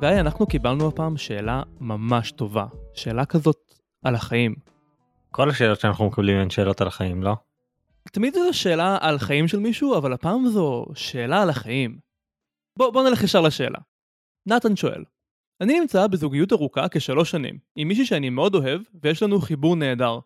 חגי, 0.00 0.20
אנחנו 0.20 0.46
קיבלנו 0.46 0.88
הפעם 0.88 1.16
שאלה 1.16 1.62
ממש 1.80 2.32
טובה. 2.32 2.66
שאלה 2.94 3.24
כזאת 3.24 3.74
על 4.02 4.14
החיים. 4.14 4.54
כל 5.30 5.50
השאלות 5.50 5.80
שאנחנו 5.80 6.06
מקבלים 6.06 6.36
הן 6.36 6.50
שאלות 6.50 6.80
על 6.80 6.86
החיים, 6.86 7.22
לא? 7.22 7.36
תמיד 8.12 8.34
זו 8.34 8.52
שאלה 8.52 8.98
על 9.00 9.18
חיים 9.18 9.48
של 9.48 9.58
מישהו, 9.58 9.96
אבל 9.96 10.12
הפעם 10.12 10.48
זו 10.48 10.86
שאלה 10.94 11.42
על 11.42 11.50
החיים. 11.50 11.98
בוא, 12.76 12.90
בוא 12.92 13.08
נלך 13.08 13.22
ישר 13.22 13.40
לשאלה. 13.40 13.78
נתן 14.46 14.76
שואל, 14.76 15.04
אני 15.60 15.80
נמצא 15.80 16.06
בזוגיות 16.06 16.52
ארוכה 16.52 16.86
כשלוש 16.90 17.30
שנים, 17.30 17.58
עם 17.76 17.88
מישהי 17.88 18.06
שאני 18.06 18.30
מאוד 18.30 18.54
אוהב, 18.54 18.80
ויש 19.02 19.22
לנו 19.22 19.40
חיבור 19.40 19.76
נהדר. 19.76 20.18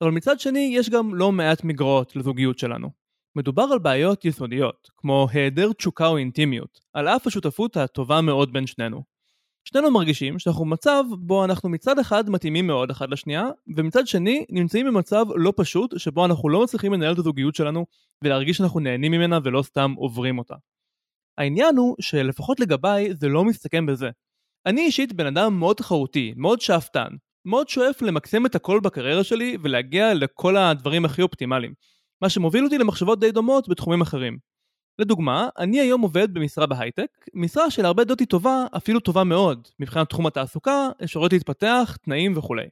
אבל 0.00 0.10
מצד 0.10 0.40
שני, 0.40 0.72
יש 0.74 0.90
גם 0.90 1.14
לא 1.14 1.32
מעט 1.32 1.64
מגרעות 1.64 2.16
לזוגיות 2.16 2.58
שלנו. 2.58 2.90
מדובר 3.36 3.62
על 3.72 3.78
בעיות 3.78 4.24
יסודיות, 4.24 4.90
כמו 4.96 5.28
היעדר 5.32 5.72
תשוקה 5.72 6.06
או 6.06 6.16
אינטימיות, 6.16 6.80
על 6.92 7.08
אף 7.08 7.26
השותפות 7.26 7.76
הטובה 7.76 8.20
מאוד 8.20 8.52
בין 8.52 8.66
שנינו. 8.66 9.17
שנינו 9.72 9.90
מרגישים 9.90 10.38
שאנחנו 10.38 10.64
במצב 10.64 11.04
בו 11.18 11.44
אנחנו 11.44 11.68
מצד 11.68 11.98
אחד 11.98 12.30
מתאימים 12.30 12.66
מאוד 12.66 12.90
אחד 12.90 13.10
לשנייה, 13.10 13.48
ומצד 13.76 14.06
שני 14.06 14.44
נמצאים 14.50 14.86
במצב 14.86 15.26
לא 15.34 15.52
פשוט 15.56 15.98
שבו 15.98 16.24
אנחנו 16.24 16.48
לא 16.48 16.62
מצליחים 16.62 16.92
לנהל 16.92 17.12
את 17.12 17.18
הזוגיות 17.18 17.54
שלנו 17.54 17.86
ולהרגיש 18.24 18.56
שאנחנו 18.56 18.80
נהנים 18.80 19.12
ממנה 19.12 19.38
ולא 19.44 19.62
סתם 19.62 19.94
עוברים 19.96 20.38
אותה. 20.38 20.54
העניין 21.38 21.76
הוא 21.76 21.96
שלפחות 22.00 22.60
לגביי 22.60 23.14
זה 23.14 23.28
לא 23.28 23.44
מסתכם 23.44 23.86
בזה. 23.86 24.10
אני 24.66 24.80
אישית 24.80 25.12
בן 25.12 25.26
אדם 25.26 25.58
מאוד 25.58 25.76
תחרותי, 25.76 26.34
מאוד 26.36 26.60
שאפתן, 26.60 27.08
מאוד 27.44 27.68
שואף 27.68 28.02
למקסם 28.02 28.46
את 28.46 28.54
הכל 28.54 28.80
בקריירה 28.80 29.24
שלי 29.24 29.56
ולהגיע 29.62 30.14
לכל 30.14 30.56
הדברים 30.56 31.04
הכי 31.04 31.22
אופטימליים. 31.22 31.74
מה 32.22 32.28
שמוביל 32.28 32.64
אותי 32.64 32.78
למחשבות 32.78 33.20
די 33.20 33.30
דומות 33.30 33.68
בתחומים 33.68 34.00
אחרים. 34.00 34.38
לדוגמה, 34.98 35.48
אני 35.58 35.80
היום 35.80 36.00
עובד 36.00 36.34
במשרה 36.34 36.66
בהייטק, 36.66 37.24
משרה 37.34 37.70
שלהרבה 37.70 38.04
דעות 38.04 38.20
היא 38.20 38.28
טובה, 38.28 38.66
אפילו 38.76 39.00
טובה 39.00 39.24
מאוד, 39.24 39.68
מבחינת 39.80 40.08
תחום 40.08 40.26
התעסוקה, 40.26 40.88
אפשרויות 41.04 41.32
להתפתח, 41.32 41.96
תנאים 42.02 42.38
וכולי. 42.38 42.66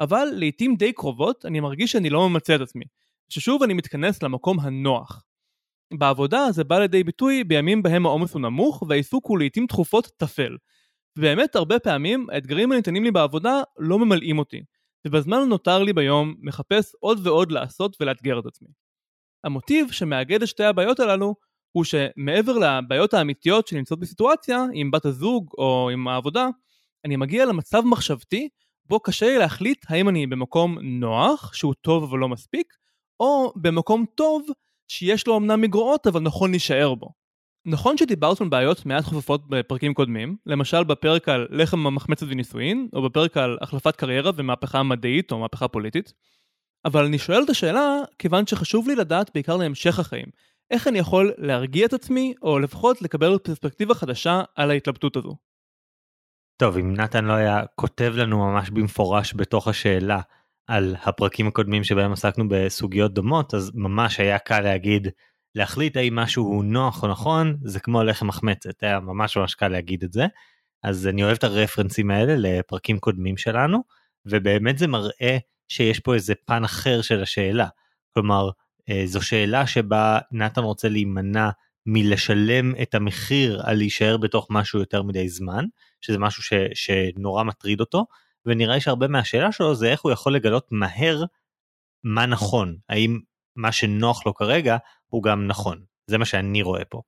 אבל 0.00 0.28
לעיתים 0.32 0.76
די 0.76 0.92
קרובות 0.92 1.46
אני 1.46 1.60
מרגיש 1.60 1.92
שאני 1.92 2.10
לא 2.10 2.28
ממצה 2.28 2.54
את 2.54 2.60
עצמי, 2.60 2.84
ששוב 3.28 3.62
אני 3.62 3.74
מתכנס 3.74 4.22
למקום 4.22 4.60
הנוח. 4.60 5.24
בעבודה 5.98 6.46
זה 6.52 6.64
בא 6.64 6.78
לידי 6.78 7.04
ביטוי 7.04 7.44
בימים 7.44 7.82
בהם 7.82 8.06
העומס 8.06 8.34
הוא 8.34 8.42
נמוך 8.42 8.82
והעיסוק 8.88 9.26
הוא 9.26 9.38
לעיתים 9.38 9.66
תכופות 9.66 10.06
טפל. 10.16 10.56
ובאמת 11.18 11.56
הרבה 11.56 11.78
פעמים 11.78 12.26
האתגרים 12.30 12.72
הניתנים 12.72 13.04
לי 13.04 13.10
בעבודה 13.10 13.62
לא 13.78 13.98
ממלאים 13.98 14.38
אותי, 14.38 14.62
ובזמן 15.06 15.36
הנותר 15.36 15.82
לי 15.82 15.92
ביום 15.92 16.34
מחפש 16.40 16.92
עוד 17.00 17.26
ועוד 17.26 17.52
לעשות 17.52 17.96
ולאתגר 18.00 18.38
את 18.38 18.46
עצמי. 18.46 18.68
המוטיב 19.44 19.90
שמאגד 19.90 20.42
את 20.42 20.48
שתי 20.48 20.64
הבעיות 20.64 21.00
הללו 21.00 21.34
הוא 21.72 21.84
שמעבר 21.84 22.58
לבעיות 22.58 23.14
האמיתיות 23.14 23.66
שנמצאות 23.66 24.00
בסיטואציה 24.00 24.64
עם 24.74 24.90
בת 24.90 25.04
הזוג 25.04 25.50
או 25.58 25.90
עם 25.92 26.08
העבודה, 26.08 26.48
אני 27.04 27.16
מגיע 27.16 27.44
למצב 27.46 27.82
מחשבתי 27.84 28.48
בו 28.86 29.00
קשה 29.00 29.26
לי 29.26 29.38
להחליט 29.38 29.84
האם 29.88 30.08
אני 30.08 30.26
במקום 30.26 30.78
נוח, 30.78 31.54
שהוא 31.54 31.74
טוב 31.80 32.02
אבל 32.02 32.18
לא 32.18 32.28
מספיק, 32.28 32.74
או 33.20 33.52
במקום 33.56 34.04
טוב 34.14 34.46
שיש 34.88 35.26
לו 35.26 35.36
אמנם 35.36 35.60
מגרועות 35.60 36.06
אבל 36.06 36.20
נכון 36.20 36.50
להישאר 36.50 36.94
בו. 36.94 37.08
נכון 37.66 37.96
שדיברנו 37.96 38.36
על 38.40 38.48
בעיות 38.48 38.86
מעט 38.86 39.04
חופפות 39.04 39.48
בפרקים 39.48 39.94
קודמים, 39.94 40.36
למשל 40.46 40.84
בפרק 40.84 41.28
על 41.28 41.46
לחם 41.50 41.86
המחמצת 41.86 42.26
ונישואין, 42.28 42.88
או 42.92 43.02
בפרק 43.02 43.36
על 43.36 43.58
החלפת 43.60 43.96
קריירה 43.96 44.30
ומהפכה 44.36 44.82
מדעית 44.82 45.32
או 45.32 45.38
מהפכה 45.38 45.68
פוליטית, 45.68 46.12
אבל 46.84 47.04
אני 47.04 47.18
שואל 47.18 47.42
את 47.42 47.50
השאלה 47.50 47.96
כיוון 48.18 48.46
שחשוב 48.46 48.88
לי 48.88 48.96
לדעת 48.96 49.30
בעיקר 49.34 49.56
להמשך 49.56 49.98
החיים, 49.98 50.26
איך 50.70 50.88
אני 50.88 50.98
יכול 50.98 51.32
להרגיע 51.38 51.86
את 51.86 51.92
עצמי, 51.92 52.34
או 52.42 52.58
לפחות 52.58 53.02
לקבל 53.02 53.38
פרספקטיבה 53.38 53.94
חדשה 53.94 54.42
על 54.56 54.70
ההתלבטות 54.70 55.16
הזו. 55.16 55.36
טוב, 56.56 56.76
אם 56.76 56.94
נתן 56.94 57.24
לא 57.24 57.32
היה 57.32 57.62
כותב 57.74 58.12
לנו 58.16 58.38
ממש 58.38 58.70
במפורש 58.70 59.34
בתוך 59.36 59.68
השאלה 59.68 60.20
על 60.66 60.96
הפרקים 61.04 61.48
הקודמים 61.48 61.84
שבהם 61.84 62.12
עסקנו 62.12 62.48
בסוגיות 62.48 63.14
דומות, 63.14 63.54
אז 63.54 63.70
ממש 63.74 64.20
היה 64.20 64.38
קל 64.38 64.60
להגיד 64.60 65.08
להחליט 65.54 65.96
האם 65.96 66.14
משהו 66.14 66.44
הוא 66.44 66.64
נוח 66.64 67.02
או 67.02 67.08
נכון, 67.08 67.56
זה 67.64 67.80
כמו 67.80 68.02
לחם 68.04 68.26
מחמצת, 68.26 68.82
היה 68.82 69.00
ממש 69.00 69.36
ממש 69.36 69.54
קל 69.54 69.68
להגיד 69.68 70.04
את 70.04 70.12
זה. 70.12 70.26
אז 70.82 71.06
אני 71.06 71.24
אוהב 71.24 71.36
את 71.36 71.44
הרפרנסים 71.44 72.10
האלה 72.10 72.34
לפרקים 72.36 72.98
קודמים 72.98 73.36
שלנו, 73.36 73.78
ובאמת 74.26 74.78
זה 74.78 74.86
מראה 74.86 75.38
שיש 75.68 76.00
פה 76.00 76.14
איזה 76.14 76.34
פן 76.46 76.64
אחר 76.64 77.02
של 77.02 77.22
השאלה. 77.22 77.66
כלומר, 78.14 78.50
זו 79.04 79.22
שאלה 79.22 79.66
שבה 79.66 80.18
נתן 80.32 80.62
רוצה 80.62 80.88
להימנע 80.88 81.50
מלשלם 81.86 82.74
את 82.82 82.94
המחיר 82.94 83.62
על 83.64 83.76
להישאר 83.76 84.16
בתוך 84.16 84.46
משהו 84.50 84.78
יותר 84.78 85.02
מדי 85.02 85.28
זמן, 85.28 85.64
שזה 86.00 86.18
משהו 86.18 86.42
ש, 86.42 86.52
שנורא 86.74 87.44
מטריד 87.44 87.80
אותו, 87.80 88.06
ונראה 88.46 88.74
לי 88.74 88.80
שהרבה 88.80 89.08
מהשאלה 89.08 89.52
שלו 89.52 89.74
זה 89.74 89.90
איך 89.90 90.00
הוא 90.00 90.12
יכול 90.12 90.34
לגלות 90.34 90.68
מהר 90.70 91.24
מה 92.04 92.26
נכון, 92.26 92.76
האם 92.88 93.20
מה 93.56 93.72
שנוח 93.72 94.26
לו 94.26 94.34
כרגע 94.34 94.76
הוא 95.06 95.22
גם 95.22 95.46
נכון, 95.46 95.82
זה 96.06 96.18
מה 96.18 96.24
שאני 96.24 96.62
רואה 96.62 96.84
פה. 96.84 97.02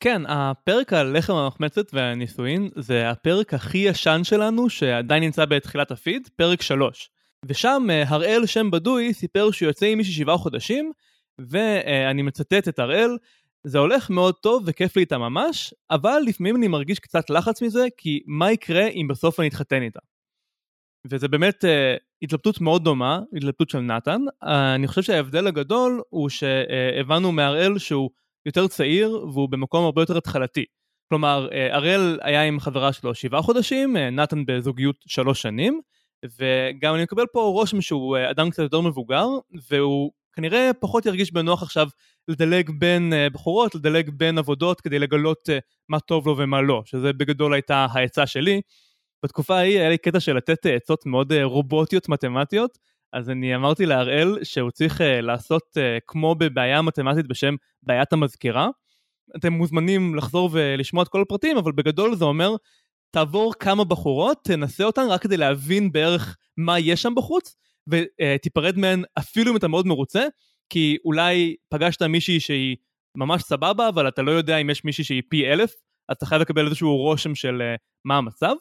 כן, 0.00 0.22
הפרק 0.26 0.92
על 0.92 1.18
לחם 1.18 1.32
המחמצת 1.32 1.94
והנישואין 1.94 2.68
זה 2.76 3.10
הפרק 3.10 3.54
הכי 3.54 3.78
ישן 3.78 4.20
שלנו 4.24 4.70
שעדיין 4.70 5.22
נמצא 5.22 5.44
בתחילת 5.44 5.90
הפיד, 5.90 6.28
פרק 6.36 6.62
3. 6.62 7.10
ושם 7.46 7.86
אה, 7.90 8.02
הראל 8.08 8.46
שם 8.46 8.70
בדוי 8.70 9.14
סיפר 9.14 9.50
שהוא 9.50 9.66
יוצא 9.66 9.86
עם 9.86 9.98
מישהי 9.98 10.12
שבעה 10.12 10.36
חודשים, 10.36 10.92
ואני 11.38 12.22
מצטט 12.22 12.68
את 12.68 12.78
הראל, 12.78 13.16
זה 13.64 13.78
הולך 13.78 14.10
מאוד 14.10 14.34
טוב 14.34 14.62
וכיף 14.66 14.96
לי 14.96 15.02
איתה 15.02 15.18
ממש, 15.18 15.74
אבל 15.90 16.22
לפעמים 16.26 16.56
אני 16.56 16.68
מרגיש 16.68 16.98
קצת 16.98 17.30
לחץ 17.30 17.62
מזה, 17.62 17.86
כי 17.96 18.20
מה 18.26 18.52
יקרה 18.52 18.86
אם 18.86 19.08
בסוף 19.08 19.40
אני 19.40 19.48
אתחתן 19.48 19.82
איתה? 19.82 20.00
וזה 21.10 21.28
באמת 21.28 21.64
uh, 21.64 21.68
התלבטות 22.22 22.60
מאוד 22.60 22.84
דומה, 22.84 23.20
התלבטות 23.36 23.70
של 23.70 23.80
נתן. 23.80 24.20
Uh, 24.44 24.46
אני 24.74 24.86
חושב 24.86 25.02
שההבדל 25.02 25.46
הגדול 25.46 26.02
הוא 26.08 26.28
שהבנו 26.28 27.32
מהראל 27.32 27.78
שהוא 27.78 28.10
יותר 28.46 28.68
צעיר 28.68 29.10
והוא 29.10 29.48
במקום 29.48 29.84
הרבה 29.84 30.02
יותר 30.02 30.18
התחלתי. 30.18 30.64
כלומר, 31.08 31.48
uh, 31.50 31.74
הראל 31.74 32.18
היה 32.22 32.42
עם 32.42 32.60
חברה 32.60 32.92
שלו 32.92 33.14
שבעה 33.14 33.42
חודשים, 33.42 33.96
uh, 33.96 33.98
נתן 33.98 34.46
בזוגיות 34.46 34.96
שלוש 35.06 35.42
שנים, 35.42 35.80
וגם 36.24 36.94
אני 36.94 37.02
מקבל 37.02 37.24
פה 37.32 37.40
רושם 37.40 37.80
שהוא 37.80 38.16
אה, 38.16 38.30
אדם 38.30 38.50
קצת 38.50 38.62
יותר 38.62 38.80
מבוגר, 38.80 39.26
והוא 39.70 40.12
כנראה 40.32 40.70
פחות 40.80 41.06
ירגיש 41.06 41.32
בנוח 41.32 41.62
עכשיו 41.62 41.88
לדלג 42.28 42.70
בין 42.78 43.12
אה, 43.12 43.30
בחורות, 43.30 43.74
לדלג 43.74 44.10
בין 44.10 44.38
עבודות 44.38 44.80
כדי 44.80 44.98
לגלות 44.98 45.50
אה, 45.50 45.58
מה 45.88 46.00
טוב 46.00 46.26
לו 46.26 46.36
ומה 46.36 46.60
לא, 46.60 46.82
שזה 46.84 47.12
בגדול 47.12 47.54
הייתה 47.54 47.86
העצה 47.92 48.26
שלי. 48.26 48.60
בתקופה 49.24 49.56
ההיא 49.56 49.78
היה 49.78 49.88
לי 49.88 49.98
קטע 49.98 50.20
של 50.20 50.36
לתת 50.36 50.66
עצות 50.66 51.06
מאוד 51.06 51.32
רובוטיות 51.32 52.08
מתמטיות, 52.08 52.78
אז 53.12 53.30
אני 53.30 53.54
אמרתי 53.54 53.86
להראל 53.86 54.38
שהוא 54.44 54.70
צריך 54.70 55.00
לעשות 55.04 55.62
כמו 56.06 56.34
בבעיה 56.34 56.82
מתמטית 56.82 57.26
בשם 57.26 57.54
בעיית 57.82 58.12
המזכירה. 58.12 58.68
אתם 59.36 59.52
מוזמנים 59.52 60.14
לחזור 60.14 60.50
ולשמוע 60.52 61.02
את 61.02 61.08
כל 61.08 61.22
הפרטים, 61.22 61.56
אבל 61.56 61.72
בגדול 61.72 62.14
זה 62.14 62.24
אומר 62.24 62.56
תעבור 63.10 63.54
כמה 63.54 63.84
בחורות, 63.84 64.38
תנסה 64.44 64.84
אותן 64.84 65.06
רק 65.08 65.22
כדי 65.22 65.36
להבין 65.36 65.92
בערך 65.92 66.36
מה 66.56 66.78
יש 66.78 67.02
שם 67.02 67.14
בחוץ, 67.16 67.56
ותיפרד 67.88 68.78
מהן 68.78 69.02
אפילו 69.18 69.52
אם 69.52 69.56
אתה 69.56 69.68
מאוד 69.68 69.86
מרוצה, 69.86 70.26
כי 70.70 70.96
אולי 71.04 71.56
פגשת 71.68 72.02
מישהי 72.02 72.40
שהיא 72.40 72.76
ממש 73.16 73.42
סבבה, 73.42 73.88
אבל 73.88 74.08
אתה 74.08 74.22
לא 74.22 74.30
יודע 74.30 74.56
אם 74.56 74.70
יש 74.70 74.84
מישהי 74.84 75.04
שהיא 75.04 75.22
פי 75.28 75.46
אלף, 75.46 75.72
אז 76.08 76.16
אתה 76.16 76.26
חייב 76.26 76.42
לקבל 76.42 76.66
איזשהו 76.66 76.96
רושם 76.96 77.34
של 77.34 77.62
uh, 77.74 77.78
מה 78.04 78.16
המצב. 78.16 78.54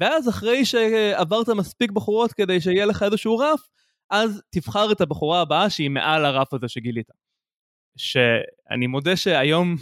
ואז 0.00 0.28
אחרי 0.28 0.64
שעברת 0.64 1.48
מספיק 1.48 1.90
בחורות 1.90 2.32
כדי 2.32 2.60
שיהיה 2.60 2.86
לך 2.86 3.02
איזשהו 3.02 3.38
רף, 3.38 3.60
אז 4.10 4.42
תבחר 4.50 4.92
את 4.92 5.00
הבחורה 5.00 5.40
הבאה 5.40 5.70
שהיא 5.70 5.90
מעל 5.90 6.24
הרף 6.24 6.54
הזה 6.54 6.68
שגילית. 6.68 7.10
שאני 7.96 8.86
מודה 8.86 9.16
שהיום 9.16 9.76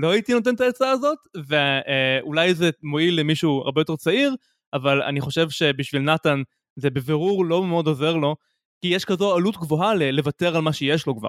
לא 0.00 0.10
הייתי 0.10 0.32
נותן 0.32 0.54
את 0.54 0.60
העצה 0.60 0.90
הזאת, 0.90 1.18
ואולי 1.48 2.54
זה 2.54 2.70
מועיל 2.82 3.20
למישהו 3.20 3.62
הרבה 3.64 3.80
יותר 3.80 3.96
צעיר, 3.96 4.34
אבל 4.72 5.02
אני 5.02 5.20
חושב 5.20 5.50
שבשביל 5.50 6.02
נתן 6.02 6.42
זה 6.76 6.90
בבירור 6.90 7.44
לא 7.44 7.64
מאוד 7.64 7.86
עוזר 7.86 8.16
לו, 8.16 8.36
כי 8.80 8.88
יש 8.88 9.04
כזו 9.04 9.36
עלות 9.36 9.56
גבוהה 9.56 9.94
לוותר 9.94 10.56
על 10.56 10.62
מה 10.62 10.72
שיש 10.72 11.06
לו 11.06 11.16
כבר. 11.16 11.28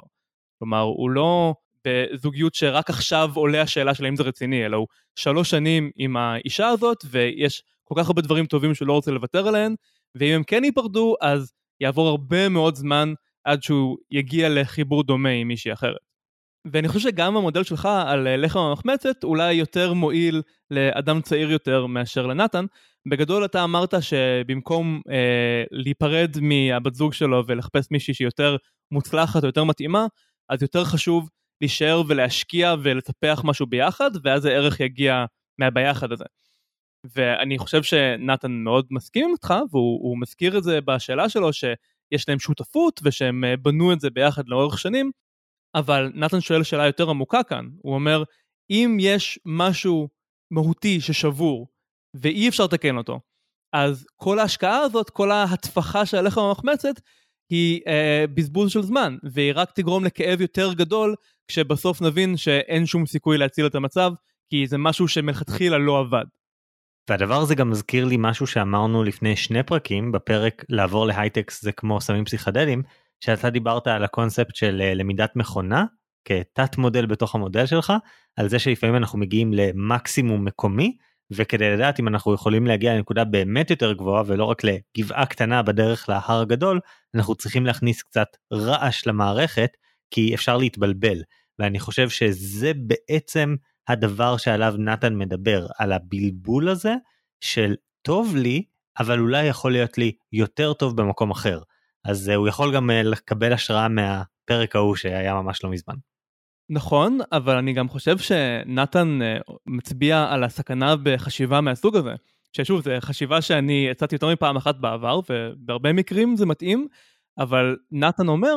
כלומר, 0.60 0.82
הוא 0.82 1.10
לא 1.10 1.54
בזוגיות 1.88 2.56
שרק 2.56 2.90
עכשיו 2.90 3.32
עולה 3.36 3.62
השאלה 3.62 3.94
של 3.94 4.06
האם 4.06 4.16
זה 4.16 4.24
רציני, 4.24 4.66
אלא 4.66 4.78
הוא 4.78 4.88
שלוש 5.16 5.50
שנים 5.50 5.92
עם 5.96 6.18
האישה 6.18 6.68
הזאת, 6.68 6.98
ויש 7.10 7.64
כל 7.84 7.96
כך 7.98 8.08
הרבה 8.08 8.22
דברים 8.22 8.46
טובים 8.46 8.76
שהוא 8.76 8.88
לא 8.88 8.94
רוצה 8.94 9.12
לוותר 9.12 9.48
עליהם, 9.48 9.76
ואם 10.16 10.34
הם 10.34 10.44
כן 10.44 10.64
ייפרדו, 10.64 11.16
אז 11.22 11.54
יעבור 11.80 12.08
הרבה 12.08 12.50
מאוד 12.50 12.76
זמן 12.76 13.14
עד 13.44 13.64
שהוא 13.64 13.98
יגיע 14.12 14.50
לחיבור 14.50 15.04
דומה 15.04 15.30
עם 15.30 15.48
מישהי 15.48 15.74
אחרת. 15.74 16.09
ואני 16.66 16.88
חושב 16.88 17.10
שגם 17.10 17.38
המודל 17.38 17.64
שלך 17.64 17.90
על 18.06 18.28
אה, 18.28 18.38
לחם 18.38 18.60
המחמצת 18.60 19.24
אולי 19.24 19.54
יותר 19.54 19.94
מועיל 19.94 20.42
לאדם 20.72 21.22
צעיר 21.22 21.52
יותר 21.52 21.86
מאשר 21.86 22.28
לנתן. 22.28 22.66
בגדול 23.10 23.46
אתה 23.46 23.64
אמרת 23.64 23.94
שבמקום 24.02 25.02
אה, 25.10 25.64
להיפרד 25.72 26.36
מהבת 26.42 26.94
זוג 26.96 27.14
שלו 27.14 27.44
ולחפש 27.48 27.92
מישהי 27.92 28.14
שהיא 28.14 28.28
יותר 28.28 28.58
מוצלחת 28.92 29.44
או 29.44 29.48
יותר 29.48 29.64
מתאימה, 29.64 30.08
אז 30.50 30.62
יותר 30.62 30.86
חשוב 30.86 31.30
להישאר 31.62 32.02
ולהשקיע 32.08 32.76
ולטפח 32.84 33.42
משהו 33.44 33.68
ביחד, 33.68 34.12
ואז 34.24 34.46
הערך 34.46 34.80
יגיע 34.80 35.26
מהביחד 35.60 36.12
הזה. 36.12 36.26
ואני 37.16 37.58
חושב 37.58 37.84
שנתן 37.84 38.52
מאוד 38.52 38.88
מסכים 38.92 39.30
איתך, 39.34 39.54
והוא 39.72 40.18
מזכיר 40.22 40.58
את 40.58 40.64
זה 40.64 40.82
בשאלה 40.82 41.30
שלו, 41.30 41.54
שיש 41.54 42.30
להם 42.30 42.40
שותפות 42.40 43.00
ושהם 43.04 43.44
אה, 43.44 43.58
בנו 43.58 43.94
את 43.94 44.00
זה 44.00 44.10
ביחד 44.10 44.44
לאורך 44.48 44.80
שנים, 44.80 45.12
אבל 45.76 46.12
נתן 46.16 46.42
שואל 46.42 46.64
שאלה 46.64 46.86
יותר 46.86 47.10
עמוקה 47.10 47.44
כאן, 47.44 47.66
הוא 47.82 47.94
אומר, 47.94 48.24
אם 48.70 48.98
יש 49.00 49.40
משהו 49.46 50.10
מהותי 50.52 51.02
ששבור 51.02 51.68
ואי 52.14 52.50
אפשר 52.50 52.64
לתקן 52.64 52.98
אותו, 52.98 53.20
אז 53.74 54.08
כל 54.16 54.40
ההשקעה 54.40 54.80
הזאת, 54.80 55.10
כל 55.10 55.32
ההטפחה 55.32 56.06
של 56.06 56.18
הלחם 56.18 56.42
המחמצת, 56.42 57.02
היא 57.50 57.82
אה, 57.88 58.26
בזבוז 58.34 58.72
של 58.72 58.82
זמן, 58.82 59.18
והיא 59.24 59.52
רק 59.56 59.72
תגרום 59.72 60.06
לכאב 60.06 60.42
יותר 60.42 60.74
גדול, 60.74 61.16
כשבסוף 61.48 62.02
נבין 62.02 62.38
שאין 62.38 62.86
שום 62.86 63.06
סיכוי 63.06 63.38
להציל 63.38 63.66
את 63.66 63.76
המצב, 63.76 64.12
כי 64.50 64.68
זה 64.68 64.78
משהו 64.78 65.08
שמלכתחילה 65.08 65.78
לא 65.78 66.00
עבד. 66.00 66.26
והדבר 67.10 67.42
הזה 67.42 67.56
גם 67.56 67.70
מזכיר 67.70 68.06
לי 68.06 68.16
משהו 68.20 68.48
שאמרנו 68.48 69.04
לפני 69.04 69.36
שני 69.36 69.64
פרקים 69.64 70.12
בפרק 70.12 70.66
לעבור 70.70 71.06
להייטקס 71.08 71.62
זה 71.62 71.72
כמו 71.72 72.02
סמים 72.02 72.26
פסיכדליים 72.26 72.84
שאתה 73.20 73.50
דיברת 73.50 73.88
על 73.88 74.04
הקונספט 74.04 74.56
של 74.56 74.82
אה, 74.82 74.94
למידת 74.94 75.36
מכונה 75.36 75.86
כתת 76.26 76.78
מודל 76.78 77.06
בתוך 77.06 77.36
המודל 77.36 77.66
שלך 77.66 77.94
על 78.36 78.50
זה 78.50 78.60
שלפעמים 78.60 78.96
אנחנו 78.96 79.20
מגיעים 79.20 79.54
למקסימום 79.54 80.46
מקומי 80.46 80.98
וכדי 81.32 81.70
לדעת 81.70 82.00
אם 82.00 82.08
אנחנו 82.08 82.34
יכולים 82.34 82.68
להגיע 82.68 82.94
לנקודה 82.96 83.24
באמת 83.24 83.70
יותר 83.70 83.94
גבוהה 83.94 84.24
ולא 84.26 84.46
רק 84.46 84.62
לגבעה 84.64 85.26
קטנה 85.26 85.62
בדרך 85.62 86.10
להר 86.10 86.42
הגדול 86.42 86.80
אנחנו 87.16 87.36
צריכים 87.36 87.66
להכניס 87.66 88.04
קצת 88.04 88.28
רעש 88.54 89.08
למערכת 89.08 89.70
כי 90.12 90.36
אפשר 90.36 90.58
להתבלבל 90.58 91.22
ואני 91.60 91.80
חושב 91.80 92.10
שזה 92.10 92.72
בעצם 92.76 93.56
הדבר 93.88 94.38
שעליו 94.38 94.74
נתן 94.78 95.16
מדבר, 95.16 95.68
על 95.78 95.92
הבלבול 95.92 96.70
הזה 96.70 96.94
של 97.42 97.76
טוב 98.02 98.36
לי, 98.36 98.64
אבל 99.00 99.20
אולי 99.20 99.46
יכול 99.46 99.72
להיות 99.72 99.98
לי 99.98 100.12
יותר 100.32 100.74
טוב 100.74 101.02
במקום 101.02 101.32
אחר. 101.32 101.60
אז 102.06 102.30
uh, 102.30 102.36
הוא 102.36 102.48
יכול 102.48 102.76
גם 102.76 102.90
uh, 102.90 102.94
לקבל 102.94 103.54
השראה 103.54 103.88
מהפרק 103.88 104.76
ההוא 104.76 104.96
שהיה 104.96 105.34
ממש 105.34 105.64
לא 105.64 105.70
מזמן. 105.70 105.96
נכון, 106.70 107.18
אבל 107.32 107.56
אני 107.58 107.74
גם 107.74 107.90
חושב 107.90 108.18
שנתן 108.18 109.20
uh, 109.22 109.54
מצביע 109.68 110.28
על 110.30 110.44
הסכנה 110.44 110.96
בחשיבה 111.04 111.62
מהסוג 111.62 111.96
הזה. 111.96 112.14
ששוב, 112.54 112.82
זו 112.82 112.92
חשיבה 113.00 113.42
שאני 113.42 113.92
הצעתי 113.92 114.16
יותר 114.16 114.34
מפעם 114.34 114.58
אחת 114.58 114.76
בעבר, 114.76 115.20
ובהרבה 115.30 115.94
מקרים 115.94 116.36
זה 116.36 116.46
מתאים, 116.46 116.88
אבל 117.38 117.78
נתן 117.92 118.28
אומר 118.28 118.56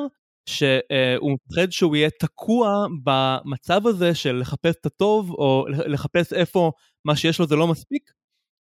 שהוא 0.48 1.32
מפחד 1.34 1.70
שהוא 1.70 1.96
יהיה 1.96 2.10
תקוע 2.10 2.86
במצב 3.02 3.86
הזה 3.86 4.14
של 4.14 4.36
לחפש 4.36 4.76
את 4.80 4.86
הטוב, 4.86 5.30
או 5.30 5.66
לחפש 5.68 6.32
איפה 6.32 6.72
מה 7.04 7.16
שיש 7.16 7.38
לו 7.38 7.46
זה 7.46 7.56
לא 7.56 7.68
מספיק, 7.68 8.10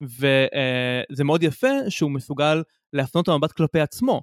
וזה 0.02 1.24
מאוד 1.24 1.42
יפה 1.42 1.68
שהוא 1.88 2.10
מסוגל 2.10 2.62
להפנות 2.92 3.24
את 3.24 3.28
המבט 3.28 3.52
כלפי 3.52 3.80
עצמו. 3.80 4.20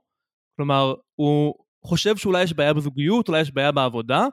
כלומר, 0.58 0.94
הוא 1.16 1.56
חושב 1.86 2.18
שאולי 2.18 2.44
יש 2.44 2.54
בעיה 2.54 2.74
בזוגיות, 2.74 3.28
אולי 3.28 3.42
יש 3.42 3.52
בעיה 3.52 3.72
בעבודה, 3.72 4.26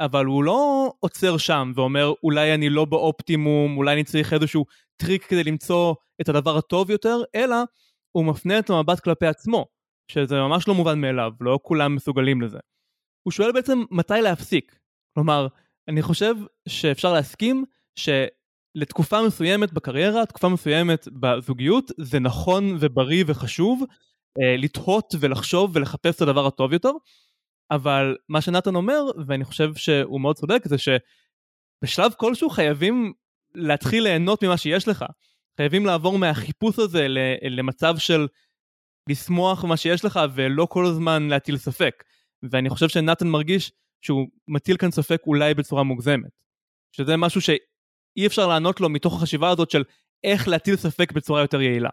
אבל 0.00 0.24
הוא 0.24 0.44
לא 0.44 0.92
עוצר 1.00 1.36
שם 1.36 1.72
ואומר 1.74 2.12
אולי 2.22 2.54
אני 2.54 2.68
לא 2.68 2.84
באופטימום, 2.84 3.76
אולי 3.76 3.94
אני 3.94 4.04
צריך 4.04 4.32
איזשהו 4.32 4.64
טריק 4.96 5.24
כדי 5.24 5.44
למצוא 5.44 5.94
את 6.20 6.28
הדבר 6.28 6.56
הטוב 6.56 6.90
יותר, 6.90 7.22
אלא 7.34 7.56
הוא 8.12 8.24
מפנה 8.24 8.58
את 8.58 8.70
המבט 8.70 9.00
כלפי 9.00 9.26
עצמו. 9.26 9.66
שזה 10.08 10.40
ממש 10.40 10.68
לא 10.68 10.74
מובן 10.74 11.00
מאליו, 11.00 11.32
לא 11.40 11.58
כולם 11.62 11.94
מסוגלים 11.94 12.42
לזה. 12.42 12.58
הוא 13.26 13.32
שואל 13.32 13.52
בעצם 13.52 13.82
מתי 13.90 14.20
להפסיק. 14.22 14.78
כלומר, 15.14 15.46
אני 15.88 16.02
חושב 16.02 16.34
שאפשר 16.68 17.12
להסכים 17.12 17.64
שלתקופה 17.98 19.26
מסוימת 19.26 19.72
בקריירה, 19.72 20.26
תקופה 20.26 20.48
מסוימת 20.48 21.08
בזוגיות, 21.08 21.90
זה 22.00 22.20
נכון 22.20 22.76
ובריא 22.80 23.24
וחשוב 23.26 23.84
לתהות 24.38 25.14
ולחשוב 25.20 25.70
ולחפש 25.74 26.16
את 26.16 26.20
הדבר 26.20 26.46
הטוב 26.46 26.72
יותר, 26.72 26.90
אבל 27.70 28.16
מה 28.28 28.40
שנתן 28.40 28.74
אומר, 28.74 29.02
ואני 29.26 29.44
חושב 29.44 29.74
שהוא 29.74 30.20
מאוד 30.20 30.36
צודק, 30.36 30.62
זה 30.64 30.76
שבשלב 30.78 32.12
כלשהו 32.16 32.50
חייבים 32.50 33.12
להתחיל 33.54 34.02
ליהנות 34.02 34.44
ממה 34.44 34.56
שיש 34.56 34.88
לך. 34.88 35.04
חייבים 35.56 35.86
לעבור 35.86 36.18
מהחיפוש 36.18 36.78
הזה 36.78 37.06
למצב 37.50 37.94
של 37.98 38.26
לשמוח 39.08 39.64
במה 39.64 39.76
שיש 39.76 40.04
לך 40.04 40.20
ולא 40.34 40.66
כל 40.70 40.86
הזמן 40.86 41.28
להטיל 41.28 41.56
ספק. 41.56 42.04
ואני 42.50 42.70
חושב 42.70 42.88
שנתן 42.88 43.28
מרגיש 43.28 43.72
שהוא 44.04 44.26
מטיל 44.48 44.76
כאן 44.76 44.90
ספק 44.90 45.22
אולי 45.26 45.54
בצורה 45.54 45.82
מוגזמת. 45.82 46.30
שזה 46.96 47.16
משהו 47.16 47.40
שאי 47.40 48.26
אפשר 48.26 48.46
לענות 48.46 48.80
לו 48.80 48.88
מתוך 48.88 49.16
החשיבה 49.16 49.50
הזאת 49.50 49.70
של 49.70 49.84
איך 50.24 50.48
להטיל 50.48 50.76
ספק 50.76 51.12
בצורה 51.12 51.40
יותר 51.40 51.60
יעילה. 51.60 51.90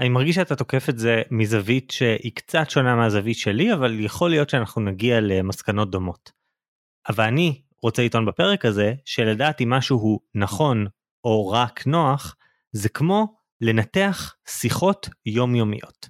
אני 0.00 0.08
מרגיש 0.08 0.34
שאתה 0.36 0.56
תוקף 0.56 0.88
את 0.88 0.98
זה 0.98 1.22
מזווית 1.30 1.90
שהיא 1.90 2.32
קצת 2.34 2.70
שונה 2.70 2.96
מהזווית 2.96 3.36
שלי 3.36 3.72
אבל 3.72 4.00
יכול 4.00 4.30
להיות 4.30 4.50
שאנחנו 4.50 4.82
נגיע 4.82 5.20
למסקנות 5.20 5.90
דומות. 5.90 6.32
אבל 7.08 7.24
אני 7.24 7.62
רוצה 7.82 8.02
לטעון 8.04 8.26
בפרק 8.26 8.64
הזה 8.64 8.94
שלדעת 9.04 9.60
אם 9.60 9.70
משהו 9.70 9.98
הוא 9.98 10.20
נכון 10.34 10.86
או 11.24 11.48
רק 11.48 11.86
נוח 11.86 12.36
זה 12.72 12.88
כמו 12.88 13.36
לנתח 13.60 14.34
שיחות 14.48 15.08
יומיומיות. 15.26 16.08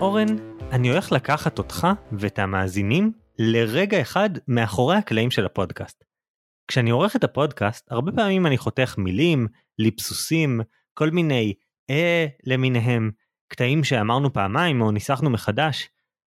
אורן, 0.00 0.26
אני 0.72 0.90
הולך 0.90 1.12
לקחת 1.12 1.58
אותך 1.58 1.86
ואת 2.12 2.38
המאזינים 2.38 3.12
לרגע 3.38 4.00
אחד 4.00 4.30
מאחורי 4.48 4.96
הקלעים 4.96 5.30
של 5.30 5.46
הפודקאסט. 5.46 6.11
כשאני 6.68 6.90
עורך 6.90 7.16
את 7.16 7.24
הפודקאסט, 7.24 7.92
הרבה 7.92 8.12
פעמים 8.12 8.46
אני 8.46 8.58
חותך 8.58 8.94
מילים, 8.98 9.48
ליפסוסים, 9.78 10.60
כל 10.94 11.10
מיני 11.10 11.54
אה 11.90 12.26
למיניהם, 12.44 13.10
קטעים 13.48 13.84
שאמרנו 13.84 14.32
פעמיים 14.32 14.80
או 14.80 14.90
ניסחנו 14.90 15.30
מחדש, 15.30 15.88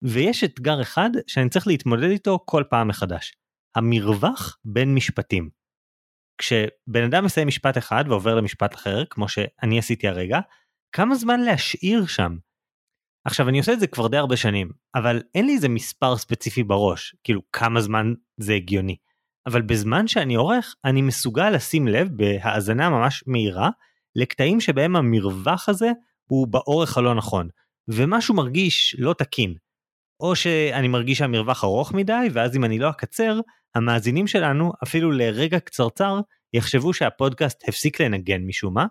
ויש 0.02 0.44
אתגר 0.44 0.82
אחד 0.82 1.10
שאני 1.26 1.48
צריך 1.48 1.66
להתמודד 1.66 2.10
איתו 2.10 2.38
כל 2.44 2.64
פעם 2.70 2.88
מחדש. 2.88 3.34
המרווח 3.76 4.58
בין 4.64 4.94
משפטים. 4.94 5.50
כשבן 6.38 7.04
אדם 7.06 7.24
מסיים 7.24 7.48
משפט 7.48 7.78
אחד 7.78 8.04
ועובר 8.08 8.34
למשפט 8.34 8.74
אחר, 8.74 9.04
כמו 9.10 9.28
שאני 9.28 9.78
עשיתי 9.78 10.08
הרגע, 10.08 10.40
כמה 10.92 11.14
זמן 11.14 11.40
להשאיר 11.40 12.06
שם? 12.06 12.36
עכשיו 13.24 13.48
אני 13.48 13.58
עושה 13.58 13.72
את 13.72 13.80
זה 13.80 13.86
כבר 13.86 14.08
די 14.08 14.16
הרבה 14.16 14.36
שנים, 14.36 14.70
אבל 14.94 15.22
אין 15.34 15.46
לי 15.46 15.52
איזה 15.52 15.68
מספר 15.68 16.16
ספציפי 16.16 16.62
בראש, 16.62 17.16
כאילו 17.24 17.42
כמה 17.52 17.80
זמן 17.80 18.14
זה 18.36 18.54
הגיוני. 18.54 18.96
אבל 19.46 19.62
בזמן 19.62 20.06
שאני 20.06 20.34
עורך, 20.34 20.74
אני 20.84 21.02
מסוגל 21.02 21.50
לשים 21.50 21.88
לב 21.88 22.08
בהאזנה 22.16 22.90
ממש 22.90 23.24
מהירה, 23.26 23.70
לקטעים 24.16 24.60
שבהם 24.60 24.96
המרווח 24.96 25.68
הזה 25.68 25.90
הוא 26.24 26.48
באורך 26.48 26.98
הלא 26.98 27.14
נכון, 27.14 27.48
ומשהו 27.88 28.34
מרגיש 28.34 28.96
לא 28.98 29.14
תקין. 29.18 29.54
או 30.20 30.36
שאני 30.36 30.88
מרגיש 30.88 31.18
שהמרווח 31.18 31.64
ארוך 31.64 31.94
מדי, 31.94 32.28
ואז 32.32 32.56
אם 32.56 32.64
אני 32.64 32.78
לא 32.78 32.90
אקצר, 32.90 33.40
המאזינים 33.74 34.26
שלנו, 34.26 34.72
אפילו 34.84 35.12
לרגע 35.12 35.60
קצרצר, 35.60 36.20
יחשבו 36.52 36.94
שהפודקאסט 36.94 37.68
הפסיק 37.68 38.00
לנגן 38.00 38.42
משום 38.42 38.74
מה, 38.74 38.86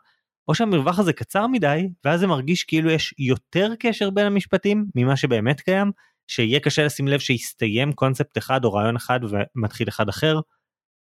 או 0.48 0.56
שהמרווח 0.56 1.00
הזה 1.00 1.14
קצר 1.14 1.48
מדי, 1.48 1.88
ואז 2.06 2.20
זה 2.20 2.28
מרגיש 2.28 2.64
כאילו 2.64 2.92
יש 2.92 3.14
יותר 3.18 3.74
קשר 3.80 4.10
בין 4.10 4.26
המשפטים 4.26 4.86
ממה 4.96 5.16
שבאמת 5.16 5.62
קיים, 5.62 5.92
שיהיה 6.28 6.60
קשה 6.60 6.86
לשים 6.86 7.08
לב 7.08 7.20
שהסתיים 7.20 7.94
קונספט 7.94 8.38
אחד 8.38 8.66
או 8.66 8.74
רעיון 8.74 8.96
אחד 8.96 9.20
ומתחיל 9.24 9.90
אחד 9.90 10.10
אחר. 10.10 10.40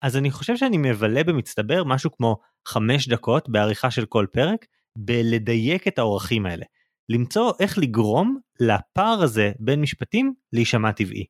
אז 0.01 0.17
אני 0.17 0.31
חושב 0.31 0.57
שאני 0.57 0.77
מבלה 0.77 1.23
במצטבר 1.23 1.83
משהו 1.83 2.11
כמו 2.11 2.37
5 2.67 3.07
דקות 3.07 3.49
בעריכה 3.49 3.91
של 3.91 4.05
כל 4.05 4.25
פרק, 4.33 4.65
בלדייק 4.97 5.87
את 5.87 5.99
האורחים 5.99 6.45
האלה. 6.45 6.65
למצוא 7.09 7.53
איך 7.59 7.77
לגרום 7.77 8.39
לפער 8.59 9.21
הזה 9.23 9.51
בין 9.59 9.81
משפטים 9.81 10.33
להישמע 10.53 10.91
טבעי. 10.91 11.25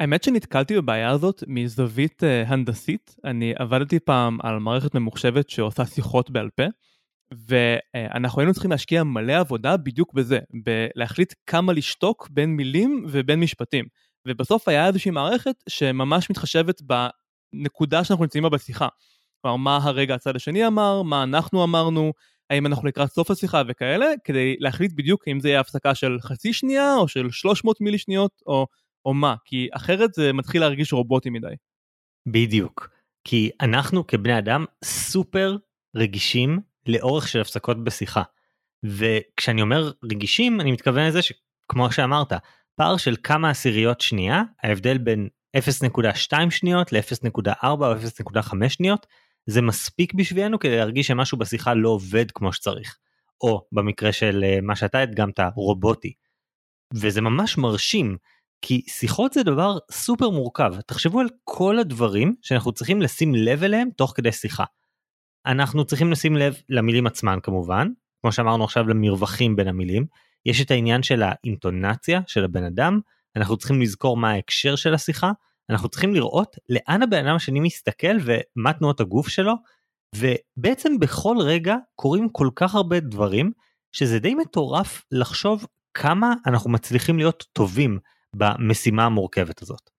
האמת 0.00 0.22
שנתקלתי 0.22 0.74
בבעיה 0.76 1.10
הזאת 1.10 1.44
מזווית 1.46 2.22
uh, 2.22 2.52
הנדסית. 2.52 3.16
אני 3.24 3.54
עבדתי 3.58 4.00
פעם 4.00 4.38
על 4.42 4.58
מערכת 4.58 4.94
ממוחשבת 4.94 5.50
שעושה 5.50 5.84
שיחות 5.84 6.30
בעל 6.30 6.50
פה, 6.50 6.64
ואנחנו 7.48 8.40
היינו 8.40 8.52
צריכים 8.52 8.70
להשקיע 8.70 9.04
מלא 9.04 9.32
עבודה 9.32 9.76
בדיוק 9.76 10.14
בזה, 10.14 10.38
בלהחליט 10.64 11.34
כמה 11.46 11.72
לשתוק 11.72 12.28
בין 12.30 12.50
מילים 12.50 13.06
ובין 13.08 13.40
משפטים. 13.40 13.84
ובסוף 14.28 14.68
היה 14.68 14.86
איזושהי 14.86 15.10
מערכת 15.10 15.54
שממש 15.68 16.30
מתחשבת 16.30 16.82
בנקודה 16.82 18.04
שאנחנו 18.04 18.24
נמצאים 18.24 18.42
בה 18.42 18.48
בשיחה. 18.48 18.88
כלומר, 19.42 19.56
מה 19.56 19.76
הרגע 19.82 20.14
הצד 20.14 20.36
השני 20.36 20.66
אמר, 20.66 21.02
מה 21.02 21.22
אנחנו 21.22 21.64
אמרנו, 21.64 22.12
האם 22.50 22.66
אנחנו 22.66 22.88
לקראת 22.88 23.10
סוף 23.10 23.30
השיחה 23.30 23.62
וכאלה, 23.68 24.06
כדי 24.24 24.56
להחליט 24.58 24.92
בדיוק 24.94 25.28
אם 25.28 25.40
זה 25.40 25.48
יהיה 25.48 25.60
הפסקה 25.60 25.94
של 25.94 26.16
חצי 26.20 26.52
שנייה, 26.52 26.94
או 26.94 27.08
של 27.08 27.30
300 27.30 27.80
מילי 27.80 27.98
שניות, 27.98 28.42
או 28.46 28.66
או 29.06 29.14
מה, 29.14 29.34
כי 29.44 29.68
אחרת 29.72 30.14
זה 30.14 30.32
מתחיל 30.32 30.60
להרגיש 30.60 30.92
רובוטי 30.92 31.30
מדי. 31.30 31.54
בדיוק, 32.26 32.88
כי 33.24 33.50
אנחנו 33.60 34.06
כבני 34.06 34.38
אדם 34.38 34.64
סופר 34.84 35.56
רגישים 35.96 36.60
לאורך 36.88 37.28
של 37.28 37.40
הפסקות 37.40 37.84
בשיחה. 37.84 38.22
וכשאני 38.84 39.62
אומר 39.62 39.92
רגישים 40.04 40.60
אני 40.60 40.72
מתכוון 40.72 41.06
לזה 41.06 41.20
שכמו 41.22 41.92
שאמרת 41.92 42.32
פער 42.76 42.96
של 42.96 43.16
כמה 43.22 43.50
עשיריות 43.50 44.00
שנייה 44.00 44.42
ההבדל 44.62 44.98
בין 44.98 45.28
0.2 45.56 46.50
שניות 46.50 46.92
ל-0.4 46.92 47.64
או 47.64 47.94
0.5 47.94 48.68
שניות, 48.68 49.06
זה 49.46 49.62
מספיק 49.62 50.14
בשבילנו 50.14 50.58
כדי 50.58 50.76
להרגיש 50.76 51.06
שמשהו 51.06 51.38
בשיחה 51.38 51.74
לא 51.74 51.88
עובד 51.88 52.30
כמו 52.30 52.52
שצריך. 52.52 52.98
או 53.40 53.66
במקרה 53.72 54.12
של 54.12 54.44
אה, 54.44 54.58
מה 54.62 54.76
שאתה 54.76 54.98
הדגמת, 54.98 55.40
רובוטי. 55.54 56.12
וזה 56.94 57.20
ממש 57.20 57.58
מרשים, 57.58 58.16
כי 58.62 58.82
שיחות 58.88 59.32
זה 59.32 59.42
דבר 59.42 59.78
סופר 59.90 60.30
מורכב. 60.30 60.74
תחשבו 60.86 61.20
על 61.20 61.28
כל 61.44 61.78
הדברים 61.78 62.34
שאנחנו 62.42 62.72
צריכים 62.72 63.02
לשים 63.02 63.34
לב 63.34 63.62
אליהם 63.62 63.88
תוך 63.96 64.12
כדי 64.16 64.32
שיחה. 64.32 64.64
אנחנו 65.46 65.84
צריכים 65.84 66.12
לשים 66.12 66.36
לב 66.36 66.54
למילים 66.68 67.06
עצמן 67.06 67.38
כמובן, 67.42 67.88
כמו 68.20 68.32
שאמרנו 68.32 68.64
עכשיו 68.64 68.88
למרווחים 68.88 69.56
בין 69.56 69.68
המילים, 69.68 70.06
יש 70.46 70.62
את 70.62 70.70
העניין 70.70 71.02
של 71.02 71.22
האינטונציה 71.22 72.20
של 72.26 72.44
הבן 72.44 72.64
אדם, 72.64 73.00
אנחנו 73.36 73.56
צריכים 73.56 73.80
לזכור 73.80 74.16
מה 74.16 74.30
ההקשר 74.30 74.76
של 74.76 74.94
השיחה, 74.94 75.30
אנחנו 75.70 75.88
צריכים 75.88 76.14
לראות 76.14 76.56
לאן 76.68 77.02
הבן 77.02 77.26
אדם 77.26 77.36
השני 77.36 77.60
מסתכל 77.60 78.16
ומה 78.20 78.72
תנועות 78.72 79.00
הגוף 79.00 79.28
שלו, 79.28 79.54
ובעצם 80.16 80.98
בכל 80.98 81.36
רגע 81.40 81.76
קורים 81.94 82.28
כל 82.28 82.48
כך 82.56 82.74
הרבה 82.74 83.00
דברים, 83.00 83.52
שזה 83.92 84.18
די 84.18 84.34
מטורף 84.34 85.04
לחשוב 85.12 85.66
כמה 85.94 86.34
אנחנו 86.46 86.70
מצליחים 86.70 87.18
להיות 87.18 87.44
טובים 87.52 87.98
במשימה 88.34 89.04
המורכבת 89.04 89.62
הזאת. 89.62 89.90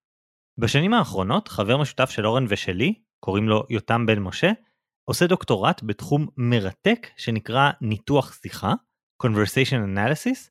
בשנים 0.57 0.93
האחרונות 0.93 1.47
חבר 1.47 1.77
משותף 1.77 2.09
של 2.09 2.25
אורן 2.25 2.45
ושלי, 2.49 2.93
קוראים 3.19 3.49
לו 3.49 3.63
יותם 3.69 4.05
בן 4.05 4.19
משה, 4.19 4.51
עושה 5.09 5.27
דוקטורט 5.27 5.81
בתחום 5.83 6.27
מרתק 6.37 7.07
שנקרא 7.17 7.71
ניתוח 7.81 8.33
שיחה, 8.41 8.73
Conversation 9.23 9.95
Analysis, 9.95 10.49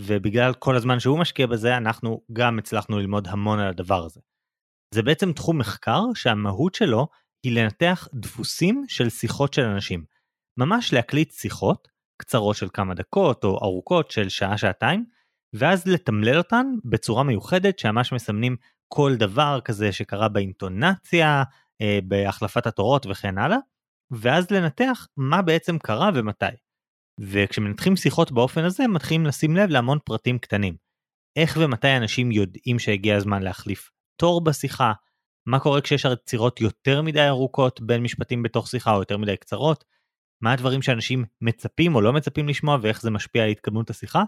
ובגלל 0.00 0.54
כל 0.54 0.76
הזמן 0.76 1.00
שהוא 1.00 1.18
משקיע 1.18 1.46
בזה 1.46 1.76
אנחנו 1.76 2.20
גם 2.32 2.58
הצלחנו 2.58 2.98
ללמוד 2.98 3.28
המון 3.28 3.58
על 3.58 3.68
הדבר 3.68 4.04
הזה. 4.04 4.20
זה 4.94 5.02
בעצם 5.02 5.32
תחום 5.32 5.58
מחקר 5.58 6.00
שהמהות 6.14 6.74
שלו 6.74 7.06
היא 7.46 7.52
לנתח 7.52 8.08
דפוסים 8.14 8.84
של 8.88 9.08
שיחות 9.10 9.54
של 9.54 9.62
אנשים. 9.62 10.04
ממש 10.58 10.92
להקליט 10.92 11.32
שיחות, 11.32 11.88
קצרות 12.22 12.56
של 12.56 12.68
כמה 12.72 12.94
דקות 12.94 13.44
או 13.44 13.58
ארוכות 13.62 14.10
של 14.10 14.28
שעה-שעתיים, 14.28 15.04
ואז 15.54 15.86
לתמלל 15.86 16.38
אותן 16.38 16.66
בצורה 16.84 17.22
מיוחדת 17.22 17.78
שממש 17.78 18.12
מסמנים 18.12 18.56
כל 18.88 19.16
דבר 19.16 19.60
כזה 19.64 19.92
שקרה 19.92 20.28
באינטונציה, 20.28 21.42
אה, 21.80 21.98
בהחלפת 22.04 22.66
התורות 22.66 23.06
וכן 23.06 23.38
הלאה, 23.38 23.58
ואז 24.20 24.50
לנתח 24.50 25.06
מה 25.16 25.42
בעצם 25.42 25.78
קרה 25.78 26.10
ומתי. 26.14 26.46
וכשמנתחים 27.20 27.96
שיחות 27.96 28.32
באופן 28.32 28.64
הזה 28.64 28.88
מתחילים 28.88 29.26
לשים 29.26 29.56
לב 29.56 29.70
להמון 29.70 29.98
פרטים 30.04 30.38
קטנים. 30.38 30.76
איך 31.36 31.58
ומתי 31.60 31.96
אנשים 31.96 32.32
יודעים 32.32 32.78
שהגיע 32.78 33.16
הזמן 33.16 33.42
להחליף 33.42 33.90
תור 34.20 34.44
בשיחה, 34.44 34.92
מה 35.46 35.60
קורה 35.60 35.80
כשיש 35.80 36.06
עצירות 36.06 36.60
יותר 36.60 37.02
מדי 37.02 37.28
ארוכות 37.28 37.80
בין 37.80 38.02
משפטים 38.02 38.42
בתוך 38.42 38.68
שיחה 38.68 38.94
או 38.94 38.98
יותר 38.98 39.18
מדי 39.18 39.36
קצרות, 39.36 39.84
מה 40.42 40.52
הדברים 40.52 40.82
שאנשים 40.82 41.24
מצפים 41.40 41.94
או 41.94 42.00
לא 42.00 42.12
מצפים 42.12 42.48
לשמוע 42.48 42.78
ואיך 42.82 43.02
זה 43.02 43.10
משפיע 43.10 43.44
על 43.44 43.50
התקדמות 43.50 43.90
השיחה, 43.90 44.22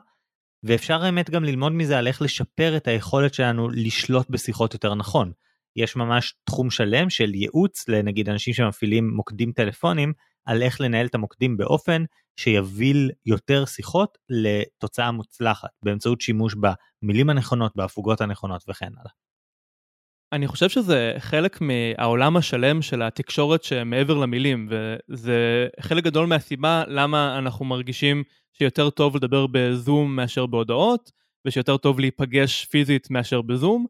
ואפשר 0.63 1.03
האמת 1.03 1.31
גם 1.31 1.45
ללמוד 1.45 1.73
מזה 1.73 1.99
על 1.99 2.07
איך 2.07 2.23
לשפר 2.23 2.77
את 2.77 2.89
היכולת 2.89 3.35
שלנו 3.35 3.69
לשלוט 3.69 4.31
בשיחות 4.31 4.75
יותר 4.75 4.95
נכון. 4.95 5.33
יש 5.77 5.97
ממש 5.97 6.35
תחום 6.45 6.71
שלם 6.71 7.11
של 7.11 7.35
ייעוץ 7.35 7.89
לנגיד 7.89 8.29
אנשים 8.29 8.55
שמפעילים 8.55 9.11
מוקדים 9.11 9.53
טלפונים 9.53 10.13
על 10.45 10.63
איך 10.63 10.81
לנהל 10.81 11.07
את 11.07 11.15
המוקדים 11.15 11.57
באופן 11.57 12.05
שיביל 12.41 13.11
יותר 13.27 13.65
שיחות 13.65 14.19
לתוצאה 14.29 15.11
מוצלחת 15.11 15.69
באמצעות 15.83 16.21
שימוש 16.21 16.55
במילים 17.03 17.31
הנכונות, 17.31 17.73
בהפוגות 17.77 18.21
הנכונות 18.21 18.65
וכן 18.69 18.91
הלאה. 18.99 19.13
אני 20.33 20.47
חושב 20.47 20.69
שזה 20.69 21.15
חלק 21.19 21.59
מהעולם 21.61 22.37
השלם 22.37 22.83
של 22.83 23.03
התקשורת 23.03 23.65
שמעבר 23.65 24.15
למילים, 24.15 24.69
וזה 24.71 25.67
חלק 25.81 26.05
גדול 26.05 26.27
מהסיבה 26.27 26.85
למה 26.89 27.39
אנחנו 27.39 27.65
מרגישים 27.65 28.23
שיותר 28.53 28.91
טוב 28.91 29.17
לדבר 29.17 29.47
בזום 29.53 30.17
מאשר 30.17 30.47
בהודעות, 30.47 31.11
ושיותר 31.47 31.77
טוב 31.77 32.01
להיפגש 32.01 32.65
פיזית 32.65 33.11
מאשר 33.11 33.43
בזום, 33.43 33.87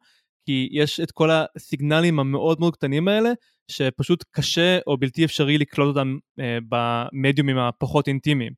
כי 0.46 0.68
יש 0.72 1.00
את 1.00 1.10
כל 1.10 1.30
הסיגנלים 1.32 2.18
המאוד 2.18 2.60
מאוד 2.60 2.76
קטנים 2.76 3.08
האלה, 3.08 3.30
שפשוט 3.70 4.24
קשה 4.30 4.78
או 4.86 4.96
בלתי 4.96 5.24
אפשרי 5.24 5.58
לקלוט 5.58 5.96
אותם 5.96 6.16
אה, 6.40 6.58
במדיומים 6.68 7.58
הפחות 7.58 8.08
אינטימיים. 8.08 8.52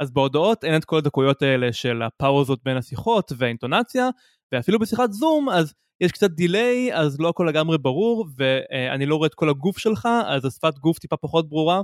אז 0.00 0.10
בהודעות 0.10 0.64
אין 0.64 0.76
את 0.76 0.84
כל 0.84 0.98
הדקויות 0.98 1.42
האלה 1.42 1.72
של 1.72 2.02
הפאוזות 2.02 2.60
בין 2.64 2.76
השיחות 2.76 3.32
והאינטונציה, 3.38 4.08
ואפילו 4.52 4.78
בשיחת 4.78 5.12
זום 5.12 5.48
אז 5.48 5.74
יש 6.00 6.12
קצת 6.12 6.30
דיליי 6.30 6.94
אז 6.94 7.20
לא 7.20 7.28
הכל 7.28 7.46
לגמרי 7.48 7.78
ברור 7.78 8.26
ואני 8.36 9.06
לא 9.06 9.16
רואה 9.16 9.26
את 9.26 9.34
כל 9.34 9.48
הגוף 9.48 9.78
שלך 9.78 10.08
אז 10.26 10.44
השפת 10.44 10.78
גוף 10.78 10.98
טיפה 10.98 11.16
פחות 11.16 11.48
ברורה 11.48 11.82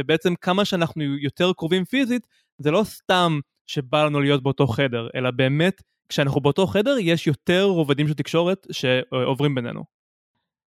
ובעצם 0.00 0.34
כמה 0.34 0.64
שאנחנו 0.64 1.02
יותר 1.02 1.52
קרובים 1.52 1.84
פיזית 1.84 2.26
זה 2.62 2.70
לא 2.70 2.82
סתם 2.84 3.40
שבא 3.66 4.04
לנו 4.04 4.20
להיות 4.20 4.42
באותו 4.42 4.66
חדר 4.66 5.08
אלא 5.14 5.30
באמת 5.30 5.82
כשאנחנו 6.08 6.40
באותו 6.40 6.66
חדר 6.66 6.96
יש 7.00 7.26
יותר 7.26 7.64
רובדים 7.64 8.08
של 8.08 8.14
תקשורת 8.14 8.66
שעוברים 8.72 9.54
בינינו. 9.54 9.84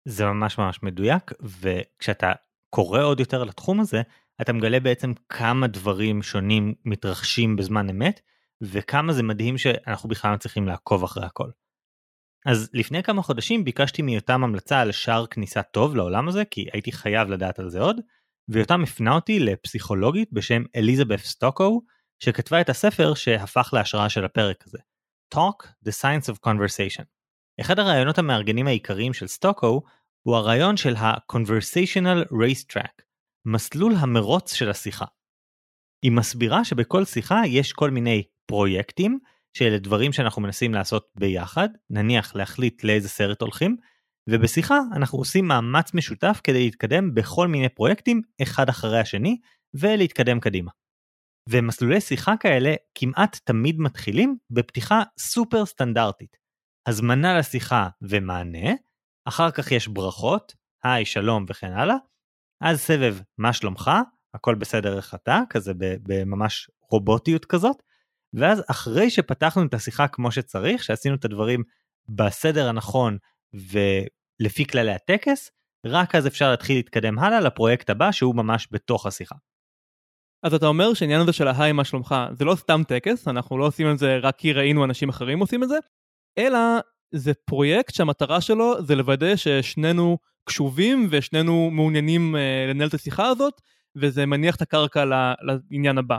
זה 0.07 0.25
ממש 0.25 0.57
ממש 0.57 0.83
מדויק 0.83 1.31
וכשאתה 1.41 2.31
קורא 2.69 3.01
עוד 3.01 3.19
יותר 3.19 3.43
לתחום 3.43 3.79
הזה 3.79 4.01
אתה 4.41 4.53
מגלה 4.53 4.79
בעצם 4.79 5.13
כמה 5.29 5.67
דברים 5.67 6.23
שונים 6.23 6.73
מתרחשים 6.85 7.55
בזמן 7.55 7.89
אמת 7.89 8.21
וכמה 8.61 9.13
זה 9.13 9.23
מדהים 9.23 9.57
שאנחנו 9.57 10.09
בכלל 10.09 10.37
צריכים 10.37 10.67
לעקוב 10.67 11.03
אחרי 11.03 11.25
הכל. 11.25 11.49
אז 12.45 12.69
לפני 12.73 13.03
כמה 13.03 13.21
חודשים 13.21 13.63
ביקשתי 13.63 14.01
מיותם 14.01 14.43
המלצה 14.43 14.81
על 14.81 14.91
שער 14.91 15.25
כניסה 15.25 15.63
טוב 15.63 15.95
לעולם 15.95 16.27
הזה 16.27 16.45
כי 16.45 16.65
הייתי 16.73 16.91
חייב 16.91 17.29
לדעת 17.29 17.59
על 17.59 17.69
זה 17.69 17.79
עוד 17.79 17.97
ויותם 18.49 18.83
הפנה 18.83 19.15
אותי 19.15 19.39
לפסיכולוגית 19.39 20.29
בשם 20.33 20.63
אליזבת 20.75 21.19
סטוקו 21.19 21.81
שכתבה 22.19 22.61
את 22.61 22.69
הספר 22.69 23.13
שהפך 23.13 23.69
להשראה 23.73 24.09
של 24.09 24.25
הפרק 24.25 24.63
הזה. 24.67 24.77
Talk, 25.35 25.67
The 25.85 25.91
Science 25.91 26.33
of 26.33 26.37
Conversation. 26.47 27.03
אחד 27.61 27.79
הרעיונות 27.79 28.17
המארגנים 28.17 28.67
העיקריים 28.67 29.13
של 29.13 29.27
סטוקו 29.27 29.81
הוא 30.21 30.35
הרעיון 30.35 30.77
של 30.77 30.95
ה-Conversational 30.95 32.25
Race 32.31 32.73
Track, 32.73 33.01
מסלול 33.45 33.93
המרוץ 33.97 34.53
של 34.53 34.69
השיחה. 34.69 35.05
היא 36.03 36.11
מסבירה 36.11 36.65
שבכל 36.65 37.05
שיחה 37.05 37.41
יש 37.47 37.73
כל 37.73 37.91
מיני 37.91 38.23
פרויקטים 38.45 39.19
שאלה 39.57 39.77
דברים 39.77 40.13
שאנחנו 40.13 40.41
מנסים 40.41 40.73
לעשות 40.73 41.07
ביחד, 41.15 41.69
נניח 41.89 42.35
להחליט 42.35 42.83
לאיזה 42.83 43.09
סרט 43.09 43.41
הולכים, 43.41 43.77
ובשיחה 44.29 44.79
אנחנו 44.95 45.17
עושים 45.19 45.47
מאמץ 45.47 45.93
משותף 45.93 46.41
כדי 46.43 46.63
להתקדם 46.63 47.13
בכל 47.13 47.47
מיני 47.47 47.69
פרויקטים 47.69 48.21
אחד 48.41 48.69
אחרי 48.69 48.99
השני 48.99 49.37
ולהתקדם 49.73 50.39
קדימה. 50.39 50.71
ומסלולי 51.49 52.01
שיחה 52.01 52.37
כאלה 52.39 52.75
כמעט 52.95 53.39
תמיד 53.43 53.79
מתחילים 53.79 54.37
בפתיחה 54.49 55.03
סופר 55.19 55.65
סטנדרטית. 55.65 56.37
הזמנה 56.87 57.39
לשיחה 57.39 57.87
ומענה, 58.01 58.73
אחר 59.27 59.51
כך 59.51 59.71
יש 59.71 59.87
ברכות, 59.87 60.53
היי 60.83 61.05
שלום 61.05 61.45
וכן 61.49 61.71
הלאה, 61.71 61.95
אז 62.61 62.79
סבב 62.79 63.17
מה 63.37 63.53
שלומך, 63.53 63.91
הכל 64.33 64.55
בסדר 64.55 64.97
איך 64.97 65.15
אתה, 65.15 65.41
כזה 65.49 65.73
בממש 65.77 66.71
רובוטיות 66.91 67.45
כזאת, 67.45 67.83
ואז 68.33 68.63
אחרי 68.71 69.09
שפתחנו 69.09 69.65
את 69.65 69.73
השיחה 69.73 70.07
כמו 70.07 70.31
שצריך, 70.31 70.83
שעשינו 70.83 71.15
את 71.15 71.25
הדברים 71.25 71.63
בסדר 72.09 72.69
הנכון 72.69 73.17
ולפי 73.55 74.65
כללי 74.65 74.91
הטקס, 74.91 75.51
רק 75.85 76.15
אז 76.15 76.27
אפשר 76.27 76.51
להתחיל 76.51 76.77
להתקדם 76.77 77.19
הלאה 77.19 77.39
לפרויקט 77.39 77.89
הבא 77.89 78.11
שהוא 78.11 78.35
ממש 78.35 78.67
בתוך 78.71 79.05
השיחה. 79.05 79.35
אז 80.45 80.53
אתה 80.53 80.65
אומר 80.65 80.93
שהעניין 80.93 81.21
הזה 81.21 81.33
של 81.33 81.47
ההיי 81.47 81.71
מה 81.71 81.83
שלומך 81.83 82.15
זה 82.33 82.45
לא 82.45 82.55
סתם 82.55 82.81
טקס, 82.87 83.27
אנחנו 83.27 83.57
לא 83.57 83.67
עושים 83.67 83.91
את 83.91 83.97
זה 83.97 84.17
רק 84.17 84.37
כי 84.37 84.53
ראינו 84.53 84.85
אנשים 84.85 85.09
אחרים 85.09 85.39
עושים 85.39 85.63
את 85.63 85.69
זה, 85.69 85.77
אלא 86.37 86.59
זה 87.11 87.33
פרויקט 87.45 87.93
שהמטרה 87.93 88.41
שלו 88.41 88.85
זה 88.85 88.95
לוודא 88.95 89.35
ששנינו 89.35 90.17
קשובים 90.49 91.07
ושנינו 91.11 91.69
מעוניינים 91.71 92.35
uh, 92.35 92.69
לנהל 92.69 92.87
את 92.87 92.93
השיחה 92.93 93.27
הזאת, 93.27 93.61
וזה 93.95 94.25
מניח 94.25 94.55
את 94.55 94.61
הקרקע 94.61 95.05
לעניין 95.41 95.97
הבא. 95.97 96.17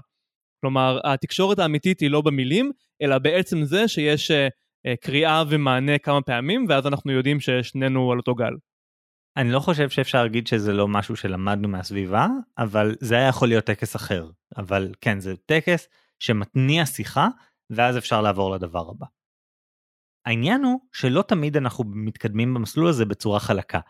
כלומר, 0.61 0.99
התקשורת 1.05 1.59
האמיתית 1.59 2.01
היא 2.01 2.11
לא 2.11 2.21
במילים, 2.21 2.73
אלא 3.03 3.19
בעצם 3.19 3.65
זה 3.65 3.89
שיש 3.89 4.31
uh, 4.31 4.35
קריאה 5.01 5.43
ומענה 5.49 5.99
כמה 5.99 6.23
פעמים, 6.23 6.67
ואז 6.69 6.87
אנחנו 6.87 7.13
יודעים 7.13 7.41
ששנינו 7.41 8.13
על 8.13 8.19
אותו 8.19 8.35
גל. 8.35 8.53
אני 9.37 9.53
לא 9.53 9.61
חושב 9.61 9.91
שאפשר 9.91 10.23
להגיד 10.23 10.47
שזה 10.47 10.73
לא 10.73 10.89
משהו 10.89 11.17
שלמדנו 11.17 11.69
מהסביבה, 11.69 12.27
אבל 12.59 12.95
זה 13.01 13.17
היה 13.17 13.29
יכול 13.29 13.49
להיות 13.49 13.65
טקס 13.65 13.97
אחר. 13.97 14.31
אבל 14.57 14.95
כן, 15.01 15.21
זה 15.21 15.37
טקס 15.37 15.89
שמתניע 16.19 16.87
שיחה, 16.87 17.29
ואז 17.71 17.99
אפשר 17.99 18.23
לעבור 18.23 18.55
לדבר 18.55 18.91
הבא. 18.91 19.07
העניין 20.27 20.65
הוא 20.65 20.81
שלא 20.93 21.23
תמיד 21.23 21.57
אנחנו 21.57 21.85
מתקדמים 21.87 22.55
במסלול 22.55 22.89
הזה 22.89 23.05
בצורה 23.05 23.41
חלקה. 23.41 23.81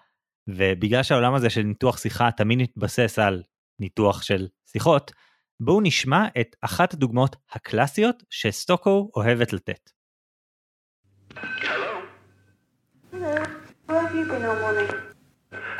ובגלל 0.49 1.03
שהעולם 1.03 1.35
הזה 1.35 1.51
של 1.51 1.63
ניתוח 1.63 1.99
שיחה 1.99 2.31
תמיד 2.31 2.59
מתבסס 2.59 3.19
על 3.19 3.43
ניתוח 3.81 4.23
של 4.23 4.49
שיחות, 4.67 5.13
בואו 5.61 5.81
נשמע 5.81 6.27
את 6.41 6.57
אחת 6.61 6.95
הדוגמאות 6.95 7.37
הקלאסיות 7.53 8.23
שסטוקו 8.31 9.11
אוהבת 9.17 9.53
לתת. 9.53 9.96
You 14.17 14.25
been 14.25 14.45
all 14.51 14.61
morning? 14.65 14.89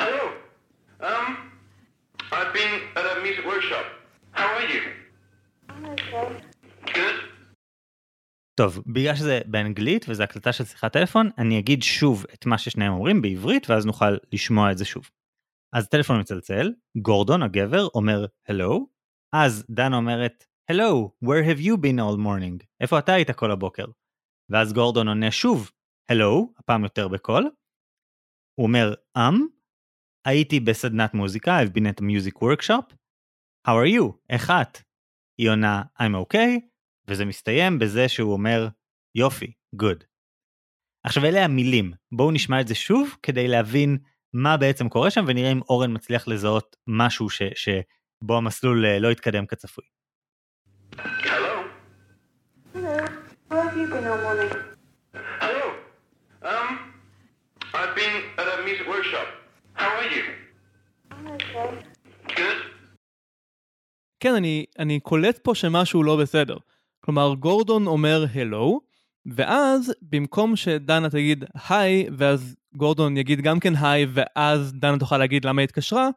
Hello. 0.03 0.25
Um, 1.09 1.27
I've 2.37 2.53
been 2.59 2.73
at 2.99 3.05
a 3.13 3.15
music 3.25 3.45
workshop. 3.53 3.87
How 4.39 4.49
are 4.57 4.67
you? 4.73 4.83
I'm 5.71 5.85
okay. 5.85 6.27
Good. 6.95 7.17
טוב, 8.55 8.83
בגלל 8.87 9.15
שזה 9.15 9.41
באנגלית 9.47 10.07
וזו 10.09 10.23
הקלטה 10.23 10.53
של 10.53 10.65
שיחת 10.65 10.93
טלפון, 10.93 11.31
אני 11.39 11.59
אגיד 11.59 11.83
שוב 11.83 12.25
את 12.35 12.47
מה 12.47 12.59
ששניהם 12.59 12.93
אומרים 12.93 13.23
בעברית 13.23 13.71
ואז 13.71 13.87
נוכל 13.87 14.17
לשמוע 14.33 14.73
את 14.73 14.79
זה 14.79 14.85
שוב. 14.85 15.11
אז 15.73 15.85
הטלפון 15.85 16.21
מצלצל, 16.21 16.73
גורדון 16.97 17.43
הגבר 17.43 17.89
אומר 17.95 18.27
הלו, 18.49 18.87
אז 19.33 19.67
דנה 19.71 19.97
אומרת 19.97 20.45
הלו, 20.71 21.11
where 21.25 21.45
have 21.49 21.61
you 21.61 21.77
been 21.77 21.99
all 21.99 22.19
morning? 22.19 22.65
איפה 22.81 22.99
אתה 22.99 23.13
היית 23.13 23.31
כל 23.31 23.51
הבוקר? 23.51 23.87
ואז 24.49 24.73
גורדון 24.73 25.09
עונה 25.09 25.31
שוב 25.31 25.71
הלו, 26.09 26.53
הפעם 26.59 26.85
יותר 26.85 27.09
בקול. 27.09 27.51
הוא 28.59 28.67
אומר 28.67 28.95
um, 29.19 29.21
הייתי 30.25 30.61
בסדנת 30.61 31.15
מוזיקה, 31.15 31.63
I've 31.63 31.71
been 31.79 31.87
at 31.87 32.01
a 32.01 32.05
music 32.05 32.39
workshop. 32.39 32.95
How 33.69 33.71
are 33.71 33.91
you? 33.99 34.13
איך 34.31 34.51
את? 34.51 34.79
היא 35.39 35.51
עונה 35.51 35.83
I'm 35.99 36.35
okay, 36.35 36.61
וזה 37.09 37.25
מסתיים 37.25 37.79
בזה 37.79 38.09
שהוא 38.09 38.33
אומר 38.33 38.69
יופי, 39.15 39.53
good. 39.83 40.05
עכשיו 41.05 41.25
אלה 41.25 41.45
המילים, 41.45 41.93
בואו 42.13 42.31
נשמע 42.31 42.61
את 42.61 42.69
זה 42.69 42.75
שוב 42.75 43.17
כדי 43.23 43.49
להבין 43.49 43.99
מה 44.33 44.57
בעצם 44.57 44.89
קורה 44.89 45.11
שם 45.11 45.25
ונראה 45.27 45.53
אם 45.53 45.61
אורן 45.69 45.95
מצליח 45.95 46.29
לזהות 46.29 46.77
משהו 46.87 47.31
ש, 47.31 47.43
שבו 47.55 48.37
המסלול 48.37 48.87
אה, 48.87 48.99
לא 48.99 49.11
התקדם 49.11 49.47
כצפוי. 49.47 49.85
Hello. 50.97 51.55
Hello. 55.41 55.67
Um, 56.43 56.69
I've 57.75 57.95
been 57.95 58.15
at 58.39 58.47
a 58.47 58.63
music 58.67 58.87
workshop. 58.87 59.29
How 59.75 59.91
are 60.01 60.11
you? 60.15 60.25
כן, 64.21 64.35
אני, 64.35 64.65
אני 64.79 65.01
קולט 65.01 65.39
פה 65.39 65.55
שמשהו 65.55 66.03
לא 66.03 66.17
בסדר. 66.17 66.57
כלומר, 67.01 67.35
גורדון 67.35 67.87
אומר 67.87 68.25
הלו, 68.35 68.81
ואז 69.27 69.95
במקום 70.03 70.57
שדנה 70.57 71.11
תגיד 71.11 71.45
היי, 71.69 72.09
ואז 72.19 72.57
גורדון 72.77 73.17
יגיד 73.17 73.41
גם 73.41 73.61
כן 73.61 73.73
היי, 73.77 74.07
ואז 74.13 74.73
דנה 74.73 74.99
תוכל 74.99 75.19
להגיד 75.19 75.45
למה 75.45 75.61
היא 75.61 75.65
התקשרה, 75.65 76.09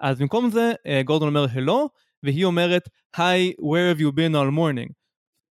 אז 0.00 0.18
במקום 0.18 0.50
זה 0.50 0.72
אה, 0.86 1.02
גורדון 1.02 1.28
אומר 1.28 1.46
הלו, 1.52 1.88
והיא 2.22 2.44
אומרת 2.44 2.88
היי, 3.16 3.52
where 3.60 3.96
have 3.96 4.00
you 4.00 4.12
been 4.12 4.34
all 4.34 4.56
morning. 4.58 5.01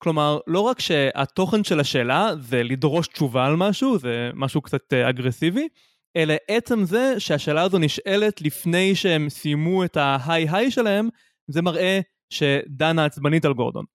כלומר, 0.03 0.39
לא 0.47 0.59
רק 0.59 0.79
שהתוכן 0.79 1.63
של 1.63 1.79
השאלה 1.79 2.31
זה 2.39 2.63
לדרוש 2.63 3.07
תשובה 3.07 3.45
על 3.45 3.55
משהו, 3.55 3.97
זה 3.97 4.31
משהו 4.33 4.61
קצת 4.61 4.93
אה, 4.93 5.09
אגרסיבי, 5.09 5.67
אלא 6.15 6.33
עצם 6.47 6.83
זה 6.83 7.19
שהשאלה 7.19 7.61
הזו 7.61 7.77
נשאלת 7.77 8.41
לפני 8.41 8.95
שהם 8.95 9.29
סיימו 9.29 9.85
את 9.85 9.97
ההיי 9.97 10.47
היי 10.51 10.71
שלהם, 10.71 11.09
זה 11.47 11.61
מראה 11.61 11.99
שדנה 12.29 13.05
עצבנית 13.05 13.45
על 13.45 13.53
גורדון. 13.53 13.85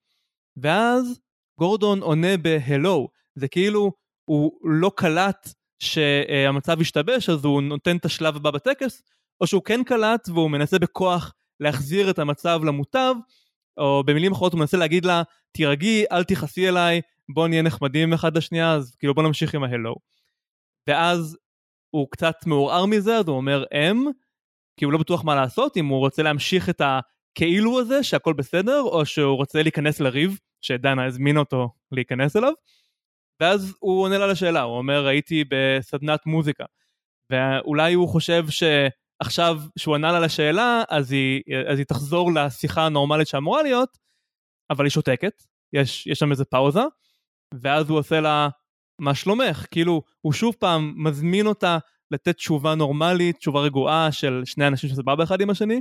ואז 0.56 1.20
גורדון 1.58 2.00
עונה 2.00 2.36
בהלו, 2.36 3.08
זה 3.34 3.48
כאילו 3.48 3.92
הוא 4.28 4.52
לא 4.64 4.90
קלט 4.96 5.48
שהמצב 5.78 6.80
השתבש 6.80 7.30
אז 7.30 7.44
הוא 7.44 7.62
נותן 7.62 7.96
את 7.96 8.04
השלב 8.04 8.36
הבא 8.36 8.50
בטקס, 8.50 9.02
או 9.40 9.46
שהוא 9.46 9.62
כן 9.62 9.84
קלט 9.84 10.28
והוא 10.28 10.50
מנסה 10.50 10.78
בכוח 10.78 11.32
להחזיר 11.60 12.10
את 12.10 12.18
המצב 12.18 12.60
למוטב, 12.64 13.14
או 13.78 14.02
במילים 14.06 14.32
אחרות 14.32 14.52
הוא 14.52 14.60
מנסה 14.60 14.76
להגיד 14.76 15.04
לה, 15.04 15.22
תירגעי, 15.52 16.04
אל 16.12 16.24
תכעסי 16.24 16.68
אליי, 16.68 17.00
בוא 17.28 17.48
נהיה 17.48 17.62
נחמדים 17.62 18.12
אחד 18.12 18.36
לשנייה, 18.36 18.72
אז 18.72 18.94
כאילו 18.98 19.14
בוא 19.14 19.22
נמשיך 19.22 19.54
עם 19.54 19.64
ההלו. 19.64 19.94
ואז 20.86 21.36
הוא 21.90 22.06
קצת 22.10 22.34
מעורער 22.46 22.86
מזה, 22.86 23.16
אז 23.16 23.28
הוא 23.28 23.36
אומר 23.36 23.64
אם, 23.72 24.06
כי 24.76 24.84
הוא 24.84 24.92
לא 24.92 24.98
בטוח 24.98 25.24
מה 25.24 25.34
לעשות, 25.34 25.76
אם 25.76 25.86
הוא 25.86 25.98
רוצה 25.98 26.22
להמשיך 26.22 26.68
את 26.68 26.80
הכאילו 26.84 27.80
הזה, 27.80 28.02
שהכל 28.02 28.32
בסדר, 28.32 28.80
או 28.82 29.06
שהוא 29.06 29.36
רוצה 29.36 29.62
להיכנס 29.62 30.00
לריב, 30.00 30.38
שדנה 30.60 31.04
הזמינה 31.04 31.40
אותו 31.40 31.68
להיכנס 31.92 32.36
אליו. 32.36 32.52
ואז 33.40 33.74
הוא 33.80 34.02
עונה 34.02 34.18
לה 34.18 34.26
לשאלה, 34.26 34.62
הוא 34.62 34.78
אומר, 34.78 35.06
הייתי 35.06 35.44
בסדנת 35.48 36.26
מוזיקה. 36.26 36.64
ואולי 37.30 37.92
הוא 37.92 38.08
חושב 38.08 38.44
שעכשיו 39.22 39.60
שהוא 39.76 39.94
ענה 39.94 40.12
לה 40.12 40.20
לשאלה, 40.20 40.82
אז 40.88 41.12
היא, 41.12 41.42
אז 41.70 41.78
היא 41.78 41.86
תחזור 41.86 42.32
לשיחה 42.34 42.86
הנורמלית 42.86 43.28
שאמורה 43.28 43.62
להיות, 43.62 43.98
אבל 44.70 44.84
היא 44.84 44.90
שותקת, 44.90 45.42
יש, 45.72 46.06
יש 46.06 46.18
שם 46.18 46.30
איזה 46.30 46.44
פאוזה, 46.44 46.82
ואז 47.54 47.90
הוא 47.90 47.98
עושה 47.98 48.20
לה, 48.20 48.48
מה 49.00 49.14
שלומך? 49.14 49.66
כאילו, 49.70 50.02
הוא 50.20 50.32
שוב 50.32 50.54
פעם 50.58 50.94
מזמין 50.96 51.46
אותה 51.46 51.78
לתת 52.10 52.36
תשובה 52.36 52.74
נורמלית, 52.74 53.36
תשובה 53.36 53.60
רגועה 53.60 54.12
של 54.12 54.42
שני 54.44 54.66
אנשים 54.66 54.90
שסבבה 54.90 55.24
אחד 55.24 55.40
עם 55.40 55.50
השני, 55.50 55.80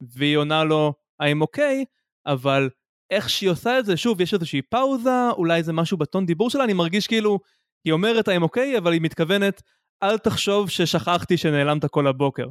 והיא 0.00 0.36
עונה 0.36 0.64
לו, 0.64 0.94
I'm 1.22 1.44
okay, 1.44 1.84
אבל 2.26 2.70
איך 3.10 3.30
שהיא 3.30 3.50
עושה 3.50 3.78
את 3.78 3.86
זה, 3.86 3.96
שוב, 3.96 4.20
יש 4.20 4.34
איזושהי 4.34 4.62
פאוזה, 4.62 5.30
אולי 5.30 5.62
זה 5.62 5.72
משהו 5.72 5.96
בטון 5.96 6.26
דיבור 6.26 6.50
שלה, 6.50 6.64
אני 6.64 6.72
מרגיש 6.72 7.06
כאילו, 7.06 7.38
היא 7.84 7.92
אומרת 7.92 8.28
I'm 8.28 8.42
okay, 8.42 8.78
אבל 8.78 8.92
היא 8.92 9.00
מתכוונת, 9.00 9.62
אל 10.02 10.18
תחשוב 10.18 10.70
ששכחתי 10.70 11.36
שנעלמת 11.36 11.84
כל 11.84 12.06
הבוקר. 12.06 12.46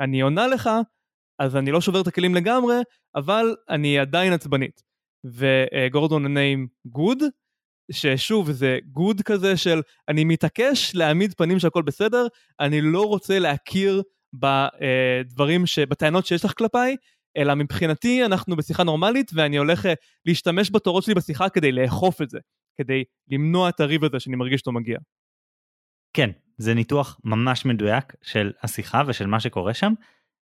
אני 0.00 0.20
עונה 0.20 0.46
לך, 0.46 0.70
אז 1.38 1.56
אני 1.56 1.70
לא 1.70 1.80
שובר 1.80 2.00
את 2.00 2.06
הכלים 2.06 2.34
לגמרי, 2.34 2.76
אבל 3.14 3.56
אני 3.68 3.98
עדיין 3.98 4.32
עצבנית. 4.32 4.82
וגורדון 5.24 6.36
עם 6.36 6.66
גוד, 6.86 7.18
ששוב 7.92 8.50
זה 8.50 8.78
גוד 8.92 9.22
כזה 9.22 9.56
של 9.56 9.80
אני 10.08 10.24
מתעקש 10.24 10.94
להעמיד 10.94 11.34
פנים 11.34 11.58
שהכל 11.58 11.82
בסדר, 11.82 12.26
אני 12.60 12.80
לא 12.80 13.02
רוצה 13.02 13.38
להכיר 13.38 14.02
בדברים, 14.32 15.66
ש... 15.66 15.78
בטענות 15.78 16.26
שיש 16.26 16.44
לך 16.44 16.52
כלפיי, 16.58 16.96
אלא 17.36 17.54
מבחינתי 17.54 18.24
אנחנו 18.24 18.56
בשיחה 18.56 18.84
נורמלית 18.84 19.30
ואני 19.34 19.56
הולך 19.56 19.86
אה, 19.86 19.94
להשתמש 20.26 20.70
בתורות 20.70 21.04
שלי 21.04 21.14
בשיחה 21.14 21.48
כדי 21.48 21.72
לאכוף 21.72 22.22
את 22.22 22.30
זה, 22.30 22.38
כדי 22.78 23.04
למנוע 23.30 23.68
את 23.68 23.80
הריב 23.80 24.04
הזה 24.04 24.20
שאני 24.20 24.36
מרגיש 24.36 24.58
שאתה 24.58 24.70
מגיע. 24.70 24.98
כן, 26.14 26.30
זה 26.58 26.74
ניתוח 26.74 27.20
ממש 27.24 27.64
מדויק 27.64 28.14
של 28.22 28.52
השיחה 28.62 29.02
ושל 29.06 29.26
מה 29.26 29.40
שקורה 29.40 29.74
שם, 29.74 29.92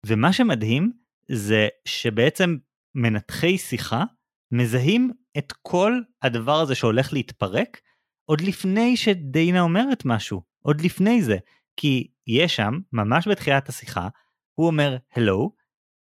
ומה 0.06 0.32
שמדהים 0.32 0.92
זה 1.28 1.68
שבעצם 1.84 2.56
מנתחי 2.94 3.58
שיחה 3.58 4.04
מזהים 4.52 5.10
את 5.38 5.52
כל 5.62 6.00
הדבר 6.22 6.60
הזה 6.60 6.74
שהולך 6.74 7.12
להתפרק 7.12 7.80
עוד 8.24 8.40
לפני 8.40 8.96
שדיינה 8.96 9.60
אומרת 9.60 10.04
משהו, 10.04 10.42
עוד 10.62 10.80
לפני 10.80 11.22
זה, 11.22 11.36
כי 11.76 12.10
יש 12.26 12.56
שם, 12.56 12.78
ממש 12.92 13.28
בתחילת 13.28 13.68
השיחה, 13.68 14.08
הוא 14.54 14.66
אומר 14.66 14.96
הלו, 15.16 15.52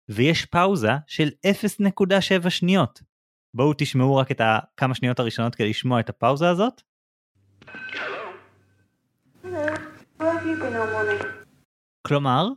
ויש 0.08 0.44
פאוזה 0.44 0.92
של 1.06 1.28
0.7 1.46 2.50
שניות. 2.50 3.02
בואו 3.54 3.72
תשמעו 3.78 4.16
רק 4.16 4.30
את 4.30 4.40
הכמה 4.44 4.94
שניות 4.94 5.20
הראשונות 5.20 5.54
כדי 5.54 5.68
לשמוע 5.68 6.00
את 6.00 6.08
הפאוזה 6.08 6.48
הזאת. 6.48 6.82
Hello. 7.66 8.17
You 10.44 10.56
been 10.56 10.74
all 10.74 10.92
morning? 10.92 11.26
כלומר, 12.06 12.48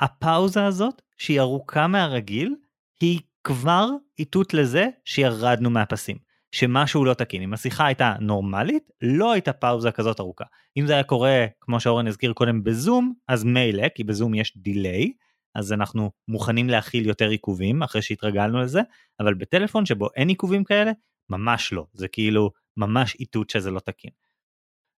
הפאוזה 0.00 0.66
הזאת, 0.66 1.02
שהיא 1.18 1.40
ארוכה 1.40 1.86
מהרגיל, 1.86 2.54
היא 3.00 3.20
כבר 3.44 3.88
איתות 4.18 4.54
לזה 4.54 4.88
שירדנו 5.04 5.70
מהפסים. 5.70 6.16
שמשהו 6.52 7.04
לא 7.04 7.14
תקין. 7.14 7.42
אם 7.42 7.52
השיחה 7.52 7.86
הייתה 7.86 8.14
נורמלית, 8.20 8.90
לא 9.02 9.32
הייתה 9.32 9.52
פאוזה 9.52 9.90
כזאת 9.90 10.20
ארוכה. 10.20 10.44
אם 10.76 10.86
זה 10.86 10.92
היה 10.92 11.02
קורה, 11.02 11.46
כמו 11.60 11.80
שאורן 11.80 12.06
הזכיר 12.06 12.32
קודם, 12.32 12.64
בזום, 12.64 13.14
אז 13.28 13.44
מילא, 13.44 13.88
כי 13.88 14.04
בזום 14.04 14.34
יש 14.34 14.52
דיליי, 14.56 15.12
אז 15.54 15.72
אנחנו 15.72 16.10
מוכנים 16.28 16.68
להכיל 16.68 17.06
יותר 17.06 17.28
עיכובים 17.28 17.82
אחרי 17.82 18.02
שהתרגלנו 18.02 18.60
לזה, 18.60 18.80
אבל 19.20 19.34
בטלפון 19.34 19.86
שבו 19.86 20.08
אין 20.16 20.28
עיכובים 20.28 20.64
כאלה, 20.64 20.92
ממש 21.30 21.72
לא. 21.72 21.86
זה 21.92 22.08
כאילו 22.08 22.50
ממש 22.76 23.16
איתות 23.20 23.50
שזה 23.50 23.70
לא 23.70 23.80
תקין. 23.80 24.10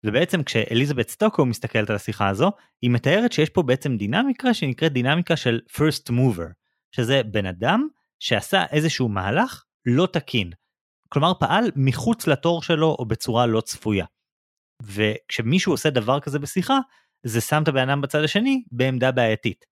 ובעצם 0.06 0.42
כשאליזבת 0.42 1.08
סטוקו 1.08 1.46
מסתכלת 1.46 1.90
על 1.90 1.96
השיחה 1.96 2.28
הזו, 2.28 2.50
היא 2.82 2.90
מתארת 2.90 3.32
שיש 3.32 3.50
פה 3.50 3.62
בעצם 3.62 3.96
דינמיקה 3.96 4.54
שנקראת 4.54 4.92
דינמיקה 4.92 5.36
של 5.36 5.60
first 5.70 6.10
mover, 6.10 6.52
שזה 6.92 7.22
בן 7.22 7.46
אדם 7.46 7.88
שעשה 8.20 8.64
איזשהו 8.70 9.08
מהלך 9.08 9.64
לא 9.86 10.08
תקין. 10.12 10.50
כלומר 11.08 11.32
פעל 11.40 11.70
מחוץ 11.76 12.26
לתור 12.26 12.62
שלו 12.62 12.96
או 12.98 13.06
בצורה 13.06 13.46
לא 13.46 13.60
צפויה. 13.60 14.06
וכשמישהו 14.82 15.72
עושה 15.72 15.90
דבר 15.90 16.20
כזה 16.20 16.38
בשיחה, 16.38 16.78
זה 17.26 17.40
שם 17.40 17.62
את 17.62 17.68
הבן 17.68 17.88
אדם 17.88 18.00
בצד 18.00 18.24
השני 18.24 18.62
בעמדה 18.72 19.12
בעייתית. 19.12 19.64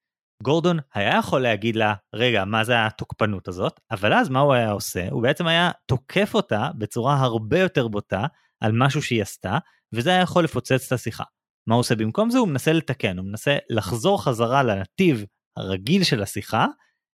גורדון 0.43 0.79
היה 0.95 1.19
יכול 1.19 1.43
להגיד 1.43 1.77
לה, 1.77 1.95
רגע, 2.15 2.45
מה 2.45 2.65
זה 2.65 2.87
התוקפנות 2.87 3.49
הזאת? 3.49 3.81
אבל 3.91 4.13
אז 4.13 4.29
מה 4.29 4.41
הוא 4.41 4.55
היה 4.55 4.71
עושה? 4.71 5.09
הוא 5.11 5.23
בעצם 5.23 5.47
היה 5.47 5.71
תוקף 5.87 6.35
אותה 6.35 6.71
בצורה 6.79 7.17
הרבה 7.17 7.59
יותר 7.61 7.89
בוטה 7.89 8.27
על 8.61 8.73
משהו 8.75 9.03
שהיא 9.03 9.23
עשתה, 9.23 9.59
וזה 9.93 10.11
היה 10.11 10.21
יכול 10.21 10.45
לפוצץ 10.45 10.87
את 10.87 10.93
השיחה. 10.93 11.25
מה 11.67 11.75
הוא 11.75 11.81
עושה 11.81 11.95
במקום 11.95 12.31
זה? 12.31 12.39
הוא 12.39 12.49
מנסה 12.49 12.73
לתקן, 12.73 13.19
הוא 13.19 13.27
מנסה 13.27 13.57
לחזור 13.71 14.25
חזרה 14.25 14.63
לנתיב 14.63 15.25
הרגיל 15.57 16.05
של 16.05 16.23
השיחה, 16.23 16.67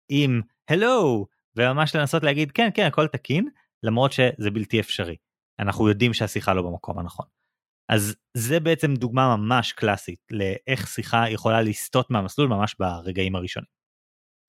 עם 0.09 0.41
הלו, 0.69 1.27
וממש 1.55 1.95
לנסות 1.95 2.23
להגיד 2.23 2.51
כן, 2.51 2.69
כן, 2.73 2.85
הכל 2.85 3.07
תקין, 3.07 3.49
למרות 3.83 4.11
שזה 4.11 4.51
בלתי 4.53 4.79
אפשרי. 4.79 5.15
אנחנו 5.59 5.89
יודעים 5.89 6.13
שהשיחה 6.13 6.53
לא 6.53 6.61
במקום 6.61 6.99
הנכון. 6.99 7.25
אז 7.89 8.15
זה 8.37 8.59
בעצם 8.59 8.93
דוגמה 8.93 9.37
ממש 9.37 9.71
קלאסית 9.71 10.19
לאיך 10.31 10.87
שיחה 10.87 11.29
יכולה 11.29 11.61
לסטות 11.61 12.11
מהמסלול 12.11 12.47
ממש 12.47 12.75
ברגעים 12.79 13.35
הראשונים. 13.35 13.79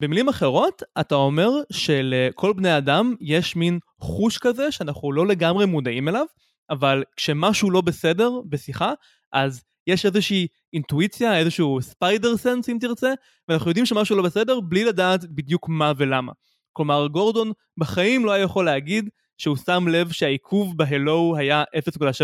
במילים 0.03 0.29
אחרות, 0.29 0.83
אתה 1.01 1.15
אומר 1.15 1.49
שלכל 1.73 2.53
בני 2.53 2.79
אדם 2.79 3.15
יש 3.21 3.57
מין 3.57 3.79
חוש 4.01 4.39
כזה 4.39 4.73
שאנחנו 4.73 5.13
לא 5.13 5.27
לגמרי 5.27 5.67
מודעים 5.67 6.09
אליו, 6.09 6.27
אבל 6.71 7.05
כשמשהו 7.17 7.71
לא 7.71 7.81
בסדר 7.81 8.31
בשיחה, 8.49 8.93
אז 9.33 9.65
יש 9.87 10.07
איזושהי 10.07 10.47
אינטואיציה, 10.73 11.39
איזשהו 11.39 11.83
ספיידר 11.83 12.37
סנס 12.37 12.69
אם 12.69 12.77
תרצה, 12.81 13.13
ואנחנו 13.49 13.71
יודעים 13.71 13.87
שמשהו 13.87 14.17
לא 14.17 14.23
בסדר 14.23 14.61
בלי 14.61 14.85
לדעת 14.85 15.25
בדיוק 15.25 15.69
מה 15.69 15.93
ולמה. 15.97 16.33
כלומר, 16.73 17.07
גורדון 17.07 17.53
בחיים 17.77 18.25
לא 18.25 18.33
היה 18.33 18.45
יכול 18.45 18.65
להגיד 18.65 19.09
שהוא 19.39 19.57
שם 19.57 19.89
לב 19.89 20.13
שהעיכוב 20.13 20.77
בהלו 20.77 21.35
היה 21.39 21.65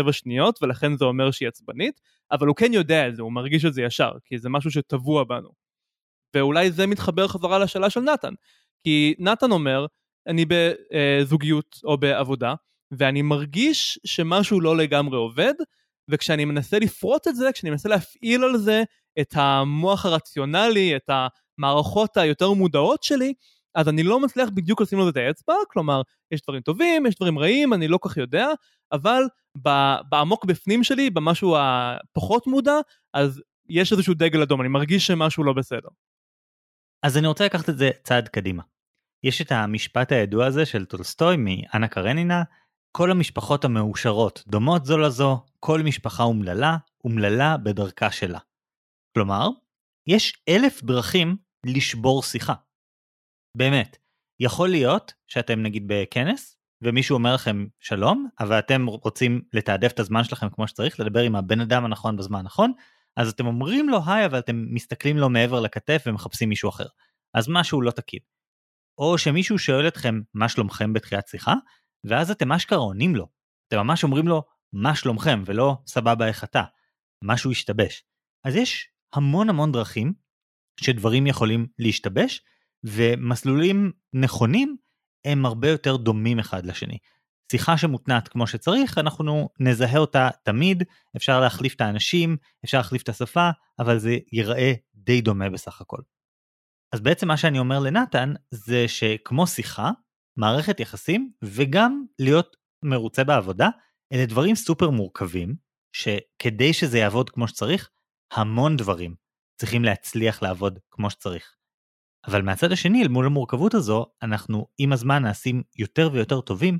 0.7 0.05 0.11
שניות, 0.11 0.63
ולכן 0.63 0.97
זה 0.97 1.05
אומר 1.05 1.31
שהיא 1.31 1.47
עצבנית, 1.47 2.01
אבל 2.31 2.47
הוא 2.47 2.55
כן 2.55 2.73
יודע 2.73 3.07
את 3.07 3.15
זה, 3.15 3.21
הוא 3.21 3.31
מרגיש 3.31 3.65
את 3.65 3.73
זה 3.73 3.81
ישר, 3.81 4.11
כי 4.25 4.37
זה 4.37 4.49
משהו 4.49 4.71
שטבוע 4.71 5.23
בנו. 5.23 5.49
ואולי 6.35 6.71
זה 6.71 6.87
מתחבר 6.87 7.27
חזרה 7.27 7.59
לשאלה 7.59 7.89
של 7.89 7.99
נתן. 7.99 8.33
כי 8.83 9.15
נתן 9.19 9.51
אומר, 9.51 9.85
אני 10.27 10.45
בזוגיות 10.47 11.79
או 11.83 11.97
בעבודה, 11.97 12.53
ואני 12.91 13.21
מרגיש 13.21 13.99
שמשהו 14.05 14.61
לא 14.61 14.77
לגמרי 14.77 15.17
עובד, 15.17 15.53
וכשאני 16.09 16.45
מנסה 16.45 16.79
לפרוט 16.79 17.27
את 17.27 17.35
זה, 17.35 17.51
כשאני 17.53 17.69
מנסה 17.69 17.89
להפעיל 17.89 18.43
על 18.43 18.57
זה 18.57 18.83
את 19.19 19.33
המוח 19.35 20.05
הרציונלי, 20.05 20.95
את 20.95 21.09
המערכות 21.09 22.17
היותר 22.17 22.51
מודעות 22.51 23.03
שלי, 23.03 23.33
אז 23.75 23.89
אני 23.89 24.03
לא 24.03 24.19
מצליח 24.19 24.49
בדיוק 24.49 24.81
לשים 24.81 24.99
לזה 24.99 25.09
את 25.09 25.17
האצבע, 25.17 25.53
כלומר, 25.69 26.01
יש 26.31 26.41
דברים 26.41 26.61
טובים, 26.61 27.05
יש 27.05 27.15
דברים 27.15 27.39
רעים, 27.39 27.73
אני 27.73 27.87
לא 27.87 27.99
כך 28.01 28.17
יודע, 28.17 28.47
אבל 28.91 29.23
בעמוק 30.09 30.45
בפנים 30.45 30.83
שלי, 30.83 31.09
במשהו 31.09 31.55
הפחות 31.57 32.47
מודע, 32.47 32.75
אז 33.13 33.41
יש 33.69 33.91
איזשהו 33.91 34.13
דגל 34.13 34.41
אדום, 34.41 34.61
אני 34.61 34.69
מרגיש 34.69 35.07
שמשהו 35.07 35.43
לא 35.43 35.53
בסדר. 35.53 35.89
אז 37.03 37.17
אני 37.17 37.27
רוצה 37.27 37.45
לקחת 37.45 37.69
את 37.69 37.77
זה 37.77 37.89
צעד 38.03 38.27
קדימה. 38.27 38.63
יש 39.23 39.41
את 39.41 39.51
המשפט 39.51 40.11
הידוע 40.11 40.45
הזה 40.45 40.65
של 40.65 40.85
טולסטוי 40.85 41.37
מאנה 41.37 41.87
קרנינה, 41.87 42.43
כל 42.97 43.11
המשפחות 43.11 43.65
המאושרות 43.65 44.43
דומות 44.47 44.85
זו 44.85 44.97
לזו, 44.97 45.45
כל 45.59 45.81
משפחה 45.81 46.23
אומללה, 46.23 46.77
אומללה 47.03 47.57
בדרכה 47.57 48.11
שלה. 48.11 48.39
כלומר, 49.13 49.49
יש 50.07 50.33
אלף 50.49 50.83
דרכים 50.83 51.37
לשבור 51.65 52.23
שיחה. 52.23 52.53
באמת, 53.57 53.97
יכול 54.39 54.69
להיות 54.69 55.13
שאתם 55.27 55.61
נגיד 55.61 55.83
בכנס, 55.87 56.57
ומישהו 56.81 57.13
אומר 57.13 57.33
לכם 57.33 57.65
שלום, 57.79 58.27
אבל 58.39 58.59
אתם 58.59 58.85
רוצים 58.85 59.41
לתעדף 59.53 59.91
את 59.91 59.99
הזמן 59.99 60.23
שלכם 60.23 60.49
כמו 60.49 60.67
שצריך, 60.67 60.99
לדבר 60.99 61.21
עם 61.21 61.35
הבן 61.35 61.59
אדם 61.59 61.85
הנכון 61.85 62.17
בזמן 62.17 62.39
הנכון, 62.39 62.73
אז 63.17 63.29
אתם 63.29 63.45
אומרים 63.45 63.89
לו 63.89 63.99
היי, 64.05 64.25
אבל 64.25 64.39
אתם 64.39 64.65
מסתכלים 64.69 65.17
לו 65.17 65.29
מעבר 65.29 65.59
לכתף 65.59 66.03
ומחפשים 66.05 66.49
מישהו 66.49 66.69
אחר. 66.69 66.87
אז 67.33 67.47
משהו 67.49 67.81
לא 67.81 67.91
תקין. 67.91 68.19
או 68.97 69.17
שמישהו 69.17 69.59
שואל 69.59 69.87
אתכם 69.87 70.21
מה 70.33 70.49
שלומכם 70.49 70.93
בתחילת 70.93 71.27
שיחה, 71.27 71.53
ואז 72.07 72.31
אתם 72.31 72.51
אשכרה 72.51 72.77
עונים 72.77 73.15
לו. 73.15 73.27
אתם 73.67 73.77
ממש 73.77 74.03
אומרים 74.03 74.27
לו 74.27 74.43
מה 74.73 74.95
שלומכם, 74.95 75.43
ולא 75.45 75.77
סבבה 75.87 76.27
איך 76.27 76.43
אתה. 76.43 76.63
משהו 77.23 77.51
השתבש. 77.51 78.03
אז 78.43 78.55
יש 78.55 78.89
המון 79.13 79.49
המון 79.49 79.71
דרכים 79.71 80.13
שדברים 80.79 81.27
יכולים 81.27 81.67
להשתבש, 81.79 82.41
ומסלולים 82.83 83.91
נכונים 84.13 84.77
הם 85.25 85.45
הרבה 85.45 85.69
יותר 85.69 85.95
דומים 85.95 86.39
אחד 86.39 86.65
לשני. 86.65 86.97
שיחה 87.51 87.77
שמותנעת 87.77 88.27
כמו 88.27 88.47
שצריך, 88.47 88.97
אנחנו 88.97 89.49
נזהה 89.59 89.97
אותה 89.97 90.29
תמיד, 90.43 90.83
אפשר 91.17 91.39
להחליף 91.39 91.75
את 91.75 91.81
האנשים, 91.81 92.37
אפשר 92.65 92.77
להחליף 92.77 93.03
את 93.03 93.09
השפה, 93.09 93.49
אבל 93.79 93.99
זה 93.99 94.17
ייראה 94.31 94.73
די 94.95 95.21
דומה 95.21 95.49
בסך 95.49 95.81
הכל. 95.81 96.01
אז 96.91 97.01
בעצם 97.01 97.27
מה 97.27 97.37
שאני 97.37 97.59
אומר 97.59 97.79
לנתן 97.79 98.33
זה 98.51 98.87
שכמו 98.87 99.47
שיחה, 99.47 99.91
מערכת 100.37 100.79
יחסים 100.79 101.31
וגם 101.43 102.05
להיות 102.19 102.57
מרוצה 102.83 103.23
בעבודה, 103.23 103.69
אלה 104.13 104.25
דברים 104.25 104.55
סופר 104.55 104.89
מורכבים, 104.89 105.55
שכדי 105.91 106.73
שזה 106.73 106.97
יעבוד 106.97 107.29
כמו 107.29 107.47
שצריך, 107.47 107.89
המון 108.31 108.77
דברים 108.77 109.15
צריכים 109.55 109.83
להצליח 109.83 110.41
לעבוד 110.41 110.79
כמו 110.91 111.09
שצריך. 111.09 111.55
אבל 112.27 112.41
מהצד 112.41 112.71
השני, 112.71 113.03
אל 113.03 113.07
מול 113.07 113.25
המורכבות 113.25 113.73
הזו, 113.73 114.05
אנחנו 114.21 114.67
עם 114.77 114.93
הזמן 114.93 115.23
נעשים 115.23 115.63
יותר 115.75 116.09
ויותר 116.13 116.41
טובים 116.41 116.79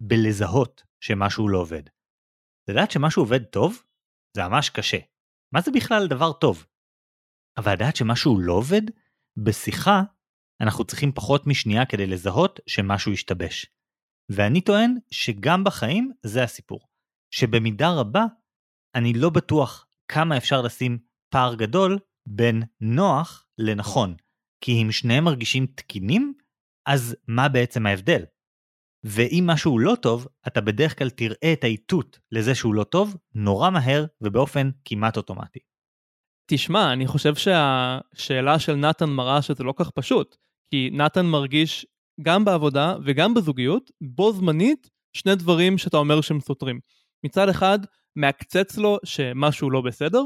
בלזהות 0.00 0.82
שמשהו 1.00 1.48
לא 1.48 1.58
עובד. 1.58 1.82
לדעת 2.68 2.90
שמשהו 2.90 3.22
עובד 3.22 3.44
טוב, 3.44 3.82
זה 4.36 4.48
ממש 4.48 4.70
קשה. 4.70 4.98
מה 5.52 5.60
זה 5.60 5.70
בכלל 5.70 6.06
דבר 6.06 6.32
טוב? 6.32 6.66
אבל 7.56 7.72
לדעת 7.72 7.96
שמשהו 7.96 8.40
לא 8.40 8.52
עובד, 8.52 8.82
בשיחה 9.36 10.02
אנחנו 10.64 10.84
צריכים 10.84 11.12
פחות 11.12 11.46
משנייה 11.46 11.86
כדי 11.86 12.06
לזהות 12.06 12.60
שמשהו 12.66 13.12
השתבש. 13.12 13.66
ואני 14.28 14.60
טוען 14.60 14.94
שגם 15.10 15.64
בחיים 15.64 16.12
זה 16.22 16.42
הסיפור. 16.42 16.88
שבמידה 17.30 17.90
רבה, 17.90 18.24
אני 18.94 19.12
לא 19.12 19.30
בטוח 19.30 19.86
כמה 20.08 20.36
אפשר 20.36 20.62
לשים 20.62 20.98
פער 21.32 21.54
גדול 21.54 21.98
בין 22.26 22.62
נוח 22.80 23.46
לנכון. 23.58 24.14
כי 24.60 24.82
אם 24.82 24.92
שניהם 24.92 25.24
מרגישים 25.24 25.66
תקינים, 25.66 26.34
אז 26.86 27.16
מה 27.28 27.48
בעצם 27.48 27.86
ההבדל? 27.86 28.24
ואם 29.04 29.44
משהו 29.46 29.78
לא 29.78 29.94
טוב, 30.02 30.26
אתה 30.46 30.60
בדרך 30.60 30.98
כלל 30.98 31.10
תראה 31.10 31.52
את 31.52 31.64
האיתות 31.64 32.18
לזה 32.32 32.54
שהוא 32.54 32.74
לא 32.74 32.84
טוב 32.84 33.16
נורא 33.34 33.70
מהר 33.70 34.04
ובאופן 34.20 34.70
כמעט 34.84 35.16
אוטומטי. 35.16 35.60
תשמע, 36.50 36.92
אני 36.92 37.06
חושב 37.06 37.34
שהשאלה 37.34 38.58
של 38.58 38.74
נתן 38.74 39.10
מראה 39.10 39.42
שזה 39.42 39.64
לא 39.64 39.74
כך 39.76 39.90
פשוט, 39.90 40.36
כי 40.70 40.90
נתן 40.92 41.26
מרגיש 41.26 41.86
גם 42.22 42.44
בעבודה 42.44 42.96
וגם 43.04 43.34
בזוגיות, 43.34 43.90
בו 44.00 44.32
זמנית, 44.32 44.90
שני 45.12 45.34
דברים 45.34 45.78
שאתה 45.78 45.96
אומר 45.96 46.20
שהם 46.20 46.40
סותרים. 46.40 46.80
מצד 47.26 47.48
אחד, 47.48 47.78
מעקצץ 48.16 48.78
לו 48.78 48.98
שמשהו 49.04 49.70
לא 49.70 49.80
בסדר, 49.80 50.22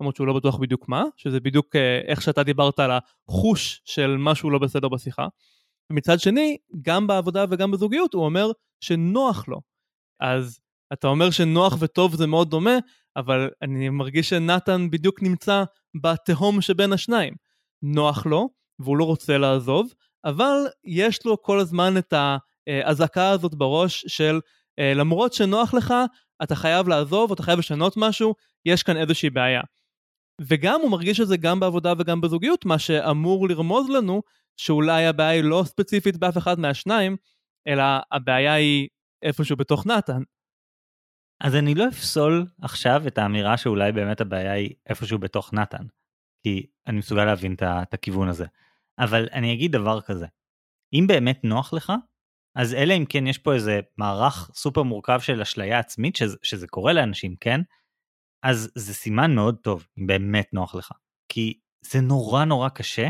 למרות 0.00 0.16
שהוא 0.16 0.26
לא 0.26 0.32
בטוח 0.32 0.58
בדיוק 0.58 0.88
מה, 0.88 1.04
שזה 1.16 1.40
בדיוק 1.40 1.76
אה, 1.76 2.00
איך 2.06 2.22
שאתה 2.22 2.42
דיברת 2.42 2.78
על 2.78 2.90
החוש 2.90 3.82
של 3.84 4.16
משהו 4.18 4.50
לא 4.50 4.58
בסדר 4.58 4.88
בשיחה. 4.88 5.26
ומצד 5.92 6.20
שני, 6.20 6.56
גם 6.82 7.06
בעבודה 7.06 7.44
וגם 7.50 7.70
בזוגיות 7.70 8.14
הוא 8.14 8.24
אומר 8.24 8.50
שנוח 8.80 9.48
לו. 9.48 9.60
אז 10.20 10.60
אתה 10.92 11.08
אומר 11.08 11.30
שנוח 11.30 11.76
וטוב 11.80 12.14
זה 12.14 12.26
מאוד 12.26 12.50
דומה, 12.50 12.78
אבל 13.16 13.50
אני 13.62 13.88
מרגיש 13.88 14.28
שנתן 14.28 14.90
בדיוק 14.90 15.22
נמצא 15.22 15.64
בתהום 16.02 16.60
שבין 16.60 16.92
השניים. 16.92 17.34
נוח 17.82 18.26
לו, 18.26 18.48
והוא 18.80 18.96
לא 18.96 19.04
רוצה 19.04 19.38
לעזוב, 19.38 19.94
אבל 20.24 20.66
יש 20.84 21.26
לו 21.26 21.42
כל 21.42 21.58
הזמן 21.58 21.94
את 21.98 22.14
האזעקה 22.66 23.30
הזאת 23.30 23.54
בראש 23.54 24.04
של 24.08 24.40
אה, 24.78 24.94
למרות 24.94 25.32
שנוח 25.32 25.74
לך, 25.74 25.94
אתה 26.42 26.54
חייב 26.54 26.88
לעזוב, 26.88 27.32
אתה 27.32 27.42
חייב 27.42 27.58
לשנות 27.58 27.96
משהו, 27.96 28.34
יש 28.66 28.82
כאן 28.82 28.96
איזושהי 28.96 29.30
בעיה. 29.30 29.60
וגם 30.40 30.80
הוא 30.80 30.90
מרגיש 30.90 31.20
את 31.20 31.28
זה 31.28 31.36
גם 31.36 31.60
בעבודה 31.60 31.92
וגם 31.98 32.20
בזוגיות, 32.20 32.64
מה 32.64 32.78
שאמור 32.78 33.48
לרמוז 33.48 33.90
לנו 33.90 34.22
שאולי 34.56 35.06
הבעיה 35.06 35.30
היא 35.30 35.44
לא 35.44 35.62
ספציפית 35.66 36.16
באף 36.16 36.38
אחד 36.38 36.58
מהשניים, 36.58 37.16
אלא 37.68 37.82
הבעיה 38.12 38.52
היא 38.52 38.88
איפשהו 39.22 39.56
בתוך 39.56 39.86
נתן. 39.86 40.22
אז 41.40 41.54
אני 41.54 41.74
לא 41.74 41.88
אפסול 41.88 42.46
עכשיו 42.62 43.02
את 43.06 43.18
האמירה 43.18 43.56
שאולי 43.56 43.92
באמת 43.92 44.20
הבעיה 44.20 44.52
היא 44.52 44.74
איפשהו 44.88 45.18
בתוך 45.18 45.52
נתן, 45.52 45.84
כי 46.42 46.66
אני 46.86 46.98
מסוגל 46.98 47.24
להבין 47.24 47.54
את 47.62 47.94
הכיוון 47.94 48.28
הזה. 48.28 48.46
אבל 48.98 49.28
אני 49.32 49.52
אגיד 49.52 49.72
דבר 49.72 50.00
כזה, 50.00 50.26
אם 50.92 51.04
באמת 51.08 51.40
נוח 51.44 51.72
לך, 51.72 51.92
אז 52.56 52.74
אלא 52.74 52.94
אם 52.94 53.04
כן 53.08 53.26
יש 53.26 53.38
פה 53.38 53.54
איזה 53.54 53.80
מערך 53.98 54.50
סופר 54.54 54.82
מורכב 54.82 55.20
של 55.20 55.40
אשליה 55.40 55.78
עצמית, 55.78 56.16
שזה, 56.16 56.36
שזה 56.42 56.66
קורה 56.66 56.92
לאנשים, 56.92 57.36
כן? 57.40 57.60
אז 58.42 58.70
זה 58.74 58.94
סימן 58.94 59.34
מאוד 59.34 59.56
טוב, 59.62 59.86
אם 59.98 60.06
באמת 60.06 60.48
נוח 60.52 60.74
לך. 60.74 60.92
כי 61.28 61.58
זה 61.80 62.00
נורא 62.00 62.44
נורא 62.44 62.68
קשה 62.68 63.08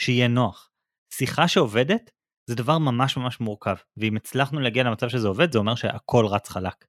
שיהיה 0.00 0.28
נוח. 0.28 0.70
שיחה 1.14 1.48
שעובדת 1.48 2.10
זה 2.46 2.54
דבר 2.54 2.78
ממש 2.78 3.16
ממש 3.16 3.40
מורכב, 3.40 3.76
ואם 3.96 4.16
הצלחנו 4.16 4.60
להגיע 4.60 4.82
למצב 4.82 5.08
שזה 5.08 5.28
עובד, 5.28 5.52
זה 5.52 5.58
אומר 5.58 5.74
שהכל 5.74 6.26
רץ 6.26 6.48
חלק. 6.48 6.84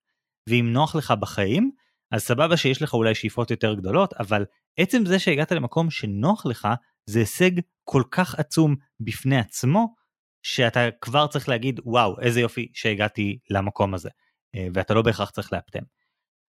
ואם 0.49 0.69
נוח 0.73 0.95
לך 0.95 1.11
בחיים, 1.11 1.71
אז 2.11 2.21
סבבה 2.21 2.57
שיש 2.57 2.81
לך 2.81 2.93
אולי 2.93 3.15
שאיפות 3.15 3.51
יותר 3.51 3.73
גדולות, 3.73 4.13
אבל 4.13 4.45
עצם 4.77 5.05
זה 5.05 5.19
שהגעת 5.19 5.51
למקום 5.51 5.91
שנוח 5.91 6.45
לך, 6.45 6.67
זה 7.09 7.19
הישג 7.19 7.51
כל 7.83 8.03
כך 8.11 8.35
עצום 8.35 8.75
בפני 8.99 9.37
עצמו, 9.37 9.95
שאתה 10.43 10.79
כבר 11.01 11.27
צריך 11.27 11.49
להגיד, 11.49 11.79
וואו, 11.83 12.21
איזה 12.21 12.39
יופי 12.39 12.71
שהגעתי 12.73 13.39
למקום 13.49 13.93
הזה. 13.93 14.09
אה, 14.55 14.67
ואתה 14.73 14.93
לא 14.93 15.01
בהכרח 15.01 15.29
צריך 15.29 15.53
לאפטם. 15.53 15.83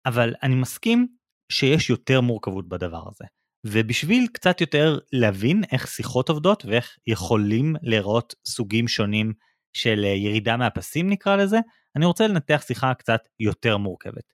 אבל 0.06 0.34
אני 0.42 0.54
מסכים 0.54 1.06
שיש 1.52 1.90
יותר 1.90 2.20
מורכבות 2.20 2.68
בדבר 2.68 3.08
הזה. 3.08 3.24
ובשביל 3.66 4.26
קצת 4.32 4.60
יותר 4.60 4.98
להבין 5.12 5.62
איך 5.72 5.88
שיחות 5.88 6.28
עובדות 6.28 6.64
ואיך 6.64 6.96
יכולים 7.06 7.74
לראות 7.82 8.34
סוגים 8.46 8.88
שונים 8.88 9.32
של 9.72 10.04
אה, 10.04 10.08
ירידה 10.08 10.56
מהפסים 10.56 11.10
נקרא 11.10 11.36
לזה, 11.36 11.58
אני 11.96 12.06
רוצה 12.06 12.26
לנתח 12.26 12.64
שיחה 12.66 12.94
קצת 12.94 13.20
יותר 13.40 13.76
מורכבת. 13.76 14.32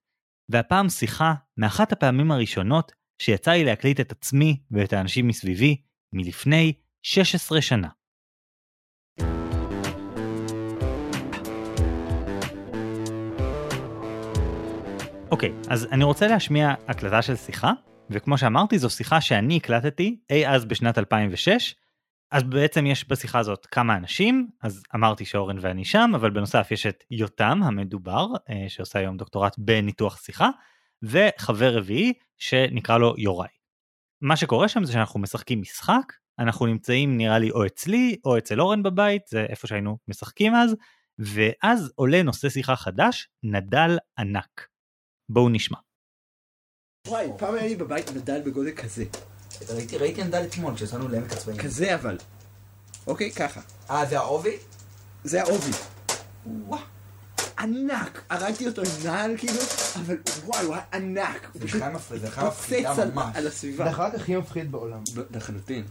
והפעם 0.48 0.88
שיחה 0.88 1.34
מאחת 1.56 1.92
הפעמים 1.92 2.30
הראשונות 2.30 2.92
שיצא 3.22 3.50
לי 3.50 3.64
להקליט 3.64 4.00
את 4.00 4.12
עצמי 4.12 4.62
ואת 4.70 4.92
האנשים 4.92 5.28
מסביבי 5.28 5.82
מלפני 6.12 6.72
16 7.02 7.60
שנה. 7.60 7.88
אוקיי, 15.30 15.52
אז 15.68 15.88
אני 15.92 16.04
רוצה 16.04 16.26
להשמיע 16.26 16.74
הקלטה 16.88 17.22
של 17.22 17.36
שיחה, 17.36 17.72
וכמו 18.10 18.38
שאמרתי 18.38 18.78
זו 18.78 18.90
שיחה 18.90 19.20
שאני 19.20 19.56
הקלטתי 19.56 20.20
אי 20.30 20.48
אז 20.48 20.64
בשנת 20.64 20.98
2006, 20.98 21.74
אז 22.30 22.42
בעצם 22.42 22.86
יש 22.86 23.08
בשיחה 23.08 23.38
הזאת 23.38 23.66
כמה 23.66 23.96
אנשים, 23.96 24.48
אז 24.62 24.82
אמרתי 24.94 25.24
שאורן 25.24 25.56
ואני 25.60 25.84
שם, 25.84 26.10
אבל 26.14 26.30
בנוסף 26.30 26.68
יש 26.70 26.86
את 26.86 27.04
יותם 27.10 27.62
המדובר, 27.62 28.26
אה, 28.50 28.64
שעושה 28.68 28.98
היום 28.98 29.16
דוקטורט 29.16 29.54
בניתוח 29.58 30.20
שיחה, 30.22 30.48
וחבר 31.02 31.76
רביעי 31.76 32.12
שנקרא 32.38 32.98
לו 32.98 33.14
יוראי. 33.18 33.57
מה 34.20 34.36
שקורה 34.36 34.68
שם 34.68 34.84
זה 34.84 34.92
שאנחנו 34.92 35.20
משחקים 35.20 35.60
משחק, 35.60 36.12
אנחנו 36.38 36.66
נמצאים 36.66 37.16
נראה 37.16 37.38
לי 37.38 37.50
או 37.50 37.66
אצלי 37.66 38.16
או 38.24 38.38
אצל 38.38 38.60
אורן 38.60 38.82
בבית, 38.82 39.22
זה 39.26 39.46
איפה 39.48 39.66
שהיינו 39.66 39.98
משחקים 40.08 40.54
אז, 40.54 40.76
ואז 41.18 41.92
עולה 41.94 42.22
נושא 42.22 42.48
שיחה 42.48 42.76
חדש, 42.76 43.28
נדל 43.42 43.98
ענק. 44.18 44.68
בואו 45.28 45.48
נשמע. 45.48 45.78
וואי, 47.06 47.26
פעם 47.38 47.54
היה 47.54 47.66
לי 47.66 47.76
בבית 47.76 48.10
נדל 48.10 48.42
בגודל 48.46 48.72
כזה. 48.72 49.04
ראיתי, 49.68 49.98
ראיתי 49.98 50.24
נדל 50.24 50.42
אתמול 50.48 50.74
כשיצאנו 50.74 51.08
לעמק 51.08 51.32
הצבעים. 51.32 51.58
כזה 51.58 51.94
אבל. 51.94 52.18
אוקיי, 53.06 53.30
ככה. 53.32 53.60
אה, 53.90 54.06
זה 54.06 54.18
העובי? 54.18 54.56
זה 55.24 55.42
העובי. 55.42 55.70
וואו. 56.46 56.97
ענק! 57.58 58.22
הרגתי 58.30 58.66
אותו 58.66 58.82
עם 58.82 58.88
נעל 59.04 59.34
כאילו, 59.38 59.58
אבל 60.06 60.16
וואי, 60.44 60.64
הוא 60.64 60.74
היה 60.74 60.84
ענק. 60.92 61.48
זה 61.54 61.64
בכלל 61.64 61.92
מפחיד, 61.92 62.20
זה 62.20 62.26
בכלל 62.26 62.46
מפחידה 62.46 62.94
ממש. 63.14 63.36
על 63.36 63.46
הסביבה. 63.46 63.84
זה 63.84 63.90
החרק 63.90 64.14
הכי 64.14 64.36
מפחיד 64.36 64.72
בעולם. 64.72 65.00
לחלוטין. 65.30 65.84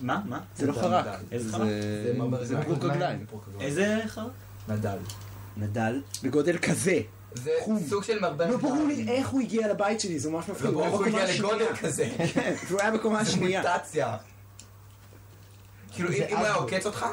מה? 0.00 0.20
מה? 0.24 0.40
זה 0.56 0.66
לא 0.66 0.72
נדל, 0.72 0.80
חרק. 0.82 1.06
נדל. 1.06 1.16
איזה 1.32 1.50
זה- 1.50 1.56
חרק? 1.56 1.66
זה 2.40 2.44
זה 2.44 2.58
רגליים. 2.58 3.26
איזה 3.60 3.98
חרק? 4.06 4.30
נדל. 4.68 4.98
נדל 5.56 6.00
בגודל 6.22 6.58
כזה. 6.58 7.00
זה. 7.34 7.50
סוג 7.88 8.02
של 8.04 8.18
מרבה... 8.20 8.46
לא 8.50 8.56
ברור 8.56 8.86
לי 8.86 9.08
איך 9.08 9.28
הוא 9.28 9.40
הגיע 9.40 9.68
לבית 9.68 10.00
שלי, 10.00 10.18
זה 10.18 10.30
ממש 10.30 10.48
מפחיד. 10.48 10.66
לא 10.66 10.72
ברור 10.72 10.84
איך 10.86 10.94
הוא 10.94 11.06
הגיע 11.06 11.34
לגודל. 11.38 11.76
כזה. 11.80 12.08
כן, 12.34 12.54
והוא 12.68 12.80
היה 12.80 12.90
בקומה 12.90 13.24
זה 13.24 13.30
השנייה. 13.30 13.62
מוטציה. 13.62 14.16
כאילו, 15.92 16.08
זה 16.12 16.26
אם 16.28 16.36
הוא 16.36 16.44
היה. 16.44 16.54
עוקץ 16.54 16.86
אותך, 16.86 17.06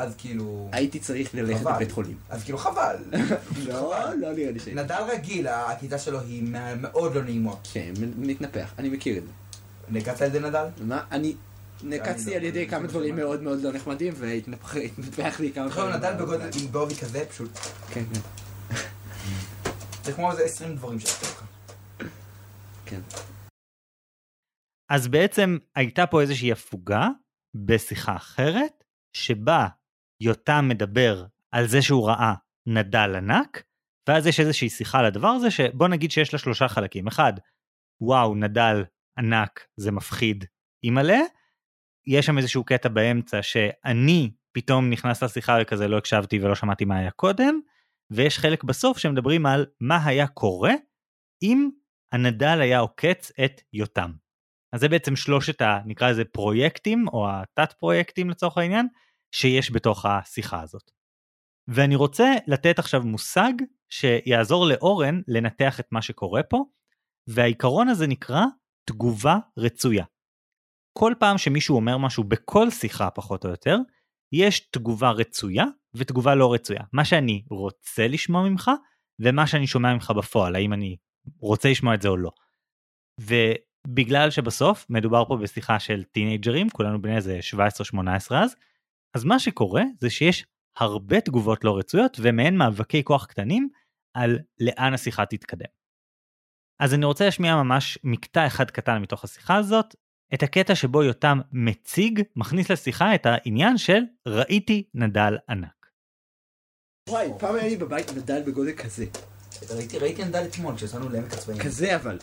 אז 0.00 0.14
כאילו... 0.18 0.68
הייתי 0.72 0.98
צריך 0.98 1.34
ללכת. 1.34 1.66
לבית 1.66 1.92
חולים. 1.92 2.16
אז 2.28 2.44
כאילו 2.44 2.58
חבל. 2.58 2.96
לא, 3.68 3.94
לא 4.20 4.32
נראה 4.32 4.50
לי 4.50 4.60
ש... 4.60 4.68
נדל 4.68 5.02
רגיל, 5.12 5.46
העקיצה 5.46 5.98
שלו 5.98 6.20
היא 6.20 6.42
מאוד 6.76 7.14
לא 7.14 7.22
נעימה. 7.22 7.52
כן, 7.72 7.92
מתנפח, 8.18 8.74
אני 8.78 8.88
מכיר 8.88 9.18
את 9.18 9.22
זה. 9.22 9.32
נקצת 9.88 10.20
על 10.20 10.26
ידי 10.26 10.40
נדל? 10.40 10.66
מה, 10.80 11.04
אני 11.12 11.34
נעקצתי 11.82 12.30
לא- 12.30 12.36
על 12.36 12.44
ידי 12.44 12.64
זה 12.64 12.70
כמה 12.70 12.80
מה 12.80 12.86
דברים. 12.86 13.16
מאוד 13.16 13.42
מאוד 13.42 13.62
לא 13.62 13.72
נחמדים, 13.72 14.12
והתנפח 14.16 15.40
לי 15.40 15.52
כמה 15.52 15.66
עכשיו 15.66 15.84
פעמים. 15.84 15.96
נדל 15.96 16.14
בגודל, 16.14 16.50
עם 16.62 16.72
בעובי 16.72 16.94
כזה, 16.94 17.24
פשוט. 17.30 17.50
כן, 17.90 18.04
כן. 18.14 18.20
זה 20.04 20.12
כמו 20.12 20.30
איזה 20.30 20.42
20 20.42 20.76
דברים 20.76 21.00
שעשו 21.00 21.26
לך. 21.26 21.44
כן. 22.86 23.00
אז 24.90 25.08
בעצם 25.08 25.58
הייתה 25.76 26.06
פה 26.06 26.20
איזושהי 26.20 26.52
הפוגה 26.52 27.08
בשיחה 27.54 28.16
אחרת, 28.16 28.84
שבה 29.12 29.66
יותם 30.20 30.68
מדבר 30.68 31.24
על 31.50 31.66
זה 31.66 31.82
שהוא 31.82 32.08
ראה 32.08 32.34
נדל 32.66 33.14
ענק, 33.16 33.62
ואז 34.08 34.26
יש 34.26 34.40
איזושהי 34.40 34.68
שיחה 34.68 34.98
על 34.98 35.04
הדבר 35.04 35.28
הזה, 35.28 35.50
שבוא 35.50 35.88
נגיד 35.88 36.10
שיש 36.10 36.32
לה 36.32 36.38
שלושה 36.38 36.68
חלקים. 36.68 37.06
אחד, 37.06 37.32
וואו, 38.00 38.34
נדל 38.34 38.84
ענק, 39.18 39.66
זה 39.76 39.92
מפחיד, 39.92 40.44
אימא'לה. 40.84 41.20
יש 42.06 42.26
שם 42.26 42.38
איזשהו 42.38 42.64
קטע 42.64 42.88
באמצע 42.88 43.42
שאני 43.42 44.30
פתאום 44.52 44.90
נכנס 44.90 45.22
לשיחה 45.22 45.58
וכזה 45.62 45.88
לא 45.88 45.98
הקשבתי 45.98 46.38
ולא 46.38 46.54
שמעתי 46.54 46.84
מה 46.84 46.96
היה 46.96 47.10
קודם, 47.10 47.60
ויש 48.10 48.38
חלק 48.38 48.64
בסוף 48.64 48.98
שמדברים 48.98 49.46
על 49.46 49.66
מה 49.80 50.06
היה 50.06 50.26
קורה 50.26 50.72
אם 51.42 51.68
הנדל 52.12 52.60
היה 52.60 52.78
עוקץ 52.78 53.32
את 53.44 53.60
יותם. 53.72 54.12
אז 54.72 54.80
זה 54.80 54.88
בעצם 54.88 55.16
שלושת 55.16 55.60
ה... 55.60 55.80
נקרא 55.84 56.10
לזה 56.10 56.24
פרויקטים 56.24 57.08
או 57.08 57.26
התת 57.30 57.72
פרויקטים 57.72 58.30
לצורך 58.30 58.58
העניין 58.58 58.88
שיש 59.32 59.72
בתוך 59.72 60.06
השיחה 60.06 60.60
הזאת. 60.60 60.90
ואני 61.68 61.96
רוצה 61.96 62.32
לתת 62.46 62.78
עכשיו 62.78 63.02
מושג 63.02 63.52
שיעזור 63.90 64.66
לאורן 64.66 65.20
לנתח 65.28 65.80
את 65.80 65.86
מה 65.92 66.02
שקורה 66.02 66.42
פה 66.42 66.64
והעיקרון 67.26 67.88
הזה 67.88 68.06
נקרא 68.06 68.44
תגובה 68.84 69.38
רצויה. 69.56 70.04
כל 70.98 71.14
פעם 71.18 71.38
שמישהו 71.38 71.76
אומר 71.76 71.98
משהו 71.98 72.24
בכל 72.24 72.70
שיחה 72.70 73.10
פחות 73.10 73.44
או 73.44 73.50
יותר 73.50 73.76
יש 74.32 74.60
תגובה 74.60 75.10
רצויה 75.10 75.64
ותגובה 75.94 76.34
לא 76.34 76.52
רצויה. 76.52 76.80
מה 76.92 77.04
שאני 77.04 77.44
רוצה 77.50 78.08
לשמוע 78.08 78.48
ממך 78.48 78.70
ומה 79.20 79.46
שאני 79.46 79.66
שומע 79.66 79.94
ממך 79.94 80.10
בפועל 80.10 80.54
האם 80.54 80.72
אני 80.72 80.96
רוצה 81.40 81.70
לשמוע 81.70 81.94
את 81.94 82.02
זה 82.02 82.08
או 82.08 82.16
לא. 82.16 82.30
ובגלל 83.20 84.30
שבסוף 84.30 84.86
מדובר 84.90 85.24
פה 85.24 85.36
בשיחה 85.36 85.80
של 85.80 86.04
טינג'רים 86.04 86.70
כולנו 86.70 87.02
בני 87.02 87.16
איזה 87.16 87.40
17-18 87.94 88.34
אז 88.34 88.56
אז 89.14 89.24
מה 89.24 89.38
שקורה 89.38 89.82
זה 90.00 90.10
שיש 90.10 90.46
הרבה 90.76 91.20
תגובות 91.20 91.64
לא 91.64 91.78
רצויות 91.78 92.16
ומעין 92.22 92.56
מאבקי 92.56 93.04
כוח 93.04 93.26
קטנים 93.26 93.68
על 94.14 94.38
לאן 94.60 94.94
השיחה 94.94 95.26
תתקדם. 95.26 95.70
אז 96.80 96.94
אני 96.94 97.04
רוצה 97.04 97.24
להשמיע 97.24 97.56
ממש 97.56 97.98
מקטע 98.04 98.46
אחד 98.46 98.70
קטן 98.70 98.98
מתוך 98.98 99.24
השיחה 99.24 99.56
הזאת 99.56 99.94
את 100.34 100.42
הקטע 100.42 100.74
שבו 100.74 101.02
יותם 101.02 101.40
מציג 101.52 102.22
מכניס 102.36 102.70
לשיחה 102.70 103.14
את 103.14 103.26
העניין 103.26 103.78
של 103.78 104.00
ראיתי 104.26 104.88
נדל 104.94 105.36
ענק. 105.48 105.86
וואי, 107.08 107.28
פעם 107.38 107.54
היה 107.54 107.68
לי 107.68 107.76
בבית 107.76 108.12
נדל 108.16 108.42
בגודל 108.46 108.72
כזה. 108.72 109.06
ראיתי, 109.70 109.98
ראיתי 109.98 110.24
נדל 110.24 110.44
אתמול 110.44 110.76
כשיצאנו 110.76 111.08
לעמק 111.08 111.32
הצבעים. 111.32 111.60
כזה 111.62 111.96
אבל. 111.96 112.18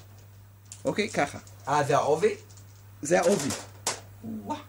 אוקיי, 0.85 1.09
ככה. 1.09 1.39
אה, 1.67 1.83
זה 1.83 1.95
העובי? 1.95 2.35
זה 3.01 3.19
העובי. 3.19 3.49
וואו. 4.23 4.66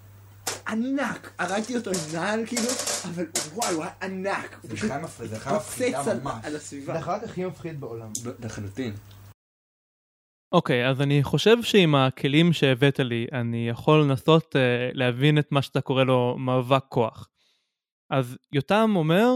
ענק! 0.68 1.34
הרגתי 1.38 1.76
אותו 1.76 1.90
עם 1.90 1.96
נעל 2.14 2.46
כאילו, 2.46 2.68
אבל 3.04 3.24
וואי, 3.54 3.74
הוא 3.74 3.84
היה 3.84 3.92
ענק. 4.02 4.58
זה 4.62 4.74
בכלל 4.74 5.00
מפחיד, 5.00 5.26
זה 5.26 5.36
בכלל 5.36 5.56
מפחידה 5.56 6.02
ממש. 6.22 6.44
על 6.44 6.50
זה 6.50 6.56
הסביבה. 6.56 6.98
החרק 6.98 7.22
הכי 7.22 7.44
מפחיד 7.44 7.80
בעולם. 7.80 8.08
לחלוטין. 8.44 8.94
אוקיי, 10.52 10.88
אז 10.88 11.00
אני 11.00 11.22
חושב 11.22 11.62
שעם 11.62 11.94
הכלים 11.94 12.52
שהבאת 12.52 13.00
לי, 13.00 13.26
אני 13.32 13.68
יכול 13.68 14.02
לנסות 14.02 14.56
uh, 14.56 14.58
להבין 14.92 15.38
את 15.38 15.52
מה 15.52 15.62
שאתה 15.62 15.80
קורא 15.80 16.04
לו 16.04 16.36
מאבק 16.38 16.84
כוח. 16.88 17.28
אז 18.10 18.38
יותם 18.52 18.92
אומר, 18.96 19.32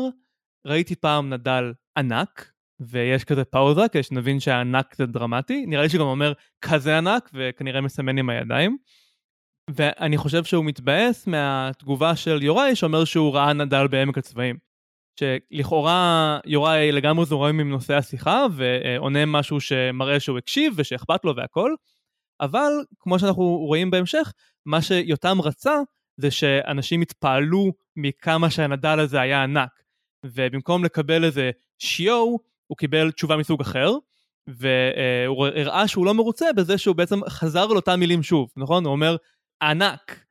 ראיתי 0.66 0.96
פעם 0.96 1.30
נדל 1.30 1.72
ענק, 1.98 2.52
ויש 2.80 3.24
כזה 3.24 3.44
פאוזה 3.44 3.88
כדי 3.92 4.02
שנבין 4.02 4.40
שהענק 4.40 4.94
זה 4.94 5.06
דרמטי. 5.06 5.66
נראה 5.66 5.82
לי 5.82 5.88
שגם 5.88 6.00
אומר 6.00 6.32
כזה 6.60 6.98
ענק, 6.98 7.30
וכנראה 7.34 7.80
מסמן 7.80 8.18
עם 8.18 8.30
הידיים. 8.30 8.76
ואני 9.70 10.16
חושב 10.16 10.44
שהוא 10.44 10.64
מתבאס 10.64 11.26
מהתגובה 11.26 12.16
של 12.16 12.42
יוראי 12.42 12.76
שאומר 12.76 13.04
שהוא 13.04 13.34
ראה 13.34 13.52
נדל 13.52 13.86
בעמק 13.86 14.18
הצבעים. 14.18 14.56
שלכאורה 15.20 16.38
יוראי 16.46 16.92
לגמרי 16.92 17.24
זורם 17.24 17.60
עם 17.60 17.70
נושא 17.70 17.94
השיחה 17.94 18.46
ועונה 18.52 19.26
משהו 19.26 19.60
שמראה 19.60 20.20
שהוא 20.20 20.38
הקשיב 20.38 20.72
ושאכפת 20.76 21.24
לו 21.24 21.36
והכל, 21.36 21.74
אבל 22.40 22.72
כמו 22.98 23.18
שאנחנו 23.18 23.44
רואים 23.44 23.90
בהמשך, 23.90 24.32
מה 24.66 24.82
שיותם 24.82 25.40
רצה 25.40 25.74
זה 26.16 26.30
שאנשים 26.30 27.02
יתפעלו 27.02 27.72
מכמה 27.96 28.50
שהנדל 28.50 29.00
הזה 29.00 29.20
היה 29.20 29.42
ענק. 29.42 29.82
ובמקום 30.26 30.84
לקבל 30.84 31.24
איזה 31.24 31.50
שיו, 31.78 32.36
הוא 32.66 32.76
קיבל 32.78 33.10
תשובה 33.10 33.36
מסוג 33.36 33.60
אחר, 33.60 33.90
והוא 34.46 35.46
הראה 35.46 35.88
שהוא 35.88 36.06
לא 36.06 36.14
מרוצה 36.14 36.52
בזה 36.56 36.78
שהוא 36.78 36.96
בעצם 36.96 37.20
חזר 37.28 37.66
על 37.70 37.76
אותם 37.76 38.00
מילים 38.00 38.22
שוב, 38.22 38.50
נכון? 38.56 38.84
הוא 38.84 38.92
אומר 38.92 39.16
ענק, 39.62 40.24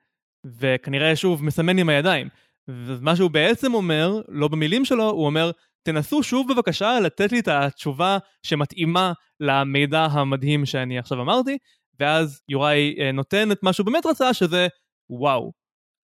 וכנראה 0.45 1.15
שוב 1.15 1.43
מסמן 1.43 1.77
עם 1.77 1.89
הידיים. 1.89 2.29
ומה 2.67 3.15
שהוא 3.15 3.31
בעצם 3.31 3.73
אומר, 3.73 4.21
לא 4.27 4.47
במילים 4.47 4.85
שלו, 4.85 5.09
הוא 5.09 5.25
אומר, 5.25 5.51
תנסו 5.83 6.23
שוב 6.23 6.53
בבקשה 6.53 6.99
לתת 6.99 7.31
לי 7.31 7.39
את 7.39 7.47
התשובה 7.47 8.17
שמתאימה 8.43 9.13
למידע 9.39 10.05
המדהים 10.11 10.65
שאני 10.65 10.99
עכשיו 10.99 11.21
אמרתי, 11.21 11.57
ואז 11.99 12.41
יוראי 12.49 12.95
אה, 12.99 13.11
נותן 13.11 13.51
את 13.51 13.63
מה 13.63 13.73
שהוא 13.73 13.85
באמת 13.85 14.05
רצה, 14.05 14.33
שזה 14.33 14.67
וואו. 15.09 15.51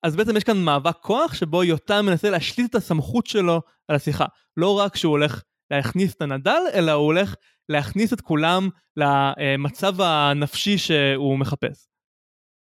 אז 0.03 0.15
בעצם 0.15 0.37
יש 0.37 0.43
כאן 0.43 0.57
מאבק 0.57 0.95
כוח 1.01 1.33
שבו 1.33 1.63
יותם 1.63 2.05
מנסה 2.05 2.29
להשליט 2.29 2.69
את 2.69 2.75
הסמכות 2.75 3.27
שלו 3.27 3.61
על 3.87 3.95
השיחה. 3.95 4.25
לא 4.57 4.79
רק 4.79 4.95
שהוא 4.95 5.11
הולך 5.11 5.41
להכניס 5.71 6.15
את 6.15 6.21
הנדל, 6.21 6.61
אלא 6.73 6.91
הוא 6.91 7.05
הולך 7.05 7.35
להכניס 7.69 8.13
את 8.13 8.21
כולם 8.21 8.69
למצב 8.97 10.01
הנפשי 10.01 10.77
שהוא 10.77 11.39
מחפש. 11.39 11.87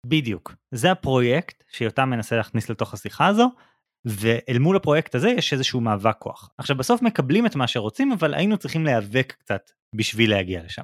בדיוק. 0.05 0.53
זה 0.71 0.91
הפרויקט 0.91 1.63
שיותם 1.71 2.09
מנסה 2.09 2.35
להכניס 2.37 2.69
לתוך 2.69 2.93
השיחה 2.93 3.27
הזו, 3.27 3.49
ואל 4.05 4.57
מול 4.59 4.75
הפרויקט 4.75 5.15
הזה 5.15 5.29
יש 5.29 5.53
איזשהו 5.53 5.81
מאבק 5.81 6.15
כוח. 6.19 6.49
עכשיו 6.57 6.77
בסוף 6.77 7.01
מקבלים 7.01 7.45
את 7.45 7.55
מה 7.55 7.67
שרוצים, 7.67 8.11
אבל 8.11 8.33
היינו 8.33 8.57
צריכים 8.57 8.85
להיאבק 8.85 9.33
קצת 9.39 9.71
בשביל 9.95 10.31
להגיע 10.31 10.63
לשם. 10.63 10.83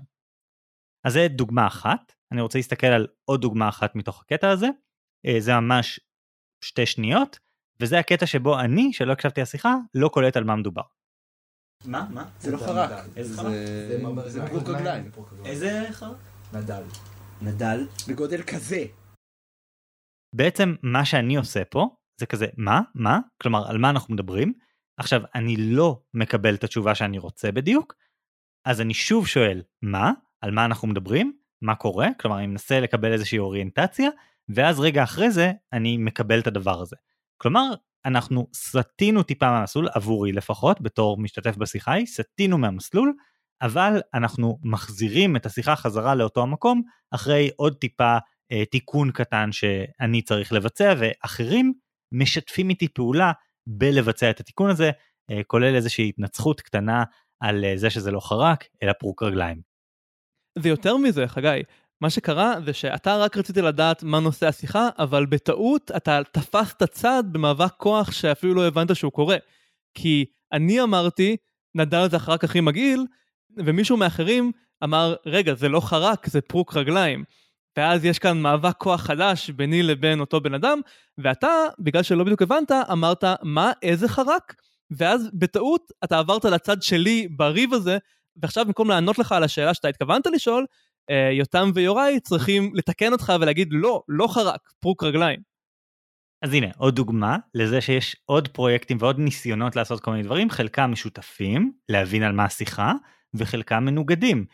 אז 1.05 1.13
זה 1.13 1.27
דוגמה 1.29 1.67
אחת, 1.67 2.13
אני 2.31 2.41
רוצה 2.41 2.59
להסתכל 2.59 2.87
על 2.87 3.07
עוד 3.25 3.41
דוגמה 3.41 3.69
אחת 3.69 3.95
מתוך 3.95 4.21
הקטע 4.21 4.49
הזה, 4.49 4.67
אה, 5.25 5.35
זה 5.39 5.59
ממש 5.59 5.99
שתי 6.63 6.85
שניות, 6.85 7.39
וזה 7.79 7.99
הקטע 7.99 8.25
שבו 8.25 8.59
אני, 8.59 8.93
שלא 8.93 9.11
הקשבתי 9.11 9.41
לשיחה, 9.41 9.75
לא 9.93 10.09
קולט 10.09 10.37
על 10.37 10.43
מה 10.43 10.55
מדובר. 10.55 10.81
מה? 11.85 12.07
מה? 12.09 12.29
זה 12.39 12.51
לא 12.51 12.57
חרק. 12.57 13.05
איזה 13.15 13.33
זה- 13.33 13.41
חרק? 13.41 13.51
זה 14.25 14.29
זה 14.29 14.47
פרוק 14.47 14.69
רגליים. 14.69 15.11
איזה 15.45 15.87
חרק? 15.91 16.17
נדל. 16.53 16.83
נדל 17.41 17.87
בגודל 18.07 18.43
כזה. 18.43 18.85
בעצם 20.35 20.75
מה 20.83 21.05
שאני 21.05 21.35
עושה 21.35 21.65
פה 21.65 21.89
זה 22.19 22.25
כזה 22.25 22.45
מה? 22.57 22.81
מה? 22.95 23.19
כלומר 23.41 23.69
על 23.69 23.77
מה 23.77 23.89
אנחנו 23.89 24.13
מדברים? 24.13 24.53
עכשיו 24.97 25.21
אני 25.35 25.55
לא 25.57 26.01
מקבל 26.13 26.55
את 26.55 26.63
התשובה 26.63 26.95
שאני 26.95 27.17
רוצה 27.17 27.51
בדיוק 27.51 27.95
אז 28.65 28.81
אני 28.81 28.93
שוב 28.93 29.27
שואל 29.27 29.61
מה? 29.81 30.11
על 30.41 30.51
מה 30.51 30.65
אנחנו 30.65 30.87
מדברים? 30.87 31.33
מה 31.61 31.75
קורה? 31.75 32.07
כלומר 32.19 32.37
אני 32.37 32.47
מנסה 32.47 32.79
לקבל 32.79 33.13
איזושהי 33.13 33.39
אוריינטציה 33.39 34.09
ואז 34.49 34.79
רגע 34.79 35.03
אחרי 35.03 35.31
זה 35.31 35.51
אני 35.73 35.97
מקבל 35.97 36.39
את 36.39 36.47
הדבר 36.47 36.81
הזה. 36.81 36.95
כלומר 37.37 37.73
אנחנו 38.05 38.47
סטינו 38.53 39.23
טיפה 39.23 39.51
מהמסלול 39.51 39.87
עבורי 39.93 40.31
לפחות 40.31 40.81
בתור 40.81 41.17
משתתף 41.17 41.57
בשיחה 41.57 41.91
היא 41.91 42.05
סטינו 42.05 42.57
מהמסלול 42.57 43.13
אבל 43.61 44.01
אנחנו 44.13 44.59
מחזירים 44.63 45.35
את 45.35 45.45
השיחה 45.45 45.75
חזרה 45.75 46.15
לאותו 46.15 46.41
המקום 46.41 46.81
אחרי 47.11 47.49
עוד 47.55 47.75
טיפה 47.75 48.17
תיקון 48.71 49.11
קטן 49.11 49.51
שאני 49.51 50.21
צריך 50.21 50.53
לבצע 50.53 50.93
ואחרים 50.97 51.73
משתפים 52.11 52.69
איתי 52.69 52.87
פעולה 52.87 53.31
בלבצע 53.67 54.29
את 54.29 54.39
התיקון 54.39 54.69
הזה 54.69 54.91
אה, 55.31 55.41
כולל 55.47 55.75
איזושהי 55.75 56.09
התנצחות 56.09 56.61
קטנה 56.61 57.03
על 57.39 57.65
אה, 57.65 57.77
זה 57.77 57.89
שזה 57.89 58.11
לא 58.11 58.19
חרק 58.19 58.67
אלא 58.83 58.93
פרוק 58.93 59.23
רגליים. 59.23 59.61
זה 60.59 60.69
יותר 60.69 60.97
מזה, 60.97 61.27
חגי. 61.27 61.63
מה 62.01 62.09
שקרה 62.09 62.53
זה 62.65 62.73
שאתה 62.73 63.17
רק 63.17 63.37
רצית 63.37 63.57
לדעת 63.57 64.03
מה 64.03 64.19
נושא 64.19 64.47
השיחה, 64.47 64.89
אבל 64.97 65.25
בטעות 65.25 65.91
אתה 65.95 66.21
תפסת 66.31 66.83
צד 66.83 67.23
במאבק 67.31 67.73
כוח 67.77 68.11
שאפילו 68.11 68.53
לא 68.53 68.67
הבנת 68.67 68.95
שהוא 68.95 69.11
קורה. 69.11 69.37
כי 69.93 70.25
אני 70.51 70.81
אמרתי, 70.81 71.37
נדל 71.75 72.09
זה 72.09 72.15
החרק 72.15 72.43
הכי 72.43 72.61
מגעיל, 72.61 73.05
ומישהו 73.57 73.97
מאחרים 73.97 74.51
אמר, 74.83 75.15
רגע, 75.25 75.53
זה 75.53 75.69
לא 75.69 75.79
חרק, 75.79 76.27
זה 76.27 76.41
פרוק 76.41 76.77
רגליים. 76.77 77.23
ואז 77.77 78.05
יש 78.05 78.19
כאן 78.19 78.41
מאבק 78.41 78.77
כוח 78.77 79.01
חדש 79.01 79.49
ביני 79.49 79.83
לבין 79.83 80.19
אותו 80.19 80.41
בן 80.41 80.53
אדם, 80.53 80.81
ואתה, 81.17 81.49
בגלל 81.79 82.03
שלא 82.03 82.23
בדיוק 82.23 82.41
הבנת, 82.41 82.71
אמרת, 82.91 83.23
מה, 83.43 83.71
איזה 83.81 84.07
חרק? 84.07 84.55
ואז 84.91 85.29
בטעות 85.33 85.91
אתה 86.03 86.19
עברת 86.19 86.45
לצד 86.45 86.81
שלי 86.81 87.27
בריב 87.27 87.73
הזה, 87.73 87.97
ועכשיו 88.37 88.65
במקום 88.65 88.89
לענות 88.89 89.19
לך 89.19 89.31
על 89.31 89.43
השאלה 89.43 89.73
שאתה 89.73 89.87
התכוונת 89.87 90.27
לשאול, 90.27 90.65
אה, 91.09 91.29
יותם 91.31 91.71
ויוראי 91.73 92.19
צריכים 92.19 92.71
לתקן 92.73 93.11
אותך 93.11 93.33
ולהגיד 93.41 93.67
לא, 93.71 94.03
לא 94.07 94.27
חרק, 94.27 94.69
פרוק 94.79 95.03
רגליים. 95.03 95.39
אז 96.41 96.53
הנה 96.53 96.67
עוד 96.77 96.95
דוגמה 96.95 97.37
לזה 97.53 97.81
שיש 97.81 98.15
עוד 98.25 98.47
פרויקטים 98.47 98.97
ועוד 98.99 99.19
ניסיונות 99.19 99.75
לעשות 99.75 99.99
כל 99.99 100.11
מיני 100.11 100.23
דברים 100.23 100.49
חלקם 100.49 100.91
משותפים 100.91 101.71
להבין 101.89 102.23
על 102.23 102.31
מה 102.31 102.45
השיחה 102.45 102.93
וחלקם 103.33 103.85
מנוגדים. 103.85 104.45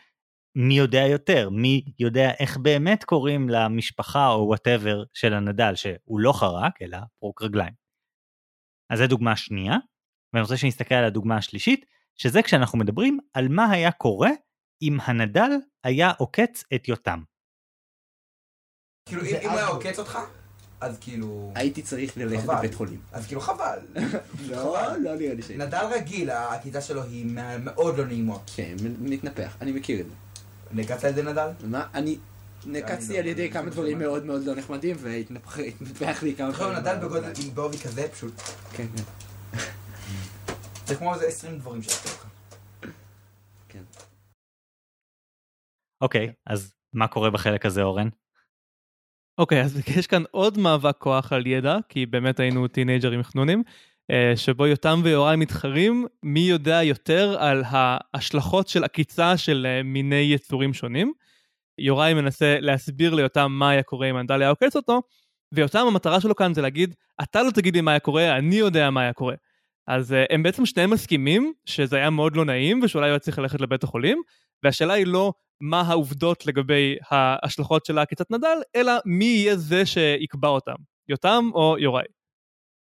מי 0.54 0.74
יודע 0.74 1.06
יותר 1.10 1.50
מי 1.50 1.84
יודע 1.98 2.30
איך 2.38 2.56
באמת 2.56 3.04
קוראים 3.04 3.48
למשפחה 3.48 4.28
או 4.28 4.46
whatever 4.46 5.02
של 5.14 5.34
הנדל 5.34 5.74
שהוא 5.74 6.20
לא 6.20 6.32
חרק 6.32 6.82
אלא 6.82 6.98
פרוק 7.18 7.42
רגליים. 7.42 7.74
אז 8.92 8.98
זו 8.98 9.06
דוגמה 9.06 9.36
שנייה 9.36 9.76
ואני 10.32 10.42
רוצה 10.42 10.56
שנסתכל 10.56 10.94
על 10.94 11.04
הדוגמה 11.04 11.36
השלישית 11.36 11.86
שזה 12.14 12.42
כשאנחנו 12.42 12.78
מדברים 12.78 13.18
על 13.34 13.48
מה 13.48 13.70
היה 13.70 13.92
קורה 13.92 14.30
אם 14.82 14.98
הנדל 15.00 15.50
היה 15.84 16.10
עוקץ 16.18 16.64
את 16.74 16.88
יותם. 16.88 17.22
כאילו, 19.08 19.22
אם 19.22 19.50
הוא 19.50 19.58
היה. 19.58 19.66
עוקץ 19.66 19.98
אותך, 19.98 20.18
אז 20.80 20.98
כאילו... 21.00 21.52
הייתי 21.54 21.82
צריך 21.82 22.16
ללכת. 22.16 22.48
לבית 22.48 22.74
חולים. 22.74 23.00
אז 23.12 23.26
כאילו 23.26 23.40
חבל. 23.40 23.78
לא, 24.50 24.96
לא 24.96 25.16
נראה 25.16 25.34
לי 25.34 25.42
ש... 25.42 25.50
נדל 25.50 25.84
רגיל, 25.94 26.30
העקיצה 26.30 26.80
שלו 26.80 27.02
היא 27.02 27.26
מאוד 27.58 27.98
לא 27.98 28.06
נעימה. 28.06 28.36
כן, 28.56 28.76
מתנפח, 29.00 29.56
אני 29.60 29.72
מכיר 29.72 30.00
את 30.00 30.06
זה. 30.06 30.14
נעקצת 30.72 31.04
על 31.04 31.10
ידי 31.10 31.22
נדל? 31.22 31.48
מה, 31.64 31.86
אני 31.94 32.18
נעקצתי 32.66 33.12
לא, 33.12 33.18
על 33.18 33.26
ידי 33.26 33.50
כמה 33.50 33.64
לא 33.64 33.70
דברים. 33.70 33.98
מאוד 33.98 34.24
מאוד 34.24 34.44
לא 34.44 34.54
נחמדים, 34.54 34.96
והתנפח 34.98 36.22
לי 36.22 36.34
כמה 36.36 36.48
עכשיו 36.48 36.66
פעמים. 36.66 36.80
נדל 36.80 36.96
בגודל, 36.98 37.32
עם 37.44 37.54
בעובי 37.54 37.78
כזה, 37.78 38.08
פשוט. 38.08 38.34
כן, 38.72 38.86
כן. 38.96 39.02
זה 40.86 40.96
כמו 40.96 41.14
איזה 41.14 41.26
20 41.26 41.58
דברים 41.58 41.82
שעשו 41.82 42.08
לך. 42.08 42.26
אוקיי 46.00 46.32
אז 46.46 46.74
מה 46.92 47.08
קורה 47.08 47.30
בחלק 47.30 47.66
הזה 47.66 47.82
אורן? 47.82 48.08
אוקיי, 49.38 49.62
אז 49.62 49.80
יש 49.98 50.06
כאן 50.06 50.22
עוד 50.30 50.58
מאבק 50.58 50.96
כוח 50.98 51.32
על 51.32 51.46
ידע, 51.46 51.76
כי 51.88 52.06
באמת 52.06 52.40
היינו 52.40 52.68
טינג'רים 52.68 53.22
חנונים, 53.22 53.62
שבו 54.36 54.66
יותם 54.66 55.00
ויוראי 55.04 55.36
מתחרים 55.36 56.06
מי 56.22 56.40
יודע 56.40 56.82
יותר 56.82 57.36
על 57.38 57.62
ההשלכות 57.66 58.68
של 58.68 58.84
עקיצה 58.84 59.36
של 59.36 59.66
אה, 59.68 59.82
מיני 59.82 60.16
יצורים 60.16 60.74
שונים. 60.74 61.12
יוראי 61.78 62.14
מנסה 62.14 62.56
להסביר 62.60 63.14
ליותם 63.14 63.52
מה 63.52 63.70
היה 63.70 63.82
קורה 63.82 64.10
אם 64.10 64.16
הנדל 64.16 64.40
היה 64.40 64.50
עוקץ 64.50 64.76
אותו, 64.76 65.02
ויותם 65.54 65.86
המטרה 65.86 66.20
שלו 66.20 66.36
כאן 66.36 66.54
זה 66.54 66.62
להגיד, 66.62 66.94
אתה 67.22 67.42
לא 67.42 67.50
תגיד 67.50 67.74
לי 67.74 67.80
מה 67.80 67.90
היה 67.90 68.00
קורה, 68.00 68.36
אני 68.36 68.54
יודע 68.54 68.90
מה 68.90 69.00
היה 69.00 69.12
קורה. 69.12 69.34
אז 69.86 70.12
אה, 70.12 70.24
הם 70.30 70.42
בעצם 70.42 70.66
שניהם 70.66 70.90
מסכימים 70.90 71.52
שזה 71.66 71.96
היה 71.96 72.10
מאוד 72.10 72.36
לא 72.36 72.44
נעים 72.44 72.80
ושאולי 72.82 73.06
הוא 73.06 73.12
היה 73.12 73.18
צריך 73.18 73.38
ללכת 73.38 73.60
לבית 73.60 73.84
החולים, 73.84 74.22
והשאלה 74.62 74.94
היא 74.94 75.06
לא 75.06 75.32
מה 75.60 75.80
העובדות 75.80 76.46
לגבי 76.46 76.96
ההשלכות 77.10 77.86
של 77.86 77.98
העקיצת 77.98 78.30
נדל, 78.30 78.58
אלא 78.76 78.92
מי 79.04 79.24
יהיה 79.24 79.56
זה 79.56 79.86
שיקבע 79.86 80.48
אותם, 80.48 80.74
יותם 81.08 81.50
או 81.54 81.76
יוראי. 81.78 82.21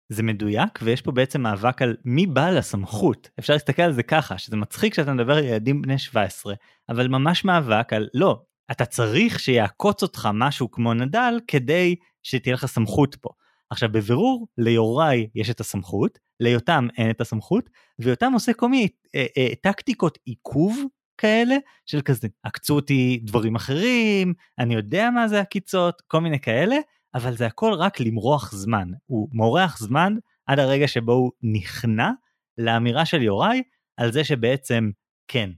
זה 0.08 0.22
מדויק 0.22 0.78
ויש 0.82 1.02
פה 1.02 1.12
בעצם 1.12 1.40
מאבק 1.40 1.82
על 1.82 1.96
מי 2.04 2.26
בעל 2.26 2.58
הסמכות 2.58 3.30
אפשר 3.38 3.52
להסתכל 3.52 3.82
על 3.82 3.92
זה 3.92 4.02
ככה 4.02 4.38
שזה 4.38 4.56
מצחיק 4.56 4.92
כשאתה 4.92 5.12
מדבר 5.12 5.36
על 5.36 5.44
ילדים 5.44 5.82
בני 5.82 5.98
17 5.98 6.54
אבל 6.88 7.08
ממש 7.08 7.44
מאבק 7.44 7.92
על 7.92 8.08
לא 8.14 8.42
אתה 8.70 8.84
צריך 8.84 9.40
שיעקוץ 9.40 10.02
אותך 10.02 10.28
משהו 10.34 10.70
כמו 10.70 10.94
נדל 10.94 11.40
כדי 11.48 11.96
שתהיה 12.22 12.54
לך 12.54 12.66
סמכות 12.66 13.14
פה. 13.20 13.30
עכשיו 13.70 13.88
בבירור 13.92 14.48
ליוראי 14.58 15.28
יש 15.34 15.50
את 15.50 15.60
הסמכות 15.60 16.18
ליותם 16.40 16.88
אין 16.98 17.10
את 17.10 17.20
הסמכות 17.20 17.70
ויותם 17.98 18.32
עושה 18.32 18.52
כל 18.52 18.68
מיני 18.68 18.88
אה, 19.14 19.26
אה, 19.38 19.48
טקטיקות 19.62 20.18
עיכוב 20.24 20.84
כאלה 21.18 21.56
של 21.86 22.00
כזה 22.00 22.28
עקצו 22.42 22.74
אותי 22.74 23.20
דברים 23.22 23.54
אחרים 23.54 24.34
אני 24.58 24.74
יודע 24.74 25.10
מה 25.10 25.28
זה 25.28 25.40
עקיצות 25.40 26.02
כל 26.06 26.20
מיני 26.20 26.40
כאלה 26.40 26.76
אבל 27.14 27.36
זה 27.36 27.46
הכל 27.46 27.72
רק 27.72 28.00
למרוח 28.00 28.52
זמן. 28.52 28.88
הוא 29.06 29.28
מורח 29.32 29.78
זמן 29.78 30.14
עד 30.46 30.58
הרגע 30.58 30.88
שבו 30.88 31.12
הוא 31.12 31.32
נכנע 31.42 32.10
לאמירה 32.58 33.06
של 33.06 33.22
יוראי 33.22 33.62
על 33.96 34.12
זה 34.12 34.24
שבעצם 34.24 34.90
כן, 35.28 35.50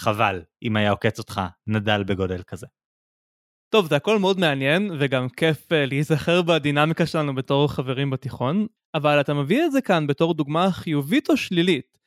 חבל 0.00 0.42
אם 0.62 0.76
היה 0.76 0.90
עוקץ 0.90 1.18
אותך 1.18 1.40
נדל 1.66 2.04
בגודל 2.04 2.42
כזה. 2.42 2.66
טוב, 3.68 3.88
זה 3.88 3.96
הכל 3.96 4.18
מאוד 4.18 4.38
מעניין, 4.38 4.90
וגם 5.00 5.28
כיף 5.28 5.72
uh, 5.72 5.74
להיזכר 5.74 6.42
בדינמיקה 6.42 7.06
שלנו 7.06 7.34
בתור 7.34 7.68
חברים 7.68 8.10
בתיכון, 8.10 8.66
אבל 8.94 9.20
אתה 9.20 9.34
מביא 9.34 9.64
את 9.64 9.72
זה 9.72 9.80
כאן 9.80 10.06
בתור 10.06 10.34
דוגמה 10.34 10.70
חיובית 10.70 11.30
או 11.30 11.36
שלילית. 11.36 11.98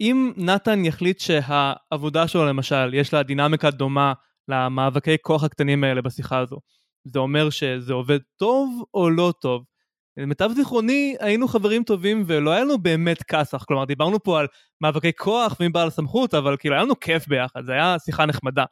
אם 0.00 0.32
נתן 0.36 0.84
יחליט 0.84 1.20
שהעבודה 1.20 2.28
שלו 2.28 2.46
למשל, 2.46 2.94
יש 2.94 3.14
לה 3.14 3.22
דינמיקה 3.22 3.70
דומה 3.70 4.12
למאבקי 4.48 5.16
כוח 5.22 5.44
הקטנים 5.44 5.84
האלה 5.84 6.02
בשיחה 6.02 6.38
הזו, 6.38 6.60
זה 7.04 7.18
אומר 7.18 7.50
שזה 7.50 7.92
עובד 7.92 8.18
טוב 8.36 8.84
או 8.94 9.10
לא 9.10 9.32
טוב? 9.40 9.64
למיטב 10.16 10.50
זיכרוני 10.56 11.16
היינו 11.20 11.48
חברים 11.48 11.84
טובים 11.84 12.24
ולא 12.26 12.50
היה 12.50 12.64
לנו 12.64 12.78
באמת 12.78 13.22
כסח, 13.22 13.64
כלומר 13.64 13.84
דיברנו 13.84 14.22
פה 14.22 14.40
על 14.40 14.46
מאבקי 14.80 15.12
כוח 15.16 15.56
ומי 15.60 15.68
בעל 15.68 15.90
סמכות, 15.90 16.34
אבל 16.34 16.56
כאילו 16.56 16.74
היה 16.74 16.84
לנו 16.84 17.00
כיף 17.00 17.28
ביחד, 17.28 17.64
זה 17.64 17.72
היה 17.72 17.96
שיחה 18.04 18.26
נחמדה. 18.26 18.64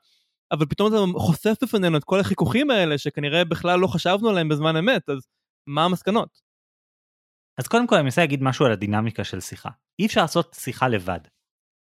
אבל 0.53 0.67
פתאום 0.67 0.89
אתה 0.89 1.19
חושף 1.19 1.55
בפנינו 1.63 1.97
את 1.97 2.05
כל 2.05 2.21
החיכוכים 2.21 2.71
האלה 2.71 2.99
שכנראה 2.99 3.45
בכלל 3.45 3.79
לא 3.81 3.87
חשבנו 3.87 4.29
עליהם 4.29 4.49
בזמן 4.49 4.77
אמת, 4.77 5.09
אז 5.09 5.19
מה 5.67 5.85
המסקנות? 5.85 6.41
אז 7.59 7.69
קודם 7.69 7.87
כל 7.87 7.95
אני 7.95 8.05
מנסה 8.05 8.21
להגיד 8.21 8.43
משהו 8.43 8.67
על 8.67 8.73
הדינמיקה 8.73 9.25
של 9.25 9.41
שיחה. 9.41 9.71
אי 9.99 10.07
אפשר 10.07 10.21
לעשות 10.21 10.57
שיחה 10.61 10.89
לבד. 10.89 11.21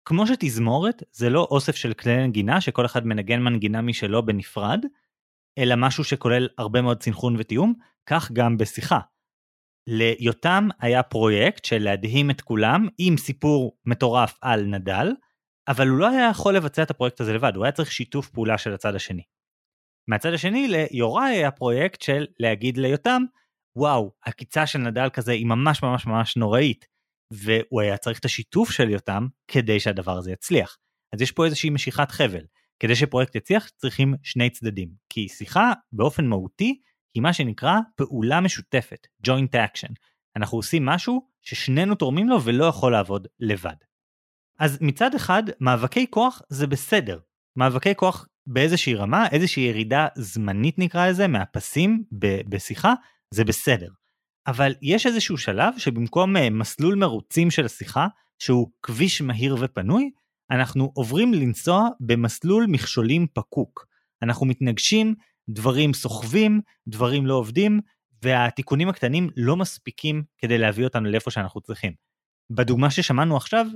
כמו 0.05 0.27
שתזמורת 0.27 1.03
זה 1.13 1.31
לא 1.31 1.49
אוסף 1.51 1.77
של 1.77 1.93
כלי 1.93 2.27
נגינה 2.27 2.61
שכל 2.61 2.87
אחד 2.87 3.07
מנגן 3.07 3.41
מנגינה 3.41 3.83
משלו 3.83 4.27
בנפרד, 4.27 4.85
אלא 5.59 5.75
משהו 5.77 6.05
שכולל 6.05 6.49
הרבה 6.59 6.83
מאוד 6.83 7.03
סנכרון 7.03 7.37
ותיאום, 7.39 7.75
כך 8.07 8.33
גם 8.33 8.57
בשיחה. 8.57 8.99
ליותם 9.87 10.69
היה 10.81 11.03
פרויקט 11.03 11.65
של 11.65 11.79
להדהים 11.79 12.31
את 12.31 12.41
כולם 12.41 12.89
עם 12.99 13.17
סיפור 13.17 13.79
מטורף 13.87 14.39
על 14.41 14.65
נדל, 14.65 15.09
אבל 15.69 15.89
הוא 15.89 15.99
לא 15.99 16.09
היה 16.09 16.29
יכול 16.31 16.57
לבצע 16.57 16.83
את 16.83 16.91
הפרויקט 16.91 17.21
הזה 17.21 17.33
לבד, 17.33 17.53
הוא 17.57 17.65
היה 17.65 17.73
צריך 17.73 17.93
שיתוף 17.93 18.29
פעולה 18.29 18.59
של 18.59 18.75
הצד 18.75 18.95
השני. 18.95 19.23
מהצד 20.09 20.33
השני 20.33 20.69
ליוראי 20.69 21.31
היה 21.31 21.51
פרויקט 21.51 22.03
של 22.03 22.27
להגיד 22.41 22.77
ליותם, 22.77 23.23
וואו, 23.77 24.13
עקיצה 24.23 24.67
של 24.67 24.79
נדל 24.79 25.09
כזה 25.13 25.33
היא 25.33 25.47
ממש 25.47 25.83
ממש 25.83 26.07
ממש 26.07 26.37
נוראית, 26.37 26.87
והוא 27.33 27.81
היה 27.81 27.97
צריך 27.97 28.19
את 28.19 28.25
השיתוף 28.25 28.71
של 28.71 28.91
יותם 28.91 29.27
כדי 29.49 29.81
שהדבר 29.81 30.19
הזה 30.19 30.33
יצליח. 30.33 30.79
אז 31.15 31.23
יש 31.23 31.33
פה 31.33 31.45
איזושהי 31.45 31.71
משיכת 31.71 32.11
חבל. 32.11 32.45
כדי 32.83 32.97
שפרויקט 32.97 33.35
יצליח 33.35 33.69
צריכים 33.69 34.15
שני 34.23 34.51
צדדים, 34.51 34.89
כי 35.09 35.29
שיחה 35.29 35.73
באופן 35.93 36.27
מהותי 36.27 36.81
היא 37.15 37.23
מה 37.23 37.33
שנקרא 37.33 37.79
פעולה 37.97 38.41
משותפת, 38.41 39.07
joint 39.27 39.55
action. 39.55 39.93
אנחנו 40.37 40.59
עושים 40.59 40.87
משהו 40.87 41.29
ששנינו 41.43 41.95
תורמים 41.95 42.29
לו 42.29 42.43
ולא 42.43 42.65
יכול 42.65 42.93
לעבוד 42.93 43.27
לבד. 43.41 43.75
אז 44.59 44.79
מצד 44.81 45.15
אחד, 45.15 45.43
מאבקי 45.61 46.07
כוח 46.11 46.43
זה 46.49 46.67
בסדר. 46.67 47.19
מאבקי 47.57 47.95
כוח 47.95 48.29
באיזושהי 48.47 48.95
רמה, 48.95 49.29
איזושהי 49.29 49.63
ירידה 49.63 50.07
זמנית 50.15 50.79
נקרא 50.79 51.09
לזה, 51.09 51.29
מהפסים 51.29 52.05
ב- 52.19 52.41
בשיחה, 52.49 52.95
זה 53.35 53.45
בסדר. 53.45 53.89
אבל 54.47 54.75
יש 54.83 55.07
איזשהו 55.07 55.39
שלב 55.39 55.79
שבמקום 55.79 56.37
אה, 56.37 56.51
מסלול 56.51 56.95
מרוצים 56.95 57.51
של 57.51 57.65
השיחה, 57.65 58.07
שהוא 58.39 58.71
כביש 58.83 59.23
מהיר 59.23 59.57
ופנוי, 59.61 60.11
אנחנו 60.53 60.93
עוברים 60.95 61.35
לנסוע 61.35 61.89
במסלול 62.01 62.67
מכשולים 62.69 63.27
פקוק. 63.33 63.87
אנחנו 64.23 64.47
מתנגשים, 64.47 65.15
דברים 65.49 65.95
סוחבים, 65.95 66.61
דברים 66.89 67.27
לא 67.27 67.35
עובדים, 67.35 67.81
והתיקונים 68.23 68.89
הקטנים 68.89 69.31
לא 69.37 69.57
מספיקים 69.57 70.23
כדי 70.39 70.59
להביא 70.59 70.85
אותנו 70.85 71.11
לאיפה 71.11 71.31
שאנחנו 71.31 71.61
צריכים. 71.61 71.93
בדוגמה 72.51 72.91
ששמענו 72.91 73.37
עכשיו, 73.37 73.67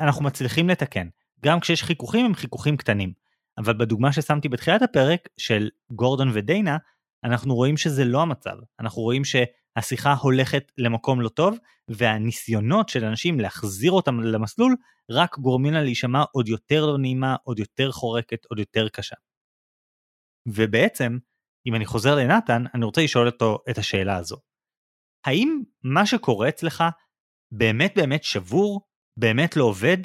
אנחנו 0.00 0.24
מצליחים 0.24 0.68
לתקן. 0.68 1.08
גם 1.44 1.60
כשיש 1.60 1.82
חיכוכים 1.82 2.26
הם 2.26 2.34
חיכוכים 2.34 2.76
קטנים. 2.76 3.12
אבל 3.58 3.72
בדוגמה 3.72 4.12
ששמתי 4.12 4.48
בתחילת 4.48 4.82
הפרק 4.82 5.28
של 5.36 5.68
גורדון 5.92 6.30
ודיינה, 6.32 6.76
אנחנו 7.24 7.54
רואים 7.54 7.76
שזה 7.76 8.04
לא 8.04 8.22
המצב. 8.22 8.56
אנחנו 8.80 9.02
רואים 9.02 9.22
שהשיחה 9.24 10.14
הולכת 10.14 10.72
למקום 10.78 11.20
לא 11.20 11.28
טוב, 11.28 11.58
והניסיונות 11.88 12.88
של 12.88 13.04
אנשים 13.04 13.40
להחזיר 13.40 13.92
אותם 13.92 14.20
למסלול 14.20 14.76
רק 15.10 15.38
גורמים 15.38 15.72
לה 15.72 15.82
להישמע 15.82 16.24
עוד 16.32 16.48
יותר 16.48 16.86
לא 16.86 16.98
נעימה, 16.98 17.36
עוד 17.44 17.58
יותר 17.58 17.92
חורקת, 17.92 18.44
עוד 18.44 18.58
יותר 18.58 18.88
קשה. 18.88 19.16
ובעצם, 20.48 21.18
אם 21.66 21.74
אני 21.74 21.86
חוזר 21.86 22.14
לנתן, 22.14 22.64
אני 22.74 22.84
רוצה 22.84 23.02
לשאול 23.02 23.26
אותו 23.26 23.58
את 23.70 23.78
השאלה 23.78 24.16
הזו. 24.16 24.36
האם 25.26 25.62
מה 25.82 26.06
שקורה 26.06 26.48
אצלך 26.48 26.84
באמת 27.52 27.92
באמת 27.96 28.24
שבור? 28.24 28.80
באמת 29.16 29.56
לא 29.56 29.64
עובד? 29.64 29.98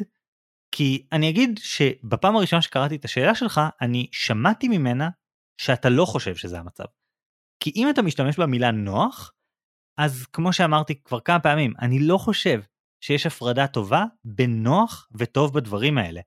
כי 0.71 1.07
אני 1.11 1.29
אגיד 1.29 1.57
שבפעם 1.57 2.35
הראשונה 2.35 2.61
שקראתי 2.61 2.95
את 2.95 3.05
השאלה 3.05 3.35
שלך, 3.35 3.61
אני 3.81 4.07
שמעתי 4.11 4.67
ממנה 4.67 5.09
שאתה 5.61 5.89
לא 5.89 6.05
חושב 6.05 6.35
שזה 6.35 6.59
המצב. 6.59 6.85
כי 7.59 7.71
אם 7.75 7.89
אתה 7.89 8.01
משתמש 8.01 8.39
במילה 8.39 8.71
נוח, 8.71 9.33
אז 9.97 10.25
כמו 10.33 10.53
שאמרתי 10.53 11.03
כבר 11.03 11.19
כמה 11.19 11.39
פעמים, 11.39 11.73
אני 11.81 11.99
לא 11.99 12.17
חושב 12.17 12.61
שיש 13.01 13.25
הפרדה 13.25 13.67
טובה 13.67 14.05
בין 14.25 14.63
נוח 14.63 15.07
וטוב 15.17 15.53
בדברים 15.53 15.97
האלה. 15.97 16.21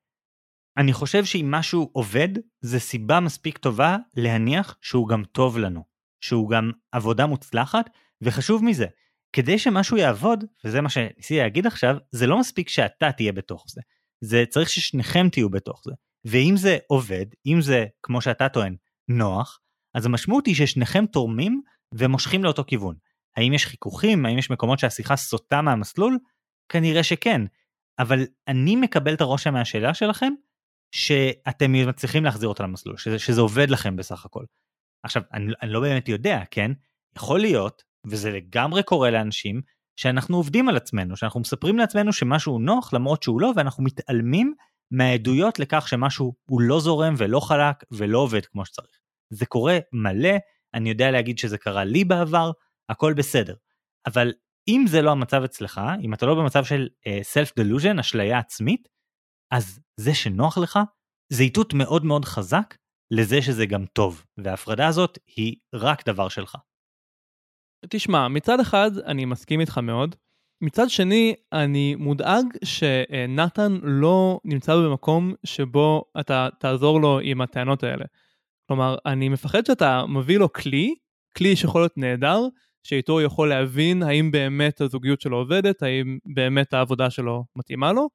אני 0.76 0.92
חושב 0.92 1.24
שאם 1.24 1.50
משהו 1.50 1.90
עובד, 1.92 2.28
זה 2.60 2.80
סיבה 2.80 3.20
מספיק 3.20 3.58
טובה 3.58 3.96
להניח 4.16 4.76
שהוא 4.80 5.08
גם 5.08 5.24
טוב 5.24 5.58
לנו, 5.58 5.84
שהוא 6.20 6.50
גם 6.50 6.70
עבודה 6.92 7.26
מוצלחת, 7.26 7.90
וחשוב 8.22 8.64
מזה, 8.64 8.86
כדי 9.32 9.58
שמשהו 9.58 9.96
יעבוד, 9.96 10.44
וזה 10.64 10.80
מה 10.80 10.88
שניסיתי 10.88 11.38
להגיד 11.38 11.66
עכשיו, 11.66 11.96
זה 12.10 12.26
לא 12.26 12.40
מספיק 12.40 12.68
שאתה 12.68 13.12
תהיה 13.12 13.32
בתוך 13.32 13.64
זה. 13.68 13.80
זה 14.20 14.44
צריך 14.48 14.70
ששניכם 14.70 15.28
תהיו 15.28 15.50
בתוך 15.50 15.82
זה. 15.84 15.92
ואם 16.24 16.54
זה 16.56 16.78
עובד, 16.86 17.26
אם 17.46 17.60
זה, 17.60 17.86
כמו 18.02 18.20
שאתה 18.20 18.48
טוען, 18.48 18.76
נוח, 19.08 19.60
אז 19.94 20.06
המשמעות 20.06 20.46
היא 20.46 20.54
ששניכם 20.54 21.06
תורמים 21.06 21.62
ומושכים 21.94 22.44
לאותו 22.44 22.64
כיוון. 22.66 22.94
האם 23.36 23.52
יש 23.52 23.66
חיכוכים? 23.66 24.26
האם 24.26 24.38
יש 24.38 24.50
מקומות 24.50 24.78
שהשיחה 24.78 25.16
סוטה 25.16 25.62
מהמסלול? 25.62 26.18
כנראה 26.68 27.02
שכן. 27.02 27.42
אבל 27.98 28.26
אני 28.48 28.76
מקבל 28.76 29.14
את 29.14 29.20
הרושם 29.20 29.52
מהשאלה 29.52 29.94
שלכם, 29.94 30.32
שאתם 30.94 31.72
מצליחים 31.72 32.24
להחזיר 32.24 32.48
אותה 32.48 32.62
למסלול, 32.62 32.96
שזה, 32.96 33.18
שזה 33.18 33.40
עובד 33.40 33.70
לכם 33.70 33.96
בסך 33.96 34.24
הכל. 34.24 34.44
עכשיו, 35.02 35.22
אני, 35.32 35.52
אני 35.62 35.72
לא 35.72 35.80
באמת 35.80 36.08
יודע, 36.08 36.42
כן? 36.50 36.70
יכול 37.16 37.40
להיות, 37.40 37.82
וזה 38.06 38.30
לגמרי 38.30 38.82
קורה 38.82 39.10
לאנשים, 39.10 39.60
שאנחנו 39.96 40.36
עובדים 40.36 40.68
על 40.68 40.76
עצמנו, 40.76 41.16
שאנחנו 41.16 41.40
מספרים 41.40 41.78
לעצמנו 41.78 42.12
שמשהו 42.12 42.58
נוח 42.58 42.92
למרות 42.92 43.22
שהוא 43.22 43.40
לא, 43.40 43.52
ואנחנו 43.56 43.84
מתעלמים 43.84 44.54
מהעדויות 44.90 45.58
לכך 45.58 45.88
שמשהו 45.88 46.34
הוא 46.50 46.60
לא 46.60 46.80
זורם 46.80 47.14
ולא 47.18 47.40
חלק 47.40 47.84
ולא 47.90 48.18
עובד 48.18 48.46
כמו 48.46 48.64
שצריך. 48.64 48.99
זה 49.30 49.46
קורה 49.46 49.78
מלא, 49.92 50.36
אני 50.74 50.88
יודע 50.88 51.10
להגיד 51.10 51.38
שזה 51.38 51.58
קרה 51.58 51.84
לי 51.84 52.04
בעבר, 52.04 52.50
הכל 52.88 53.14
בסדר. 53.14 53.54
אבל 54.06 54.32
אם 54.68 54.84
זה 54.88 55.02
לא 55.02 55.10
המצב 55.10 55.42
אצלך, 55.42 55.80
אם 56.02 56.14
אתה 56.14 56.26
לא 56.26 56.34
במצב 56.34 56.64
של 56.64 56.88
uh, 57.04 57.08
self-delusion, 57.08 58.00
אשליה 58.00 58.38
עצמית, 58.38 58.88
אז 59.50 59.80
זה 59.96 60.14
שנוח 60.14 60.58
לך, 60.58 60.78
זה 61.32 61.42
איתות 61.42 61.74
מאוד 61.74 62.04
מאוד 62.04 62.24
חזק 62.24 62.76
לזה 63.10 63.42
שזה 63.42 63.66
גם 63.66 63.86
טוב, 63.86 64.24
וההפרדה 64.38 64.86
הזאת 64.86 65.18
היא 65.36 65.56
רק 65.74 66.08
דבר 66.08 66.28
שלך. 66.28 66.56
תשמע, 67.88 68.28
מצד 68.28 68.60
אחד 68.60 68.90
אני 69.06 69.24
מסכים 69.24 69.60
איתך 69.60 69.78
מאוד, 69.78 70.16
מצד 70.62 70.90
שני 70.90 71.34
אני 71.52 71.94
מודאג 71.94 72.44
שנתן 72.64 73.78
לא 73.82 74.40
נמצא 74.44 74.76
במקום 74.76 75.34
שבו 75.44 76.04
אתה 76.20 76.48
תעזור 76.58 77.00
לו 77.00 77.20
עם 77.22 77.40
הטענות 77.40 77.82
האלה. 77.82 78.04
כלומר, 78.70 78.96
אני 79.06 79.28
מפחד 79.28 79.66
שאתה 79.66 80.04
מביא 80.06 80.38
לו 80.38 80.52
כלי, 80.52 80.94
כלי 81.36 81.56
שיכול 81.56 81.80
להיות 81.80 81.98
נהדר, 81.98 82.40
שאיתו 82.82 83.12
הוא 83.12 83.20
יכול 83.20 83.48
להבין 83.48 84.02
האם 84.02 84.30
באמת 84.30 84.80
הזוגיות 84.80 85.20
שלו 85.20 85.36
עובדת, 85.36 85.82
האם 85.82 86.18
באמת 86.34 86.72
העבודה 86.72 87.10
שלו 87.10 87.44
מתאימה 87.56 87.92
לו, 87.92 88.08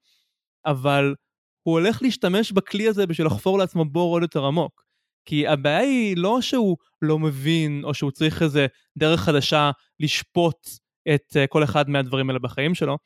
אבל 0.65 1.15
הוא 1.63 1.79
הולך 1.79 2.01
להשתמש 2.01 2.51
בכלי 2.51 2.87
הזה 2.87 3.07
בשביל 3.07 3.27
לחפור 3.27 3.57
לעצמו 3.57 3.85
בור 3.85 4.15
עוד 4.15 4.21
יותר 4.21 4.45
עמוק. 4.45 4.83
כי 5.25 5.47
הבעיה 5.47 5.79
היא 5.79 6.17
לא 6.17 6.41
שהוא 6.41 6.77
לא 7.01 7.19
מבין, 7.19 7.81
או 7.83 7.93
שהוא 7.93 8.11
צריך 8.11 8.41
איזה 8.41 8.67
דרך 8.97 9.19
חדשה 9.19 9.71
לשפוט 9.99 10.67
את 11.15 11.35
uh, 11.35 11.47
כל 11.49 11.63
אחד 11.63 11.89
מהדברים 11.89 12.29
האלה 12.29 12.39
בחיים 12.39 12.75
שלו, 12.75 12.97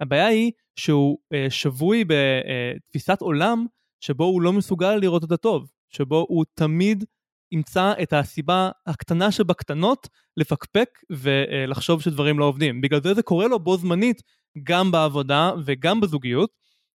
הבעיה 0.00 0.26
היא 0.26 0.52
שהוא 0.76 1.18
uh, 1.34 1.50
שבוי 1.50 2.04
בתפיסת 2.04 3.20
עולם 3.20 3.66
שבו 4.00 4.24
הוא 4.24 4.42
לא 4.42 4.52
מסוגל 4.52 4.96
לראות 4.96 5.24
את 5.24 5.32
הטוב, 5.32 5.70
שבו 5.94 6.26
הוא 6.28 6.44
תמיד 6.54 7.04
ימצא 7.52 7.92
את 8.02 8.12
הסיבה 8.12 8.70
הקטנה 8.86 9.32
שבקטנות 9.32 10.08
לפקפק 10.36 10.88
ולחשוב 11.10 12.02
שדברים 12.02 12.38
לא 12.38 12.44
עובדים. 12.44 12.80
בגלל 12.80 13.02
זה 13.02 13.14
זה 13.14 13.22
קורה 13.22 13.46
לו 13.48 13.58
בו 13.58 13.76
זמנית 13.76 14.22
גם 14.62 14.90
בעבודה 14.90 15.52
וגם 15.64 16.00
בזוגיות, 16.00 16.50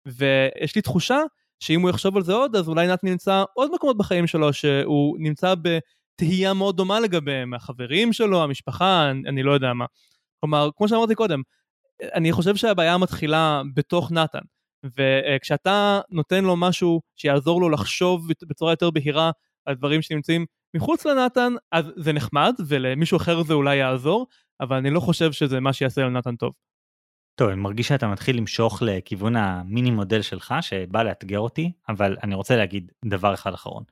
ויש 0.08 0.76
לי 0.76 0.82
תחושה 0.82 1.20
שאם 1.60 1.82
הוא 1.82 1.89
יחשוב 1.89 2.18
על 2.18 2.24
זה 2.24 2.34
עוד, 2.34 2.56
אז 2.56 2.68
אולי 2.68 2.88
נתן 2.88 3.08
נמצא 3.08 3.43
עוד 3.54 3.72
מקומות 3.76 3.98
בחיים 3.98 4.28
שלו 4.28 4.54
שהוא 4.54 5.18
נמצא 5.20 5.54
בתהייה 5.56 6.54
מאוד 6.54 6.78
דומה 6.78 7.00
לגביהם, 7.00 7.54
החברים 7.54 8.14
שלו, 8.14 8.43
המשפחה, 8.43 9.10
אני, 9.10 9.30
אני 9.30 9.43
לא 9.43 9.52
יודע 9.52 9.74
מה. 9.74 9.86
כלומר, 10.39 10.70
כמו 10.78 10.88
שאמרתי 10.88 11.16
קודם, 11.16 11.41
אני 12.14 12.32
חושב 12.32 12.56
שהבעיה 12.56 12.98
מתחילה 12.98 13.62
בתוך 13.74 14.12
נתן. 14.12 14.39
וכשאתה 14.97 15.99
נותן 16.09 16.43
לו 16.43 16.57
משהו 16.57 17.01
שיעזור 17.15 17.61
לו 17.61 17.69
לחשוב 17.69 18.27
בצורה 18.47 18.71
יותר 18.71 18.91
בהירה 18.91 19.31
על 19.65 19.75
דברים 19.75 20.01
שנמצאים 20.01 20.45
מחוץ 20.75 21.05
לנתן, 21.05 21.53
אז 21.71 21.85
זה 21.95 22.13
נחמד, 22.13 22.53
ולמישהו 22.67 23.17
אחר 23.17 23.43
זה 23.43 23.53
אולי 23.53 23.75
יעזור, 23.75 24.27
אבל 24.61 24.77
אני 24.77 24.89
לא 24.89 24.99
חושב 24.99 25.31
שזה 25.31 25.59
מה 25.59 25.73
שיעשה 25.73 26.01
לנתן 26.01 26.35
טוב. 26.35 26.53
טוב, 27.35 27.49
אני 27.49 27.61
מרגיש 27.61 27.88
שאתה 27.88 28.07
מתחיל 28.07 28.38
למשוך 28.38 28.81
לכיוון 28.81 29.35
המיני 29.35 29.91
מודל 29.91 30.21
שלך 30.21 30.55
שבא 30.61 31.03
לאתגר 31.03 31.39
אותי, 31.39 31.71
אבל 31.89 32.17
אני 32.23 32.35
רוצה 32.35 32.55
להגיד 32.55 32.91
דבר 33.05 33.33
אחד 33.33 33.53
אחרון. 33.53 33.83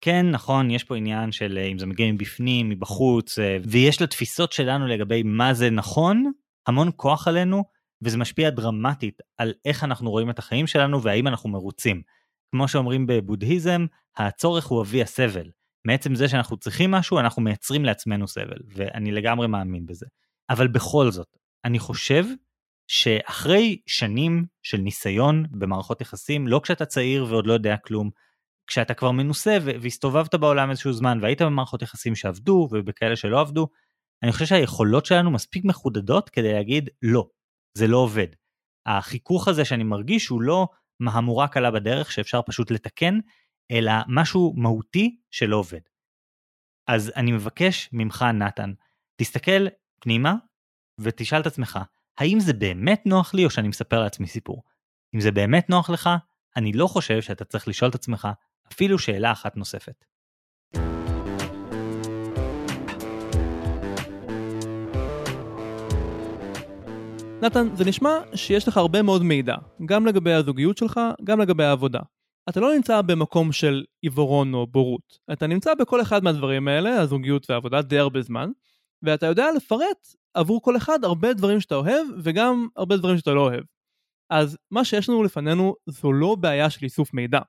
כן, 0.00 0.30
נכון, 0.30 0.70
יש 0.70 0.84
פה 0.84 0.96
עניין 0.96 1.32
של 1.32 1.58
אם 1.72 1.78
זה 1.78 1.86
מגיע 1.86 2.12
מבפנים, 2.12 2.68
מבחוץ, 2.68 3.38
ויש 3.64 4.02
לתפיסות 4.02 4.52
שלנו 4.52 4.86
לגבי 4.86 5.22
מה 5.22 5.54
זה 5.54 5.70
נכון, 5.70 6.32
המון 6.66 6.90
כוח 6.96 7.28
עלינו, 7.28 7.64
וזה 8.04 8.18
משפיע 8.18 8.50
דרמטית 8.50 9.20
על 9.38 9.52
איך 9.64 9.84
אנחנו 9.84 10.10
רואים 10.10 10.30
את 10.30 10.38
החיים 10.38 10.66
שלנו 10.66 11.02
והאם 11.02 11.28
אנחנו 11.28 11.50
מרוצים. 11.50 12.02
כמו 12.50 12.68
שאומרים 12.68 13.06
בבודהיזם, 13.06 13.86
הצורך 14.16 14.66
הוא 14.66 14.82
אבי 14.82 15.02
הסבל. 15.02 15.50
מעצם 15.84 16.14
זה 16.14 16.28
שאנחנו 16.28 16.56
צריכים 16.56 16.90
משהו, 16.90 17.18
אנחנו 17.18 17.42
מייצרים 17.42 17.84
לעצמנו 17.84 18.28
סבל, 18.28 18.58
ואני 18.74 19.12
לגמרי 19.12 19.48
מאמין 19.48 19.86
בזה. 19.86 20.06
אבל 20.50 20.68
בכל 20.68 21.10
זאת, 21.10 21.28
אני 21.64 21.78
חושב 21.78 22.24
שאחרי 22.90 23.80
שנים 23.86 24.44
של 24.62 24.78
ניסיון 24.78 25.44
במערכות 25.50 26.00
יחסים, 26.00 26.48
לא 26.48 26.60
כשאתה 26.64 26.84
צעיר 26.84 27.24
ועוד 27.24 27.46
לא 27.46 27.52
יודע 27.52 27.76
כלום, 27.76 28.10
כשאתה 28.66 28.94
כבר 28.94 29.10
מנוסה 29.10 29.58
והסתובבת 29.62 30.34
בעולם 30.34 30.70
איזשהו 30.70 30.92
זמן 30.92 31.18
והיית 31.22 31.42
במערכות 31.42 31.82
יחסים 31.82 32.14
שעבדו 32.14 32.68
ובכאלה 32.72 33.16
שלא 33.16 33.40
עבדו, 33.40 33.68
אני 34.22 34.32
חושב 34.32 34.46
שהיכולות 34.46 35.06
שלנו 35.06 35.30
מספיק 35.30 35.64
מחודדות 35.64 36.28
כדי 36.28 36.52
להגיד 36.52 36.88
לא, 37.02 37.28
זה 37.74 37.86
לא 37.86 37.96
עובד. 37.96 38.26
החיכוך 38.86 39.48
הזה 39.48 39.64
שאני 39.64 39.84
מרגיש 39.84 40.28
הוא 40.28 40.42
לא 40.42 40.68
מהמורה 41.00 41.48
קלה 41.48 41.70
בדרך 41.70 42.12
שאפשר 42.12 42.40
פשוט 42.42 42.70
לתקן, 42.70 43.18
אלא 43.70 43.92
משהו 44.08 44.54
מהותי 44.56 45.20
שלא 45.30 45.56
עובד. 45.56 45.80
אז 46.86 47.12
אני 47.16 47.32
מבקש 47.32 47.88
ממך 47.92 48.22
נתן, 48.34 48.72
תסתכל 49.16 49.66
פנימה 50.00 50.34
ותשאל 51.00 51.40
את 51.40 51.46
עצמך, 51.46 51.78
האם 52.18 52.40
זה 52.40 52.52
באמת 52.52 53.02
נוח 53.06 53.34
לי 53.34 53.44
או 53.44 53.50
שאני 53.50 53.68
מספר 53.68 54.02
לעצמי 54.02 54.26
סיפור? 54.26 54.62
אם 55.14 55.20
זה 55.20 55.30
באמת 55.30 55.70
נוח 55.70 55.90
לך, 55.90 56.10
אני 56.56 56.72
לא 56.72 56.86
חושב 56.86 57.20
שאתה 57.20 57.44
צריך 57.44 57.68
לשאול 57.68 57.90
את 57.90 57.94
עצמך 57.94 58.28
אפילו 58.72 58.98
שאלה 58.98 59.32
אחת 59.32 59.56
נוספת. 59.56 60.04
נתן, 67.42 67.76
זה 67.76 67.84
נשמע 67.84 68.18
שיש 68.34 68.68
לך 68.68 68.76
הרבה 68.76 69.02
מאוד 69.02 69.22
מידע, 69.22 69.56
גם 69.86 70.06
לגבי 70.06 70.32
הזוגיות 70.32 70.76
שלך, 70.76 71.00
גם 71.24 71.40
לגבי 71.40 71.64
העבודה. 71.64 72.00
אתה 72.48 72.60
לא 72.60 72.74
נמצא 72.74 73.02
במקום 73.02 73.52
של 73.52 73.84
עיוורון 74.02 74.54
או 74.54 74.66
בורות. 74.66 75.18
אתה 75.32 75.46
נמצא 75.46 75.74
בכל 75.74 76.02
אחד 76.02 76.24
מהדברים 76.24 76.68
האלה, 76.68 77.00
הזוגיות 77.00 77.50
והעבודה, 77.50 77.82
די 77.82 77.98
הרבה 77.98 78.22
זמן, 78.22 78.50
ואתה 79.02 79.26
יודע 79.26 79.46
לפרט 79.56 80.08
עבור 80.34 80.62
כל 80.62 80.76
אחד 80.76 81.04
הרבה 81.04 81.32
דברים 81.32 81.60
שאתה 81.60 81.74
אוהב, 81.74 82.06
וגם 82.22 82.68
הרבה 82.76 82.96
דברים 82.96 83.18
שאתה 83.18 83.30
לא 83.30 83.40
אוהב. 83.40 83.64
אז 84.30 84.58
מה 84.70 84.84
שיש 84.84 85.08
לנו 85.08 85.22
לפנינו 85.22 85.74
זו 85.86 86.12
לא 86.12 86.34
בעיה 86.34 86.70
של 86.70 86.84
איסוף 86.84 87.14
מידע. 87.14 87.40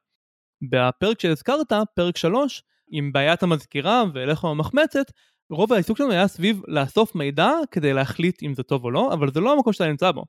בפרק 0.72 1.22
שהזכרת, 1.22 1.74
פרק 1.96 2.18
3, 2.18 2.64
עם 2.92 3.12
בעיית 3.12 3.44
המזכירה 3.44 4.04
ולחם 4.14 4.48
המחמצת, 4.48 5.12
רוב 5.52 5.74
העיסוק 5.74 5.98
שלנו 5.98 6.12
היה 6.12 6.28
סביב 6.28 6.62
לאסוף 6.68 7.16
מידע 7.16 7.50
כדי 7.72 7.94
להחליט 7.94 8.44
אם 8.44 8.54
זה 8.54 8.64
טוב 8.64 8.84
או 8.84 8.92
לא, 8.92 9.14
אבל 9.14 9.32
זה 9.32 9.40
לא 9.40 9.54
המקום 9.54 9.74
שאתה 9.74 9.88
נמצא 9.88 10.12
בו. 10.12 10.26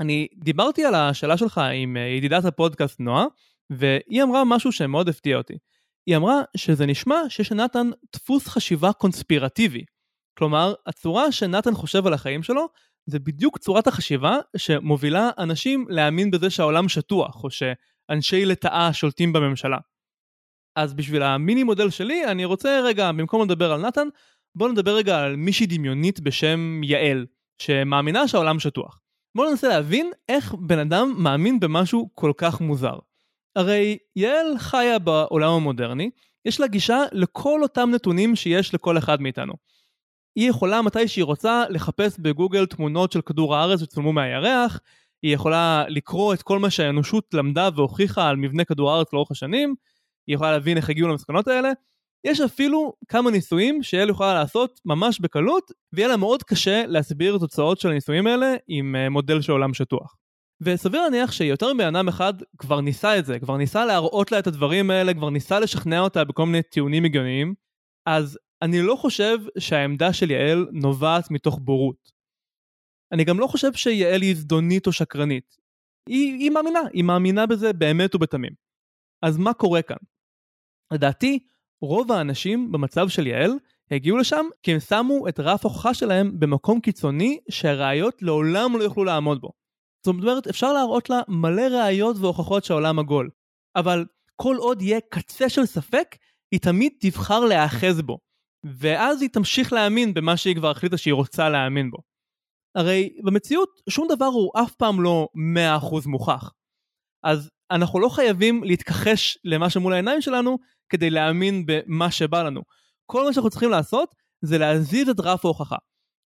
אני 0.00 0.28
דיברתי 0.44 0.84
על 0.84 0.94
השאלה 0.94 1.36
שלך 1.36 1.60
עם 1.74 1.96
אה, 1.96 2.02
ידידת 2.02 2.44
הפודקאסט 2.44 3.00
נועה, 3.00 3.24
והיא 3.70 4.22
אמרה 4.22 4.44
משהו 4.44 4.72
שמאוד 4.72 5.08
הפתיע 5.08 5.36
אותי. 5.36 5.54
היא 6.06 6.16
אמרה 6.16 6.42
שזה 6.56 6.86
נשמע 6.86 7.16
שיש 7.28 7.52
לנתן 7.52 7.90
דפוס 8.12 8.48
חשיבה 8.48 8.92
קונספירטיבי. 8.92 9.84
כלומר, 10.38 10.74
הצורה 10.86 11.32
שנתן 11.32 11.74
חושב 11.74 12.06
על 12.06 12.14
החיים 12.14 12.42
שלו, 12.42 12.68
זה 13.06 13.18
בדיוק 13.18 13.58
צורת 13.58 13.86
החשיבה 13.86 14.38
שמובילה 14.56 15.30
אנשים 15.38 15.86
להאמין 15.88 16.30
בזה 16.30 16.50
שהעולם 16.50 16.88
שטוח, 16.88 17.44
או 17.44 17.48
שאנשי 17.50 18.44
לטאה 18.44 18.92
שולטים 18.92 19.32
בממשלה. 19.32 19.78
אז 20.76 20.94
בשביל 20.94 21.22
המיני 21.22 21.62
מודל 21.62 21.90
שלי, 21.90 22.26
אני 22.26 22.44
רוצה 22.44 22.80
רגע, 22.84 23.12
במקום 23.12 23.42
לדבר 23.42 23.72
על 23.72 23.80
נתן, 23.80 24.08
בואו 24.56 24.72
נדבר 24.72 24.96
רגע 24.96 25.18
על 25.18 25.36
מישהי 25.36 25.66
דמיונית 25.66 26.20
בשם 26.20 26.80
יעל, 26.84 27.26
שמאמינה 27.58 28.28
שהעולם 28.28 28.58
שטוח. 28.58 29.00
בואו 29.34 29.50
ננסה 29.50 29.68
להבין 29.68 30.10
איך 30.28 30.54
בן 30.54 30.78
אדם 30.78 31.14
מאמין 31.18 31.60
במשהו 31.60 32.10
כל 32.14 32.32
כך 32.36 32.60
מוזר. 32.60 32.98
הרי 33.56 33.98
יעל 34.16 34.58
חיה 34.58 34.98
בעולם 34.98 35.52
המודרני, 35.52 36.10
יש 36.44 36.60
לה 36.60 36.66
גישה 36.66 37.02
לכל 37.12 37.62
אותם 37.62 37.90
נתונים 37.94 38.36
שיש 38.36 38.74
לכל 38.74 38.98
אחד 38.98 39.20
מאיתנו. 39.20 39.52
היא 40.36 40.50
יכולה 40.50 40.82
מתי 40.82 41.08
שהיא 41.08 41.24
רוצה 41.24 41.64
לחפש 41.68 42.18
בגוגל 42.18 42.66
תמונות 42.66 43.12
של 43.12 43.20
כדור 43.20 43.56
הארץ 43.56 43.80
שצולמו 43.80 44.12
מהירח, 44.12 44.80
היא 45.22 45.34
יכולה 45.34 45.84
לקרוא 45.88 46.34
את 46.34 46.42
כל 46.42 46.58
מה 46.58 46.70
שהאנושות 46.70 47.34
למדה 47.34 47.68
והוכיחה 47.76 48.28
על 48.28 48.36
מבנה 48.36 48.64
כדור 48.64 48.92
הארץ 48.92 49.12
לאורך 49.12 49.30
השנים, 49.30 49.74
היא 50.26 50.34
יכולה 50.34 50.50
להבין 50.50 50.76
איך 50.76 50.90
הגיעו 50.90 51.08
למסקנות 51.08 51.48
האלה. 51.48 51.72
יש 52.24 52.40
אפילו 52.40 52.92
כמה 53.08 53.30
ניסויים 53.30 53.82
שיעל 53.82 54.10
יכולה 54.10 54.34
לעשות 54.34 54.80
ממש 54.84 55.20
בקלות, 55.20 55.72
ויהיה 55.92 56.08
לה 56.08 56.16
מאוד 56.16 56.42
קשה 56.42 56.86
להסביר 56.86 57.36
את 57.36 57.42
התוצאות 57.42 57.80
של 57.80 57.88
הניסויים 57.88 58.26
האלה 58.26 58.54
עם 58.68 58.96
אה, 58.96 59.08
מודל 59.08 59.40
של 59.40 59.52
עולם 59.52 59.74
שטוח. 59.74 60.16
וסביר 60.60 61.02
להניח 61.02 61.32
שיותר 61.32 61.74
מבן 61.74 61.96
אדם 61.96 62.08
אחד 62.08 62.34
כבר 62.58 62.80
ניסה 62.80 63.18
את 63.18 63.26
זה, 63.26 63.38
כבר 63.38 63.56
ניסה 63.56 63.84
להראות 63.84 64.32
לה 64.32 64.38
את 64.38 64.46
הדברים 64.46 64.90
האלה, 64.90 65.14
כבר 65.14 65.30
ניסה 65.30 65.60
לשכנע 65.60 66.00
אותה 66.00 66.24
בכל 66.24 66.46
מיני 66.46 66.62
טיעונים 66.62 67.04
הגיוניים, 67.04 67.54
אז 68.06 68.38
אני 68.62 68.82
לא 68.82 68.96
חושב 68.96 69.38
שהעמדה 69.58 70.12
של 70.12 70.30
יעל 70.30 70.66
נובעת 70.72 71.30
מתוך 71.30 71.58
בורות. 71.62 72.12
אני 73.12 73.24
גם 73.24 73.40
לא 73.40 73.46
חושב 73.46 73.72
שיעל 73.72 74.22
היא 74.22 74.36
זדונית 74.36 74.86
או 74.86 74.92
שקרנית. 74.92 75.56
היא, 76.08 76.32
היא 76.34 76.50
מאמינה, 76.50 76.80
היא 76.92 77.04
מאמינה 77.04 77.46
בזה 77.46 77.72
באמת 77.72 78.14
ובתמים. 78.14 78.52
אז 79.22 79.36
מה 79.38 79.54
קורה 79.54 79.82
כאן? 79.82 79.96
לדעתי, 80.92 81.38
רוב 81.82 82.12
האנשים 82.12 82.72
במצב 82.72 83.08
של 83.08 83.26
יעל 83.26 83.52
הגיעו 83.90 84.16
לשם 84.16 84.46
כי 84.62 84.72
הם 84.72 84.80
שמו 84.80 85.28
את 85.28 85.40
רף 85.40 85.64
ההוכחה 85.64 85.94
שלהם 85.94 86.40
במקום 86.40 86.80
קיצוני 86.80 87.38
שהראיות 87.50 88.22
לעולם 88.22 88.76
לא 88.76 88.84
יוכלו 88.84 89.04
לעמוד 89.04 89.40
בו. 89.40 89.52
זאת 90.06 90.14
אומרת, 90.14 90.46
אפשר 90.46 90.72
להראות 90.72 91.10
לה 91.10 91.20
מלא 91.28 91.62
ראיות 91.62 92.16
והוכחות 92.20 92.64
שהעולם 92.64 92.98
עגול, 92.98 93.30
אבל 93.76 94.06
כל 94.36 94.56
עוד 94.56 94.82
יהיה 94.82 95.00
קצה 95.10 95.48
של 95.48 95.66
ספק, 95.66 96.16
היא 96.52 96.60
תמיד 96.60 96.92
תבחר 97.00 97.44
להיאחז 97.44 98.02
בו, 98.02 98.18
ואז 98.64 99.22
היא 99.22 99.30
תמשיך 99.30 99.72
להאמין 99.72 100.14
במה 100.14 100.36
שהיא 100.36 100.56
כבר 100.56 100.70
החליטה 100.70 100.96
שהיא 100.96 101.14
רוצה 101.14 101.48
להאמין 101.48 101.90
בו. 101.90 101.98
הרי 102.74 103.16
במציאות 103.24 103.68
שום 103.88 104.08
דבר 104.08 104.24
הוא 104.24 104.52
אף 104.62 104.74
פעם 104.74 105.02
לא 105.02 105.28
100% 105.80 106.08
מוכח. 106.08 106.52
אז 107.24 107.50
אנחנו 107.70 108.00
לא 108.00 108.08
חייבים 108.08 108.64
להתכחש 108.64 109.38
למה 109.44 109.70
שמול 109.70 109.92
העיניים 109.92 110.20
שלנו 110.20 110.58
כדי 110.88 111.10
להאמין 111.10 111.64
במה 111.66 112.10
שבא 112.10 112.42
לנו. 112.42 112.62
כל 113.06 113.24
מה 113.24 113.32
שאנחנו 113.32 113.50
צריכים 113.50 113.70
לעשות 113.70 114.14
זה 114.42 114.58
להזיז 114.58 115.08
את 115.08 115.20
רף 115.20 115.44
ההוכחה. 115.44 115.76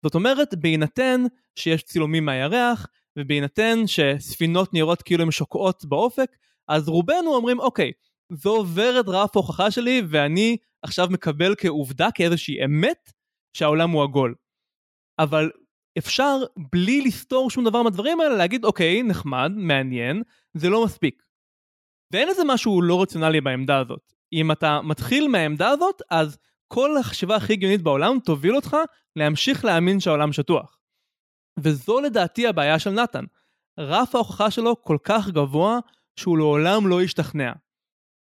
זאת 0.03 0.15
אומרת, 0.15 0.55
בהינתן 0.55 1.21
שיש 1.55 1.83
צילומים 1.83 2.25
מהירח, 2.25 2.87
ובהינתן 3.19 3.79
שספינות 3.87 4.73
נראות 4.73 5.01
כאילו 5.01 5.23
הן 5.23 5.31
שוקעות 5.31 5.85
באופק, 5.85 6.35
אז 6.67 6.89
רובנו 6.89 7.35
אומרים, 7.35 7.59
אוקיי, 7.59 7.91
זה 8.33 8.49
עובר 8.49 8.99
את 8.99 9.05
רף 9.07 9.35
ההוכחה 9.35 9.71
שלי, 9.71 10.01
ואני 10.09 10.57
עכשיו 10.83 11.07
מקבל 11.11 11.55
כעובדה, 11.57 12.09
כאיזושהי 12.15 12.65
אמת, 12.65 13.11
שהעולם 13.53 13.89
הוא 13.89 14.03
עגול. 14.03 14.35
אבל 15.19 15.51
אפשר, 15.97 16.37
בלי 16.71 17.01
לסתור 17.01 17.49
שום 17.49 17.65
דבר 17.65 17.83
מהדברים 17.83 18.21
האלה, 18.21 18.35
להגיד, 18.35 18.65
אוקיי, 18.65 19.03
נחמד, 19.03 19.51
מעניין, 19.55 20.23
זה 20.53 20.69
לא 20.69 20.85
מספיק. 20.85 21.23
ואין 22.13 22.29
איזה 22.29 22.43
משהו 22.45 22.81
לא 22.81 23.01
רציונלי 23.01 23.41
בעמדה 23.41 23.77
הזאת. 23.77 24.13
אם 24.33 24.51
אתה 24.51 24.81
מתחיל 24.81 25.27
מהעמדה 25.27 25.69
הזאת, 25.69 26.01
אז 26.09 26.37
כל 26.67 26.97
החשיבה 26.97 27.35
הכי 27.35 27.53
הגיונית 27.53 27.81
בעולם 27.81 28.19
תוביל 28.25 28.55
אותך 28.55 28.77
להמשיך 29.15 29.65
להאמין 29.65 29.99
שהעולם 29.99 30.33
שטוח. 30.33 30.79
וזו 31.59 32.01
לדעתי 32.01 32.47
הבעיה 32.47 32.79
של 32.79 32.89
נתן. 32.89 33.25
רף 33.79 34.15
ההוכחה 34.15 34.51
שלו 34.51 34.81
כל 34.81 34.97
כך 35.03 35.29
גבוה 35.29 35.79
שהוא 36.15 36.37
לעולם 36.37 36.87
לא 36.87 37.01
ישתכנע. 37.01 37.51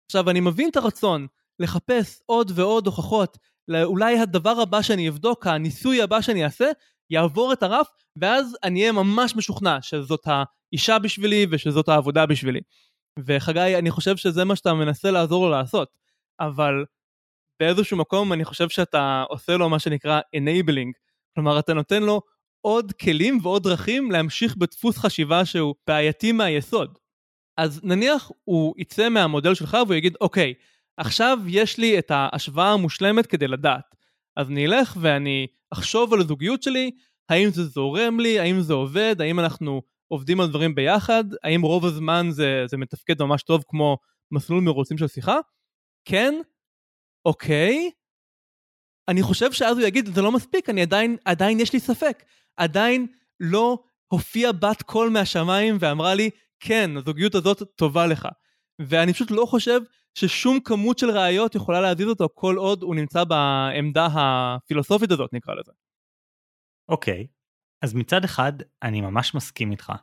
עכשיו, 0.09 0.29
אני 0.29 0.39
מבין 0.39 0.69
את 0.69 0.75
הרצון 0.75 1.27
לחפש 1.59 2.21
עוד 2.25 2.51
ועוד 2.55 2.85
הוכחות 2.85 3.37
לאולי 3.67 4.19
הדבר 4.19 4.61
הבא 4.61 4.81
שאני 4.81 5.09
אבדוק, 5.09 5.47
הניסוי 5.47 6.01
הבא 6.01 6.21
שאני 6.21 6.43
אעשה, 6.43 6.65
יעבור 7.09 7.53
את 7.53 7.63
הרף, 7.63 7.87
ואז 8.15 8.57
אני 8.63 8.79
אהיה 8.79 8.91
ממש 8.91 9.35
משוכנע 9.35 9.81
שזאת 9.81 10.27
האישה 10.27 10.99
בשבילי 10.99 11.45
ושזאת 11.49 11.89
העבודה 11.89 12.25
בשבילי. 12.25 12.61
וחגי, 13.19 13.75
אני 13.75 13.91
חושב 13.91 14.17
שזה 14.17 14.45
מה 14.45 14.55
שאתה 14.55 14.73
מנסה 14.73 15.11
לעזור 15.11 15.45
לו 15.45 15.51
לעשות, 15.51 15.89
אבל 16.39 16.85
באיזשהו 17.59 17.97
מקום 17.97 18.33
אני 18.33 18.45
חושב 18.45 18.69
שאתה 18.69 19.23
עושה 19.29 19.57
לו 19.57 19.69
מה 19.69 19.79
שנקרא 19.79 20.19
enabling, 20.35 20.91
כלומר 21.35 21.59
אתה 21.59 21.73
נותן 21.73 22.03
לו 22.03 22.21
עוד 22.61 22.91
כלים 22.91 23.39
ועוד 23.41 23.63
דרכים 23.63 24.11
להמשיך 24.11 24.55
בדפוס 24.55 24.97
חשיבה 24.97 25.45
שהוא 25.45 25.75
בעייתי 25.87 26.31
מהיסוד. 26.31 26.97
אז 27.57 27.81
נניח 27.83 28.31
הוא 28.43 28.75
יצא 28.77 29.09
מהמודל 29.09 29.53
שלך 29.53 29.77
והוא 29.85 29.95
יגיד, 29.95 30.17
אוקיי, 30.21 30.53
עכשיו 30.97 31.39
יש 31.47 31.77
לי 31.77 31.99
את 31.99 32.11
ההשוואה 32.11 32.71
המושלמת 32.71 33.25
כדי 33.25 33.47
לדעת. 33.47 33.95
אז 34.37 34.49
אני 34.49 34.65
אלך 34.65 34.97
ואני 35.01 35.47
אחשוב 35.73 36.13
על 36.13 36.19
הזוגיות 36.19 36.63
שלי, 36.63 36.91
האם 37.29 37.49
זה 37.49 37.63
זורם 37.63 38.19
לי, 38.19 38.39
האם 38.39 38.61
זה 38.61 38.73
עובד, 38.73 39.15
האם 39.21 39.39
אנחנו 39.39 39.81
עובדים 40.07 40.41
על 40.41 40.47
דברים 40.47 40.75
ביחד, 40.75 41.23
האם 41.43 41.61
רוב 41.61 41.85
הזמן 41.85 42.27
זה, 42.29 42.63
זה 42.67 42.77
מתפקד 42.77 43.21
ממש 43.21 43.43
טוב 43.43 43.63
כמו 43.67 43.97
מסלול 44.31 44.63
מרוצים 44.63 44.97
של 44.97 45.07
שיחה? 45.07 45.37
כן, 46.05 46.33
אוקיי. 47.25 47.91
אני 49.07 49.21
חושב 49.23 49.51
שאז 49.51 49.77
הוא 49.77 49.87
יגיד, 49.87 50.05
זה 50.15 50.21
לא 50.21 50.31
מספיק, 50.31 50.69
אני 50.69 50.81
עדיין, 50.81 51.17
עדיין 51.25 51.59
יש 51.59 51.73
לי 51.73 51.79
ספק. 51.79 52.23
עדיין 52.57 53.07
לא 53.39 53.83
הופיעה 54.07 54.51
בת 54.51 54.81
קול 54.81 55.09
מהשמיים 55.09 55.77
ואמרה 55.79 56.15
לי, 56.15 56.29
כן, 56.59 56.97
הזוגיות 56.97 57.35
הזאת 57.35 57.61
טובה 57.75 58.07
לך. 58.07 58.27
ואני 58.81 59.13
פשוט 59.13 59.31
לא 59.31 59.45
חושב 59.45 59.81
ששום 60.17 60.59
כמות 60.59 60.99
של 60.99 61.09
ראיות 61.09 61.55
יכולה 61.55 61.81
להזיז 61.81 62.07
אותו 62.07 62.29
כל 62.33 62.55
עוד 62.55 62.83
הוא 62.83 62.95
נמצא 62.95 63.23
בעמדה 63.23 64.07
הפילוסופית 64.13 65.11
הזאת, 65.11 65.33
נקרא 65.33 65.53
לזה. 65.53 65.71
אוקיי, 66.89 67.27
okay. 67.29 67.35
אז 67.81 67.93
מצד 67.93 68.23
אחד 68.23 68.53
אני 68.83 69.01
ממש 69.01 69.35
מסכים 69.35 69.71
איתך. 69.71 69.93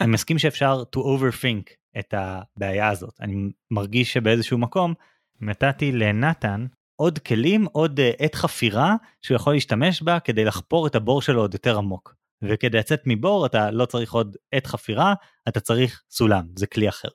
אני 0.00 0.10
מסכים 0.10 0.38
שאפשר 0.38 0.82
to 0.96 0.98
overthink 0.98 1.74
את 1.98 2.14
הבעיה 2.16 2.88
הזאת. 2.88 3.20
אני 3.20 3.50
מרגיש 3.70 4.12
שבאיזשהו 4.12 4.58
מקום 4.58 4.94
נתתי 5.40 5.92
לנתן 5.92 6.66
עוד 6.96 7.18
כלים, 7.18 7.66
עוד 7.72 8.00
uh, 8.00 8.24
עת 8.24 8.34
חפירה 8.34 8.94
שהוא 9.22 9.34
יכול 9.34 9.52
להשתמש 9.52 10.02
בה 10.02 10.20
כדי 10.20 10.44
לחפור 10.44 10.86
את 10.86 10.94
הבור 10.94 11.22
שלו 11.22 11.40
עוד 11.40 11.54
יותר 11.54 11.78
עמוק. 11.78 12.14
וכדי 12.42 12.78
לצאת 12.78 13.02
מבור 13.06 13.46
אתה 13.46 13.70
לא 13.70 13.86
צריך 13.86 14.12
עוד 14.12 14.36
עת 14.52 14.66
חפירה, 14.66 15.14
אתה 15.48 15.60
צריך 15.60 16.02
סולם, 16.10 16.46
זה 16.56 16.66
כלי 16.66 16.88
אחר. 16.88 17.08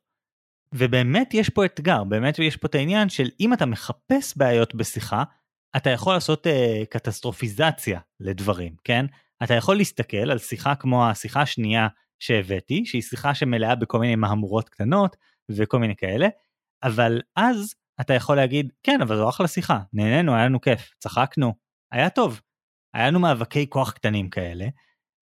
ובאמת 0.73 1.33
יש 1.33 1.49
פה 1.49 1.65
אתגר, 1.65 2.03
באמת 2.03 2.39
יש 2.39 2.57
פה 2.57 2.67
את 2.67 2.75
העניין 2.75 3.09
של 3.09 3.29
אם 3.39 3.53
אתה 3.53 3.65
מחפש 3.65 4.37
בעיות 4.37 4.75
בשיחה, 4.75 5.23
אתה 5.77 5.89
יכול 5.89 6.13
לעשות 6.13 6.47
uh, 6.47 6.85
קטסטרופיזציה 6.89 7.99
לדברים, 8.19 8.75
כן? 8.83 9.05
אתה 9.43 9.53
יכול 9.53 9.77
להסתכל 9.77 10.31
על 10.31 10.37
שיחה 10.37 10.75
כמו 10.75 11.09
השיחה 11.09 11.41
השנייה 11.41 11.87
שהבאתי, 12.19 12.85
שהיא 12.85 13.01
שיחה 13.01 13.35
שמלאה 13.35 13.75
בכל 13.75 13.99
מיני 13.99 14.15
מהמורות 14.15 14.69
קטנות 14.69 15.15
וכל 15.51 15.79
מיני 15.79 15.95
כאלה, 15.95 16.27
אבל 16.83 17.21
אז 17.35 17.75
אתה 18.01 18.13
יכול 18.13 18.35
להגיד, 18.35 18.71
כן, 18.83 19.01
אבל 19.01 19.17
זו 19.17 19.29
אחלה 19.29 19.47
שיחה, 19.47 19.79
נהנינו, 19.93 20.35
היה 20.35 20.45
לנו 20.45 20.61
כיף, 20.61 20.93
צחקנו, 20.99 21.53
היה 21.91 22.09
טוב. 22.09 22.41
היה 22.93 23.07
לנו 23.07 23.19
מאבקי 23.19 23.69
כוח 23.69 23.91
קטנים 23.91 24.29
כאלה, 24.29 24.65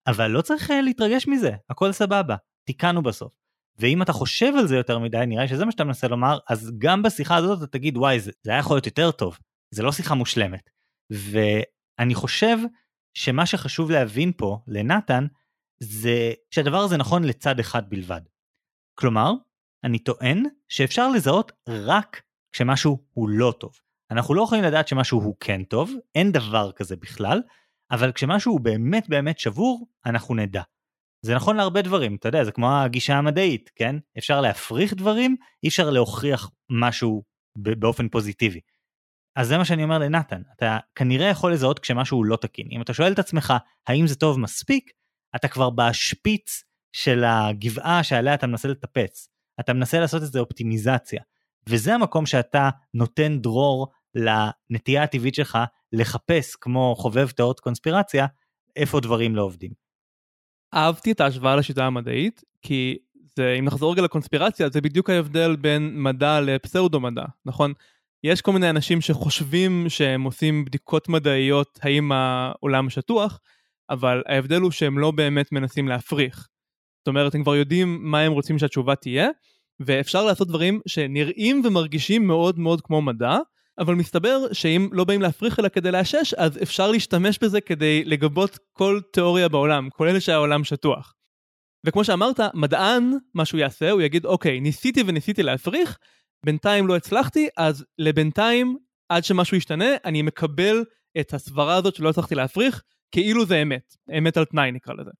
אבל 0.06 0.30
לא 0.30 0.42
צריך 0.42 0.70
אה, 0.70 0.80
להתרגש 0.80 1.26
מזה, 1.26 1.50
הכל 1.70 1.92
סבבה, 1.92 2.36
תיקנו 2.66 3.02
בסוף. 3.02 3.39
ואם 3.78 4.02
אתה 4.02 4.12
חושב 4.12 4.52
על 4.58 4.66
זה 4.66 4.76
יותר 4.76 4.98
מדי, 4.98 5.24
נראה 5.26 5.48
שזה 5.48 5.64
מה 5.64 5.72
שאתה 5.72 5.84
מנסה 5.84 6.08
לומר, 6.08 6.38
אז 6.48 6.72
גם 6.78 7.02
בשיחה 7.02 7.36
הזאת 7.36 7.58
אתה 7.58 7.66
תגיד, 7.66 7.96
וואי, 7.96 8.20
זה, 8.20 8.32
זה 8.42 8.50
היה 8.50 8.60
יכול 8.60 8.76
להיות 8.76 8.86
יותר 8.86 9.10
טוב, 9.10 9.38
זה 9.70 9.82
לא 9.82 9.92
שיחה 9.92 10.14
מושלמת. 10.14 10.70
ואני 11.10 12.14
חושב 12.14 12.56
שמה 13.14 13.46
שחשוב 13.46 13.90
להבין 13.90 14.32
פה, 14.36 14.58
לנתן, 14.66 15.26
זה 15.80 16.32
שהדבר 16.50 16.78
הזה 16.78 16.96
נכון 16.96 17.24
לצד 17.24 17.60
אחד 17.60 17.90
בלבד. 17.90 18.20
כלומר, 18.94 19.32
אני 19.84 19.98
טוען 19.98 20.44
שאפשר 20.68 21.10
לזהות 21.10 21.52
רק 21.68 22.22
כשמשהו 22.52 23.04
הוא 23.12 23.28
לא 23.28 23.54
טוב. 23.60 23.72
אנחנו 24.10 24.34
לא 24.34 24.42
יכולים 24.42 24.64
לדעת 24.64 24.88
שמשהו 24.88 25.20
הוא 25.20 25.36
כן 25.40 25.64
טוב, 25.64 25.92
אין 26.14 26.32
דבר 26.32 26.72
כזה 26.72 26.96
בכלל, 26.96 27.42
אבל 27.90 28.12
כשמשהו 28.12 28.52
הוא 28.52 28.60
באמת 28.60 29.08
באמת 29.08 29.38
שבור, 29.38 29.86
אנחנו 30.06 30.34
נדע. 30.34 30.62
זה 31.22 31.34
נכון 31.34 31.56
להרבה 31.56 31.82
דברים, 31.82 32.16
אתה 32.16 32.28
יודע, 32.28 32.44
זה 32.44 32.52
כמו 32.52 32.72
הגישה 32.72 33.14
המדעית, 33.14 33.70
כן? 33.74 33.96
אפשר 34.18 34.40
להפריך 34.40 34.94
דברים, 34.94 35.36
אי 35.62 35.68
אפשר 35.68 35.90
להוכיח 35.90 36.50
משהו 36.70 37.22
באופן 37.56 38.08
פוזיטיבי. 38.08 38.60
אז 39.36 39.48
זה 39.48 39.58
מה 39.58 39.64
שאני 39.64 39.84
אומר 39.84 39.98
לנתן, 39.98 40.42
אתה 40.56 40.78
כנראה 40.94 41.28
יכול 41.28 41.52
לזהות 41.52 41.78
כשמשהו 41.78 42.24
לא 42.24 42.36
תקין. 42.36 42.68
אם 42.70 42.82
אתה 42.82 42.94
שואל 42.94 43.12
את 43.12 43.18
עצמך 43.18 43.54
האם 43.86 44.06
זה 44.06 44.14
טוב 44.14 44.40
מספיק, 44.40 44.90
אתה 45.36 45.48
כבר 45.48 45.70
בשפיץ 45.70 46.64
של 46.92 47.24
הגבעה 47.24 48.02
שעליה 48.02 48.34
אתה 48.34 48.46
מנסה 48.46 48.68
לטפץ. 48.68 49.28
אתה 49.60 49.72
מנסה 49.72 50.00
לעשות 50.00 50.22
איזה 50.22 50.40
אופטימיזציה. 50.40 51.22
וזה 51.68 51.94
המקום 51.94 52.26
שאתה 52.26 52.70
נותן 52.94 53.38
דרור 53.38 53.88
לנטייה 54.14 55.02
הטבעית 55.02 55.34
שלך 55.34 55.58
לחפש 55.92 56.56
כמו 56.60 56.94
חובב 56.98 57.30
תיאוריות 57.30 57.60
קונספירציה 57.60 58.26
איפה 58.76 59.00
דברים 59.00 59.36
לא 59.36 59.42
עובדים. 59.42 59.89
אהבתי 60.74 61.12
את 61.12 61.20
ההשוואה 61.20 61.56
לשיטה 61.56 61.86
המדעית 61.86 62.42
כי 62.62 62.98
זה 63.36 63.56
אם 63.58 63.64
נחזור 63.64 63.92
רגע 63.92 64.02
לקונספירציה 64.02 64.68
זה 64.68 64.80
בדיוק 64.80 65.10
ההבדל 65.10 65.56
בין 65.56 66.02
מדע 66.02 66.40
לפסאודו 66.40 67.00
מדע 67.00 67.24
נכון 67.46 67.72
יש 68.24 68.40
כל 68.40 68.52
מיני 68.52 68.70
אנשים 68.70 69.00
שחושבים 69.00 69.84
שהם 69.88 70.22
עושים 70.22 70.64
בדיקות 70.64 71.08
מדעיות 71.08 71.78
האם 71.82 72.12
העולם 72.12 72.90
שטוח 72.90 73.40
אבל 73.90 74.22
ההבדל 74.26 74.60
הוא 74.60 74.70
שהם 74.70 74.98
לא 74.98 75.10
באמת 75.10 75.52
מנסים 75.52 75.88
להפריך. 75.88 76.48
זאת 77.00 77.08
אומרת 77.08 77.34
הם 77.34 77.42
כבר 77.42 77.56
יודעים 77.56 77.98
מה 78.02 78.20
הם 78.20 78.32
רוצים 78.32 78.58
שהתשובה 78.58 78.94
תהיה 78.94 79.28
ואפשר 79.80 80.24
לעשות 80.24 80.48
דברים 80.48 80.80
שנראים 80.86 81.62
ומרגישים 81.64 82.26
מאוד 82.26 82.58
מאוד 82.58 82.80
כמו 82.80 83.02
מדע 83.02 83.38
אבל 83.78 83.94
מסתבר 83.94 84.52
שאם 84.52 84.88
לא 84.92 85.04
באים 85.04 85.22
להפריך 85.22 85.58
אלא 85.58 85.68
כדי 85.68 85.90
לאשש, 85.90 86.34
אז 86.34 86.62
אפשר 86.62 86.90
להשתמש 86.90 87.38
בזה 87.38 87.60
כדי 87.60 88.04
לגבות 88.04 88.58
כל 88.72 89.00
תיאוריה 89.12 89.48
בעולם, 89.48 89.88
כולל 89.90 90.20
שהעולם 90.20 90.64
שטוח. 90.64 91.14
וכמו 91.86 92.04
שאמרת, 92.04 92.40
מדען, 92.54 93.12
מה 93.34 93.44
שהוא 93.44 93.60
יעשה, 93.60 93.90
הוא 93.90 94.02
יגיד, 94.02 94.24
אוקיי, 94.26 94.60
ניסיתי 94.60 95.02
וניסיתי 95.06 95.42
להפריך, 95.42 95.98
בינתיים 96.46 96.86
לא 96.86 96.96
הצלחתי, 96.96 97.48
אז 97.56 97.84
לבינתיים, 97.98 98.76
עד 99.08 99.24
שמשהו 99.24 99.56
ישתנה, 99.56 99.88
אני 100.04 100.22
מקבל 100.22 100.84
את 101.20 101.34
הסברה 101.34 101.74
הזאת 101.74 101.94
שלא 101.94 102.08
הצלחתי 102.08 102.34
להפריך, 102.34 102.82
כאילו 103.12 103.46
זה 103.46 103.62
אמת, 103.62 103.96
אמת 104.18 104.36
על 104.36 104.44
תנאי 104.44 104.72
נקרא 104.72 104.94
לזה. 104.94 105.10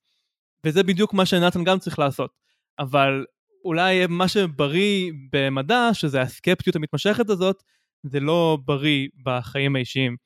וזה 0.65 0.83
בדיוק 0.83 1.15
מה 1.15 1.27
שנתן 1.27 1.65
גם 1.65 1.79
צריך 1.79 1.99
לעשות. 1.99 2.31
אבל 2.79 3.25
אולי 3.65 4.07
מה 4.07 4.29
שבריא 4.29 5.13
במדע, 5.33 5.89
שזה 5.93 6.21
הסקפטיות 6.21 6.77
המתמשכת 6.77 7.31
הזאת, 7.31 7.63
זה 8.03 8.21
לא 8.21 8.59
בריא 8.65 9.09
בחיים 9.23 9.77
האישיים. 9.77 10.17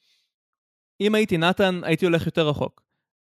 אם 1.01 1.15
הייתי 1.15 1.39
נתן, 1.39 1.81
הייתי 1.85 2.05
הולך 2.05 2.27
יותר 2.27 2.49
רחוק. 2.49 2.83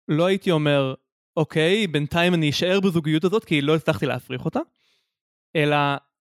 לא 0.08 0.26
הייתי 0.26 0.52
אומר, 0.52 0.94
אוקיי, 1.38 1.88
בינתיים 1.88 2.34
אני 2.34 2.50
אשאר 2.50 2.80
בזוגיות 2.80 3.24
הזאת 3.24 3.46
כי 3.46 3.62
לא 3.62 3.76
הצלחתי 3.76 4.06
להפריך 4.06 4.46
אותה, 4.46 4.60
אלא 5.56 5.76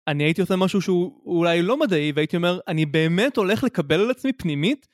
אני 0.07 0.23
הייתי 0.23 0.41
עושה 0.41 0.55
משהו 0.55 0.81
שהוא 0.81 1.21
אולי 1.25 1.61
לא 1.61 1.79
מדעי, 1.79 2.11
והייתי 2.15 2.35
אומר, 2.35 2.59
אני 2.67 2.85
באמת 2.85 3.37
הולך 3.37 3.63
לקבל 3.63 3.99
על 3.99 4.11
עצמי 4.11 4.33
פנימית 4.33 4.87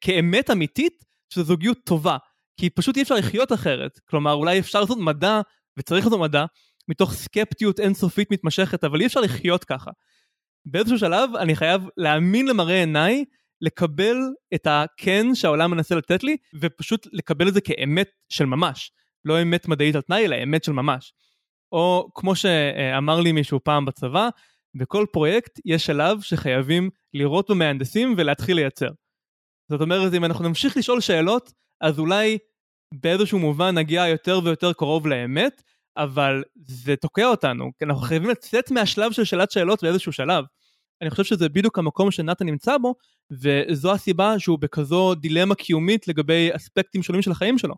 כאמת 0.00 0.50
אמיתית 0.50 1.04
שזו 1.30 1.44
זוגיות 1.44 1.78
טובה, 1.84 2.16
כי 2.60 2.70
פשוט 2.70 2.96
אי 2.96 3.02
אפשר 3.02 3.14
לחיות 3.14 3.52
אחרת. 3.52 4.00
כלומר, 4.04 4.32
אולי 4.32 4.58
אפשר 4.58 4.80
לעשות 4.80 4.98
מדע, 4.98 5.40
וצריך 5.78 6.04
לעשות 6.04 6.20
מדע, 6.20 6.44
מתוך 6.88 7.12
סקפטיות 7.12 7.80
אינסופית 7.80 8.32
מתמשכת, 8.32 8.84
אבל 8.84 9.00
אי 9.00 9.06
אפשר 9.06 9.20
לחיות 9.20 9.64
ככה. 9.64 9.90
באיזשהו 10.66 10.98
שלב 10.98 11.30
אני 11.36 11.56
חייב 11.56 11.82
להאמין 11.96 12.46
למראה 12.46 12.80
עיניי, 12.80 13.24
לקבל 13.60 14.16
את 14.54 14.66
הכן 14.66 15.34
שהעולם 15.34 15.70
מנסה 15.70 15.94
לתת 15.94 16.22
לי, 16.22 16.36
ופשוט 16.60 17.06
לקבל 17.12 17.48
את 17.48 17.54
זה 17.54 17.60
כאמת 17.60 18.10
של 18.28 18.44
ממש. 18.44 18.92
לא 19.24 19.42
אמת 19.42 19.68
מדעית 19.68 19.94
על 19.94 20.00
תנאי, 20.00 20.24
אלא 20.24 20.36
אמת 20.42 20.64
של 20.64 20.72
ממש. 20.72 21.12
או 21.72 22.08
כמו 22.14 22.36
שאמר 22.36 23.20
לי 23.20 23.32
מישהו 23.32 23.60
פעם 23.64 23.84
בצבא, 23.84 24.28
בכל 24.74 25.06
פרויקט 25.12 25.60
יש 25.64 25.86
שלב 25.86 26.20
שחייבים 26.20 26.90
לראות 27.14 27.50
במהנדסים 27.50 28.14
ולהתחיל 28.16 28.56
לייצר. 28.56 28.90
זאת 29.70 29.80
אומרת, 29.80 30.14
אם 30.14 30.24
אנחנו 30.24 30.48
נמשיך 30.48 30.76
לשאול 30.76 31.00
שאלות, 31.00 31.52
אז 31.80 31.98
אולי 31.98 32.38
באיזשהו 32.94 33.38
מובן 33.38 33.78
נגיע 33.78 34.06
יותר 34.06 34.40
ויותר 34.44 34.72
קרוב 34.72 35.06
לאמת, 35.06 35.62
אבל 35.98 36.42
זה 36.64 36.96
תוקע 36.96 37.26
אותנו, 37.26 37.70
כי 37.78 37.84
אנחנו 37.84 38.02
חייבים 38.02 38.30
לצאת 38.30 38.70
מהשלב 38.70 39.12
של 39.12 39.24
שאלת 39.24 39.50
שאלות 39.50 39.82
באיזשהו 39.82 40.12
שלב. 40.12 40.44
אני 41.02 41.10
חושב 41.10 41.24
שזה 41.24 41.48
בדיוק 41.48 41.78
המקום 41.78 42.10
שנתן 42.10 42.46
נמצא 42.46 42.78
בו, 42.78 42.94
וזו 43.30 43.92
הסיבה 43.92 44.38
שהוא 44.38 44.58
בכזו 44.58 45.14
דילמה 45.14 45.54
קיומית 45.54 46.08
לגבי 46.08 46.50
אספקטים 46.56 47.02
שונים 47.02 47.22
של 47.22 47.30
החיים 47.30 47.58
שלו. 47.58 47.74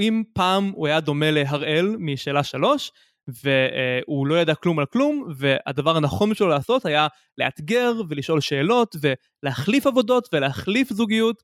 אם 0.00 0.22
פעם 0.34 0.72
הוא 0.74 0.86
היה 0.86 1.00
דומה 1.00 1.30
להראל 1.30 1.96
משאלה 1.98 2.44
שלוש, 2.44 2.92
והוא 3.28 4.26
לא 4.26 4.34
ידע 4.34 4.54
כלום 4.54 4.78
על 4.78 4.86
כלום, 4.86 5.32
והדבר 5.36 5.96
הנכון 5.96 6.34
שלו 6.34 6.48
לעשות 6.48 6.86
היה 6.86 7.06
לאתגר 7.38 7.92
ולשאול 8.08 8.40
שאלות 8.40 8.96
ולהחליף 9.42 9.86
עבודות 9.86 10.28
ולהחליף 10.32 10.92
זוגיות, 10.92 11.42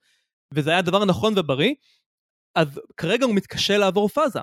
וזה 0.54 0.70
היה 0.70 0.78
הדבר 0.78 1.02
הנכון 1.02 1.34
ובריא, 1.36 1.74
אז 2.54 2.80
כרגע 2.96 3.26
הוא 3.26 3.34
מתקשה 3.34 3.78
לעבור 3.78 4.08
פאזה. 4.08 4.40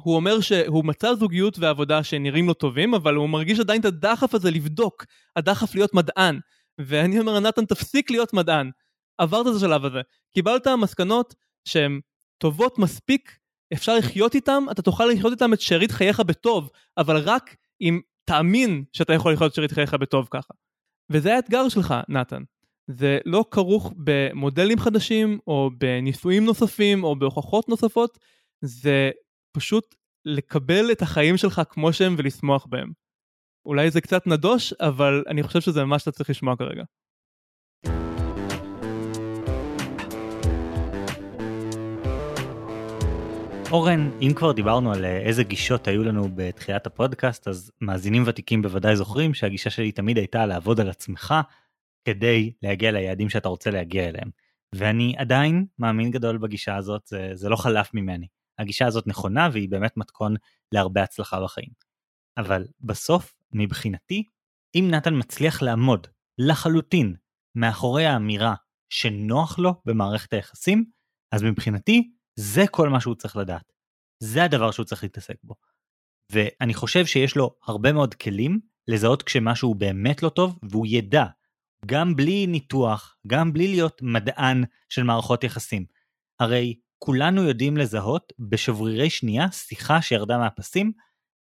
הוא 0.00 0.16
אומר 0.16 0.40
שהוא 0.40 0.84
מצא 0.84 1.14
זוגיות 1.14 1.58
ועבודה 1.58 2.02
שנראים 2.02 2.46
לו 2.46 2.54
טובים, 2.54 2.94
אבל 2.94 3.14
הוא 3.14 3.28
מרגיש 3.28 3.60
עדיין 3.60 3.80
את 3.80 3.84
הדחף 3.84 4.34
הזה 4.34 4.50
לבדוק, 4.50 5.04
הדחף 5.36 5.74
להיות 5.74 5.94
מדען. 5.94 6.40
ואני 6.80 7.20
אומר, 7.20 7.40
נתן, 7.40 7.64
תפסיק 7.64 8.10
להיות 8.10 8.32
מדען. 8.32 8.70
עברת 9.18 9.46
את 9.46 9.52
השלב 9.56 9.84
הזה. 9.84 10.00
קיבלת 10.34 10.66
מסקנות 10.68 11.34
שהן 11.68 12.00
טובות 12.38 12.78
מספיק, 12.78 13.38
אפשר 13.72 13.96
לחיות 13.96 14.34
איתן, 14.34 14.64
אתה 14.70 14.82
תוכל 14.82 15.06
לחיות 15.06 15.32
איתן 15.32 15.52
את 15.52 15.60
שארית 15.60 15.90
חייך 15.90 16.20
בטוב, 16.20 16.70
אבל 16.98 17.16
רק 17.16 17.56
אם 17.80 18.00
תאמין 18.24 18.84
שאתה 18.92 19.12
יכול 19.12 19.32
לחיות 19.32 19.50
את 19.50 19.54
שארית 19.54 19.72
חייך 19.72 19.94
בטוב 19.94 20.28
ככה. 20.30 20.54
וזה 21.10 21.34
האתגר 21.34 21.68
שלך, 21.68 21.94
נתן. 22.08 22.42
זה 22.86 23.18
לא 23.26 23.44
כרוך 23.50 23.92
במודלים 23.96 24.78
חדשים, 24.78 25.38
או 25.46 25.70
בניסויים 25.78 26.44
נוספים, 26.44 27.04
או 27.04 27.18
בהוכחות 27.18 27.68
נוספות, 27.68 28.18
זה 28.60 29.10
פשוט 29.54 29.94
לקבל 30.24 30.92
את 30.92 31.02
החיים 31.02 31.36
שלך 31.36 31.62
כמו 31.70 31.92
שהם 31.92 32.14
ולשמוח 32.18 32.66
בהם. 32.66 32.92
אולי 33.66 33.90
זה 33.90 34.00
קצת 34.00 34.26
נדוש, 34.26 34.72
אבל 34.72 35.24
אני 35.28 35.42
חושב 35.42 35.60
שזה 35.60 35.84
מה 35.84 35.98
שאתה 35.98 36.12
צריך 36.12 36.30
לשמוע 36.30 36.56
כרגע. 36.56 36.82
אורן, 43.70 44.10
אם 44.22 44.32
כבר 44.36 44.52
דיברנו 44.52 44.92
על 44.92 45.04
אה, 45.04 45.18
איזה 45.18 45.44
גישות 45.44 45.88
היו 45.88 46.04
לנו 46.04 46.28
בתחילת 46.34 46.86
הפודקאסט, 46.86 47.48
אז 47.48 47.72
מאזינים 47.80 48.22
ותיקים 48.26 48.62
בוודאי 48.62 48.96
זוכרים 48.96 49.34
שהגישה 49.34 49.70
שלי 49.70 49.92
תמיד 49.92 50.16
הייתה 50.18 50.46
לעבוד 50.46 50.80
על 50.80 50.90
עצמך 50.90 51.34
כדי 52.04 52.52
להגיע 52.62 52.90
ליעדים 52.90 53.28
שאתה 53.28 53.48
רוצה 53.48 53.70
להגיע 53.70 54.08
אליהם. 54.08 54.30
ואני 54.74 55.14
עדיין 55.18 55.66
מאמין 55.78 56.10
גדול 56.10 56.38
בגישה 56.38 56.76
הזאת, 56.76 57.06
זה, 57.06 57.30
זה 57.34 57.48
לא 57.48 57.56
חלף 57.56 57.94
ממני. 57.94 58.26
הגישה 58.58 58.86
הזאת 58.86 59.06
נכונה 59.06 59.48
והיא 59.52 59.68
באמת 59.68 59.96
מתכון 59.96 60.34
להרבה 60.72 61.02
הצלחה 61.02 61.44
בחיים. 61.44 61.70
אבל 62.36 62.66
בסוף, 62.80 63.34
מבחינתי, 63.52 64.24
אם 64.74 64.88
נתן 64.90 65.18
מצליח 65.18 65.62
לעמוד 65.62 66.06
לחלוטין 66.38 67.14
מאחורי 67.54 68.06
האמירה 68.06 68.54
שנוח 68.90 69.58
לו 69.58 69.74
במערכת 69.84 70.32
היחסים, 70.32 70.84
אז 71.32 71.42
מבחינתי 71.42 72.12
זה 72.36 72.64
כל 72.70 72.88
מה 72.88 73.00
שהוא 73.00 73.14
צריך 73.14 73.36
לדעת. 73.36 73.72
זה 74.22 74.44
הדבר 74.44 74.70
שהוא 74.70 74.86
צריך 74.86 75.02
להתעסק 75.02 75.36
בו. 75.42 75.54
ואני 76.32 76.74
חושב 76.74 77.06
שיש 77.06 77.36
לו 77.36 77.56
הרבה 77.66 77.92
מאוד 77.92 78.14
כלים 78.14 78.60
לזהות 78.88 79.22
כשמשהו 79.22 79.74
באמת 79.74 80.22
לא 80.22 80.28
טוב, 80.28 80.58
והוא 80.70 80.86
ידע, 80.88 81.24
גם 81.86 82.16
בלי 82.16 82.46
ניתוח, 82.46 83.16
גם 83.26 83.52
בלי 83.52 83.68
להיות 83.68 84.02
מדען 84.02 84.64
של 84.88 85.02
מערכות 85.02 85.44
יחסים. 85.44 85.84
הרי 86.40 86.74
כולנו 87.04 87.42
יודעים 87.42 87.76
לזהות 87.76 88.32
בשברירי 88.38 89.10
שנייה 89.10 89.50
שיחה 89.50 90.02
שירדה 90.02 90.38
מהפסים, 90.38 90.92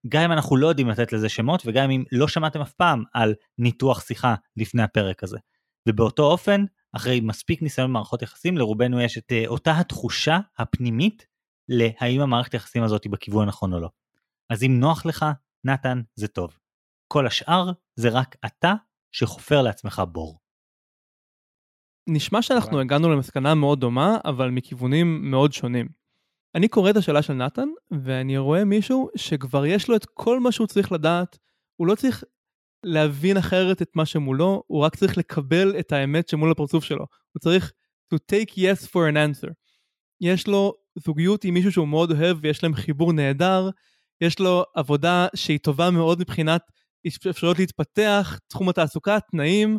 גם 0.08 0.22
אם 0.22 0.32
אנחנו 0.32 0.56
לא 0.56 0.66
יודעים 0.66 0.88
לתת 0.88 1.12
לזה 1.12 1.28
שמות 1.28 1.62
וגם 1.66 1.90
אם 1.90 2.04
לא 2.12 2.28
שמעתם 2.28 2.60
אף 2.60 2.72
פעם 2.72 3.04
על 3.12 3.34
ניתוח 3.58 4.06
שיחה 4.06 4.34
לפני 4.56 4.82
הפרק 4.82 5.22
הזה. 5.22 5.38
ובאותו 5.88 6.22
אופן, 6.22 6.64
אחרי 6.92 7.20
מספיק 7.20 7.62
ניסיון 7.62 7.90
במערכות 7.90 8.22
יחסים, 8.22 8.58
לרובנו 8.58 9.00
יש 9.00 9.18
את 9.18 9.32
אה, 9.32 9.44
אותה 9.46 9.78
התחושה 9.78 10.38
הפנימית 10.58 11.26
להאם 11.68 12.20
המערכת 12.20 12.52
היחסים 12.52 12.82
הזאת 12.82 13.04
היא 13.04 13.12
בכיוון 13.12 13.44
הנכון 13.44 13.72
או 13.72 13.80
לא. 13.80 13.88
אז 14.50 14.64
אם 14.64 14.80
נוח 14.80 15.06
לך, 15.06 15.26
נתן, 15.64 16.00
זה 16.14 16.28
טוב. 16.28 16.58
כל 17.08 17.26
השאר 17.26 17.70
זה 17.96 18.08
רק 18.08 18.36
אתה 18.46 18.74
שחופר 19.12 19.62
לעצמך 19.62 20.02
בור. 20.12 20.41
נשמע 22.06 22.42
שאנחנו 22.42 22.80
הגענו 22.80 23.08
למסקנה 23.08 23.54
מאוד 23.54 23.80
דומה, 23.80 24.18
אבל 24.24 24.50
מכיוונים 24.50 25.30
מאוד 25.30 25.52
שונים. 25.52 25.88
אני 26.54 26.68
קורא 26.68 26.90
את 26.90 26.96
השאלה 26.96 27.22
של 27.22 27.32
נתן, 27.32 27.68
ואני 28.04 28.38
רואה 28.38 28.64
מישהו 28.64 29.08
שכבר 29.16 29.66
יש 29.66 29.88
לו 29.88 29.96
את 29.96 30.06
כל 30.14 30.40
מה 30.40 30.52
שהוא 30.52 30.66
צריך 30.66 30.92
לדעת, 30.92 31.38
הוא 31.76 31.86
לא 31.86 31.94
צריך 31.94 32.24
להבין 32.84 33.36
אחרת 33.36 33.82
את 33.82 33.90
מה 33.94 34.06
שמולו, 34.06 34.62
הוא 34.66 34.80
רק 34.80 34.96
צריך 34.96 35.18
לקבל 35.18 35.78
את 35.78 35.92
האמת 35.92 36.28
שמול 36.28 36.50
הפרצוף 36.50 36.84
שלו. 36.84 37.06
הוא 37.32 37.40
צריך 37.40 37.72
to 38.14 38.18
take 38.32 38.50
yes 38.50 38.86
for 38.86 39.12
an 39.12 39.16
answer. 39.16 39.52
יש 40.20 40.46
לו 40.46 40.74
זוגיות 41.04 41.44
עם 41.44 41.54
מישהו 41.54 41.72
שהוא 41.72 41.88
מאוד 41.88 42.12
אוהב 42.12 42.36
ויש 42.40 42.62
להם 42.62 42.74
חיבור 42.74 43.12
נהדר, 43.12 43.70
יש 44.20 44.38
לו 44.38 44.64
עבודה 44.74 45.26
שהיא 45.34 45.58
טובה 45.58 45.90
מאוד 45.90 46.20
מבחינת 46.20 46.62
אפשרויות 47.30 47.58
להתפתח, 47.58 48.38
תחום 48.48 48.68
התעסוקה, 48.68 49.18
תנאים. 49.30 49.78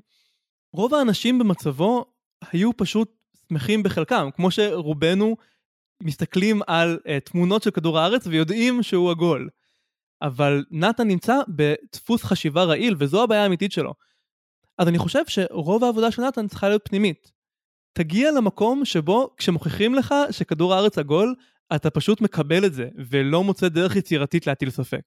רוב 0.73 0.93
האנשים 0.93 1.39
במצבו 1.39 2.12
היו 2.51 2.77
פשוט 2.77 3.15
שמחים 3.49 3.83
בחלקם, 3.83 4.29
כמו 4.35 4.51
שרובנו 4.51 5.35
מסתכלים 6.03 6.61
על 6.67 6.99
uh, 7.03 7.29
תמונות 7.29 7.63
של 7.63 7.71
כדור 7.71 7.99
הארץ 7.99 8.27
ויודעים 8.27 8.83
שהוא 8.83 9.11
עגול. 9.11 9.49
אבל 10.21 10.65
נתן 10.71 11.07
נמצא 11.07 11.35
בדפוס 11.49 12.23
חשיבה 12.23 12.63
רעיל, 12.63 12.95
וזו 12.99 13.23
הבעיה 13.23 13.43
האמיתית 13.43 13.71
שלו. 13.71 13.93
אז 14.77 14.87
אני 14.87 14.97
חושב 14.97 15.25
שרוב 15.27 15.83
העבודה 15.83 16.11
של 16.11 16.21
נתן 16.21 16.47
צריכה 16.47 16.69
להיות 16.69 16.81
פנימית. 16.85 17.31
תגיע 17.93 18.31
למקום 18.31 18.85
שבו 18.85 19.35
כשמוכיחים 19.37 19.95
לך 19.95 20.15
שכדור 20.31 20.73
הארץ 20.73 20.97
עגול, 20.97 21.35
אתה 21.75 21.89
פשוט 21.89 22.21
מקבל 22.21 22.65
את 22.65 22.73
זה, 22.73 22.89
ולא 23.09 23.43
מוצא 23.43 23.69
דרך 23.69 23.95
יצירתית 23.95 24.47
להטיל 24.47 24.69
ספק. 24.69 25.01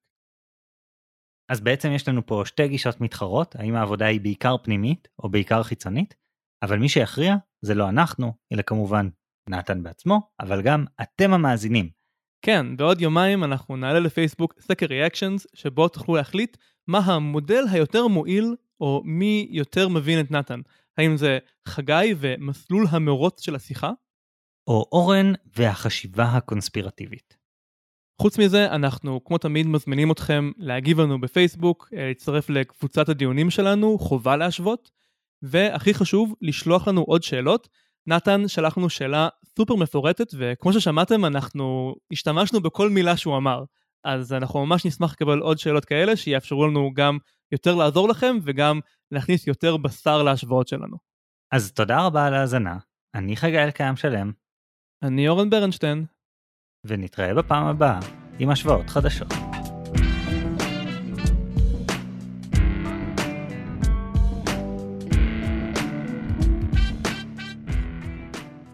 אז 1.49 1.61
בעצם 1.61 1.93
יש 1.93 2.09
לנו 2.09 2.26
פה 2.26 2.43
שתי 2.45 2.68
גישות 2.68 3.01
מתחרות, 3.01 3.57
האם 3.57 3.74
העבודה 3.74 4.07
היא 4.07 4.20
בעיקר 4.20 4.57
פנימית 4.62 5.09
או 5.18 5.28
בעיקר 5.28 5.62
חיצונית, 5.62 6.14
אבל 6.62 6.78
מי 6.78 6.88
שיכריע 6.88 7.36
זה 7.62 7.74
לא 7.74 7.88
אנחנו, 7.88 8.32
אלא 8.52 8.62
כמובן 8.62 9.09
נתן 9.48 9.82
בעצמו, 9.82 10.20
אבל 10.40 10.62
גם 10.62 10.84
אתם 11.02 11.32
המאזינים. 11.32 11.90
כן, 12.42 12.76
בעוד 12.76 13.00
יומיים 13.00 13.44
אנחנו 13.44 13.76
נעלה 13.76 14.00
לפייסבוק 14.00 14.54
סקר 14.61 14.86
ריאקשנס, 14.86 15.46
שבו 15.54 15.88
תוכלו 15.88 16.16
להחליט 16.16 16.57
מה 16.86 16.98
המודל 16.98 17.64
היותר 17.70 18.07
מועיל, 18.07 18.54
או 18.80 19.02
מי 19.04 19.48
יותר 19.50 19.88
מבין 19.88 20.20
את 20.20 20.30
נתן. 20.30 20.61
האם 20.98 21.16
זה 21.16 21.38
חגי 21.68 22.14
ומסלול 22.18 22.86
המרוץ 22.90 23.40
של 23.40 23.54
השיחה? 23.54 23.90
או 24.66 24.88
אורן 24.92 25.32
והחשיבה 25.57 26.24
הקונספירטיבית. 26.24 27.36
חוץ 28.22 28.38
מזה, 28.38 28.66
אנחנו 28.74 29.24
כמו 29.24 29.38
תמיד 29.38 29.66
מזמינים 29.66 30.12
אתכם 30.12 30.50
להגיב 30.57 31.00
לנו 31.00 31.20
בפייסבוק, 31.20 31.88
להצטרף 31.92 32.50
לקבוצת 32.50 33.09
הדיונים 33.09 33.50
שלנו, 33.50 33.98
חובה 33.98 34.36
להשוות, 34.36 34.90
והכי 35.43 35.95
חשוב, 35.95 36.34
לשלוח 36.43 36.89
לנו 36.89 37.03
עוד 37.03 37.22
שאלות. 37.22 37.68
נתן 38.07 38.49
שלח 38.49 38.78
לנו 38.78 38.91
שאלה 38.91 39.28
סופר 39.59 39.74
מפורטת, 39.74 40.26
וכמו 40.39 40.72
ששמעתם, 40.72 41.24
אנחנו 41.24 41.95
השתמשנו 42.12 42.61
בכל 42.61 42.91
מילה 42.91 43.16
שהוא 43.16 43.37
אמר. 43.37 43.64
אז 44.05 44.32
אנחנו 44.32 44.66
ממש 44.66 44.87
נשמח 44.87 45.12
לקבל 45.12 45.39
עוד 45.39 45.59
שאלות 45.59 45.84
כאלה, 45.84 46.16
שיאפשרו 46.16 46.66
לנו 46.66 46.91
גם 46.95 47.18
יותר 47.53 47.74
לעזור 47.74 48.09
לכם, 48.09 48.37
וגם 48.45 48.80
להכניס 49.11 49.47
יותר 49.47 49.76
בשר 49.76 50.22
להשוואות 50.22 50.68
שלנו. 50.68 50.97
אז 51.53 51.72
תודה 51.72 52.07
רבה 52.07 52.26
על 52.26 52.34
ההאזנה, 52.34 52.76
אני 53.14 53.37
חגי 53.37 53.59
אלקיים 53.59 53.97
שלם, 53.97 54.32
אני 55.03 55.28
אורן 55.28 55.51
ברנשטיין. 55.51 56.05
ונתראה 56.84 57.34
בפעם 57.34 57.66
הבאה 57.66 57.99
עם 58.39 58.51
השוואות 58.51 58.91
חדשות. 58.91 59.55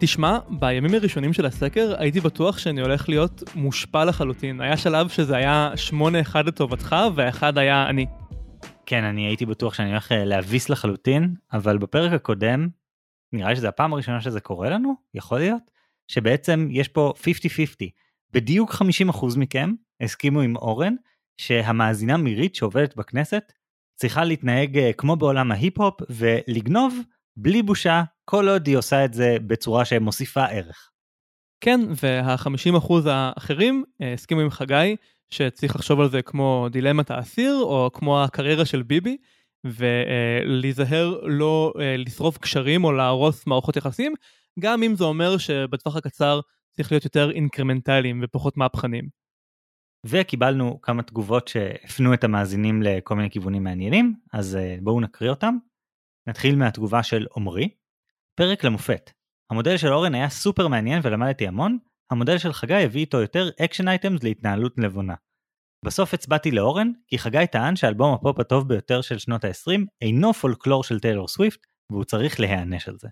תשמע, 0.05 0.39
בימים 0.49 0.95
הראשונים 0.95 1.33
של 1.33 1.47
הסקר 1.47 1.95
הייתי 1.99 2.21
בטוח 2.21 2.59
שאני 2.59 2.81
הולך 2.81 3.09
להיות 3.09 3.43
מושפע 3.55 4.05
לחלוטין. 4.05 4.61
היה 4.61 4.77
שלב 4.77 5.09
שזה 5.09 5.37
היה 5.37 5.73
8-1 6.33 6.39
לטובתך 6.39 6.97
והאחד 7.15 7.59
היה 7.59 7.87
אני. 7.89 8.07
כן, 8.87 9.05
אני 9.05 9.27
הייתי 9.27 9.47
בטוח 9.47 9.75
שאני 9.75 9.91
הולך 9.91 10.13
אה, 10.13 10.25
להביס 10.25 10.69
לחלוטין, 10.69 11.35
אבל 11.53 11.79
בפרק 11.79 12.13
הקודם, 12.13 12.69
נראה 13.33 13.51
לי 13.51 13.57
שזו 13.57 13.69
הפעם 13.69 13.93
הראשונה 13.93 14.21
שזה 14.21 14.41
קורה 14.41 14.71
לנו, 14.71 14.95
יכול 15.15 15.39
להיות, 15.39 15.63
שבעצם 16.09 16.69
יש 16.71 16.89
פה 16.89 17.13
50-50. 17.21 17.25
בדיוק 18.33 18.73
50% 18.73 18.85
מכם 19.37 19.73
הסכימו 20.01 20.41
עם 20.41 20.57
אורן 20.57 20.95
שהמאזינה 21.37 22.17
מירית 22.17 22.55
שעובדת 22.55 22.97
בכנסת 22.97 23.53
צריכה 23.95 24.25
להתנהג 24.25 24.79
אה, 24.79 24.93
כמו 24.93 25.17
בעולם 25.17 25.53
ההיפ-הופ 25.53 26.01
ולגנוב 26.11 26.99
בלי 27.37 27.63
בושה 27.63 28.03
כל 28.25 28.49
עוד 28.49 28.67
היא 28.67 28.77
עושה 28.77 29.05
את 29.05 29.15
זה 29.15 29.37
בצורה 29.47 29.85
שמוסיפה 29.85 30.45
ערך. 30.45 30.91
כן, 31.65 31.81
וה-50% 32.03 32.93
האחרים 33.07 33.85
אה, 34.03 34.13
הסכימו 34.13 34.41
עם 34.41 34.51
חגי 34.51 34.97
שצריך 35.31 35.77
לחשוב 35.77 36.01
על 36.01 36.11
זה 36.11 36.23
כמו 36.23 36.69
דילמת 36.71 37.11
האסיר 37.11 37.55
או 37.63 37.91
כמו 37.93 38.23
הקריירה 38.23 38.65
של 38.65 38.83
ביבי 38.83 39.17
ולהיזהר 39.65 41.21
לא 41.23 41.73
אה, 41.81 41.97
לשרוף 41.97 42.39
קשרים 42.39 42.85
או 42.85 42.93
להרוס 42.93 43.47
מערכות 43.47 43.77
יחסים, 43.77 44.15
גם 44.61 44.83
אם 44.83 44.97
זה 44.97 45.05
אומר 45.05 45.39
שבטווח 45.39 45.97
הקצר 45.97 46.41
צריך 46.77 46.93
להיות 46.93 47.05
יותר 47.05 47.31
אינקרמנטליים 47.31 48.21
ופחות 48.23 48.57
מהפכנים. 48.57 49.09
וקיבלנו 50.07 50.81
כמה 50.83 51.03
תגובות 51.03 51.49
שהפנו 51.49 52.15
את 52.15 52.25
המאזינים 52.25 52.83
לכל 52.83 53.17
מיני 53.17 53.31
כיוונים 53.31 53.65
מעניינים, 53.65 54.15
אז 54.33 54.57
אה, 54.57 54.77
בואו 54.83 55.01
נקריא 55.01 55.31
אותם. 55.31 55.57
נתחיל 56.29 56.57
מהתגובה 56.57 57.03
של 57.03 57.27
עמרי. 57.37 57.69
פרק 58.43 58.65
למופת. 58.65 59.11
המודל 59.51 59.77
של 59.77 59.93
אורן 59.93 60.15
היה 60.15 60.29
סופר 60.29 60.69
מעניין 60.69 61.01
ולמדתי 61.03 61.49
המון, 61.49 61.79
המודל 62.11 62.39
של 62.39 62.53
חגי 62.53 62.75
הביא 62.75 63.01
איתו 63.01 63.21
יותר 63.21 63.51
action 63.65 63.89
items 63.89 64.23
להתנהלות 64.23 64.79
נבונה. 64.79 65.15
בסוף 65.85 66.15
הצבעתי 66.15 66.51
לאורן, 66.51 66.93
כי 67.07 67.19
חגי 67.19 67.47
טען 67.53 67.77
שאלבום 67.77 68.15
הפופ 68.15 68.41
הטוב 68.41 68.69
ביותר 68.69 69.01
של 69.01 69.19
שנות 69.19 69.45
ה-20 69.45 69.81
אינו 70.03 70.33
פולקלור 70.33 70.85
של 70.85 71.01
טיילור 71.01 71.29
סוויפט, 71.29 71.67
והוא 71.93 72.05
צריך 72.05 72.41
להיענש 72.41 72.89
על 72.89 72.97
זה. 72.99 73.09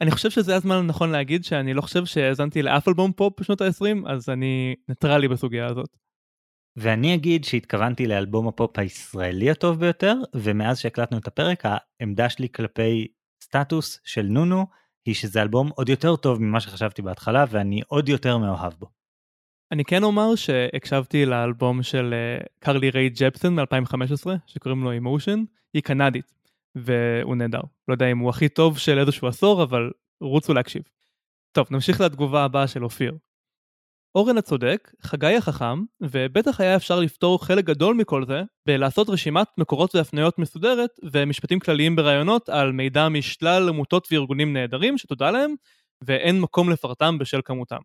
אני 0.00 0.10
חושב 0.10 0.30
שזה 0.30 0.56
הזמן 0.56 0.76
הנכון 0.76 1.10
להגיד 1.10 1.44
שאני 1.44 1.74
לא 1.74 1.80
חושב 1.80 2.04
שהאזנתי 2.04 2.62
לאף 2.62 2.88
אלבום 2.88 3.12
פופ 3.12 3.40
בשנות 3.40 3.60
ה-20, 3.60 4.10
אז 4.12 4.28
אני 4.28 4.74
ניטרלי 4.88 5.28
בסוגיה 5.28 5.66
הזאת. 5.66 5.96
ואני 6.76 7.14
אגיד 7.14 7.44
שהתכוונתי 7.44 8.06
לאלבום 8.06 8.48
הפופ 8.48 8.78
הישראלי 8.78 9.50
הטוב 9.50 9.80
ביותר, 9.80 10.14
ומאז 10.34 10.78
שהקלטנו 10.78 11.18
את 11.18 11.26
הפרק, 11.26 11.62
העמדה 11.64 12.28
שלי 12.28 12.48
כלפי 12.48 13.08
סטטוס 13.42 14.00
של 14.04 14.22
נונו, 14.22 14.66
היא 15.06 15.14
שזה 15.14 15.42
אלבום 15.42 15.70
עוד 15.74 15.88
יותר 15.88 16.16
טוב 16.16 16.42
ממה 16.42 16.60
שחשבתי 16.60 17.02
בהתחלה, 17.02 17.44
ואני 17.50 17.80
עוד 17.88 18.08
יותר 18.08 18.38
מאוהב 18.38 18.72
בו. 18.78 18.86
אני 19.72 19.84
כן 19.84 20.02
אומר 20.02 20.34
שהקשבתי 20.34 21.26
לאלבום 21.26 21.82
של 21.82 22.14
אה, 22.14 22.44
קרלי 22.58 22.90
ריי 22.90 23.08
ג'פסון 23.08 23.54
מ-2015, 23.54 24.30
שקוראים 24.46 24.84
לו 24.84 24.96
אמושן, 24.96 25.44
היא 25.74 25.82
קנדית, 25.82 26.32
והוא 26.74 27.36
נהדר. 27.36 27.60
לא 27.88 27.94
יודע 27.94 28.06
אם 28.06 28.18
הוא 28.18 28.30
הכי 28.30 28.48
טוב 28.48 28.78
של 28.78 28.98
איזשהו 28.98 29.28
עשור, 29.28 29.62
אבל 29.62 29.90
רוצו 30.20 30.54
להקשיב. 30.54 30.82
טוב, 31.52 31.66
נמשיך 31.70 32.00
לתגובה 32.00 32.44
הבאה 32.44 32.68
של 32.68 32.84
אופיר. 32.84 33.16
אורן 34.14 34.38
הצודק, 34.38 34.92
חגי 35.02 35.36
החכם, 35.36 35.82
ובטח 36.00 36.60
היה 36.60 36.76
אפשר 36.76 37.00
לפתור 37.00 37.44
חלק 37.44 37.64
גדול 37.64 37.94
מכל 37.94 38.26
זה 38.26 38.42
בלעשות 38.66 39.08
רשימת 39.08 39.46
מקורות 39.58 39.94
והפניות 39.94 40.38
מסודרת 40.38 40.90
ומשפטים 41.12 41.60
כלליים 41.60 41.96
ברעיונות 41.96 42.48
על 42.48 42.72
מידע 42.72 43.08
משלל 43.08 43.68
עמותות 43.68 44.08
וארגונים 44.12 44.52
נהדרים 44.52 44.98
שתודה 44.98 45.30
להם, 45.30 45.54
ואין 46.04 46.40
מקום 46.40 46.70
לפרטם 46.70 47.18
בשל 47.18 47.40
כמותם. 47.44 47.80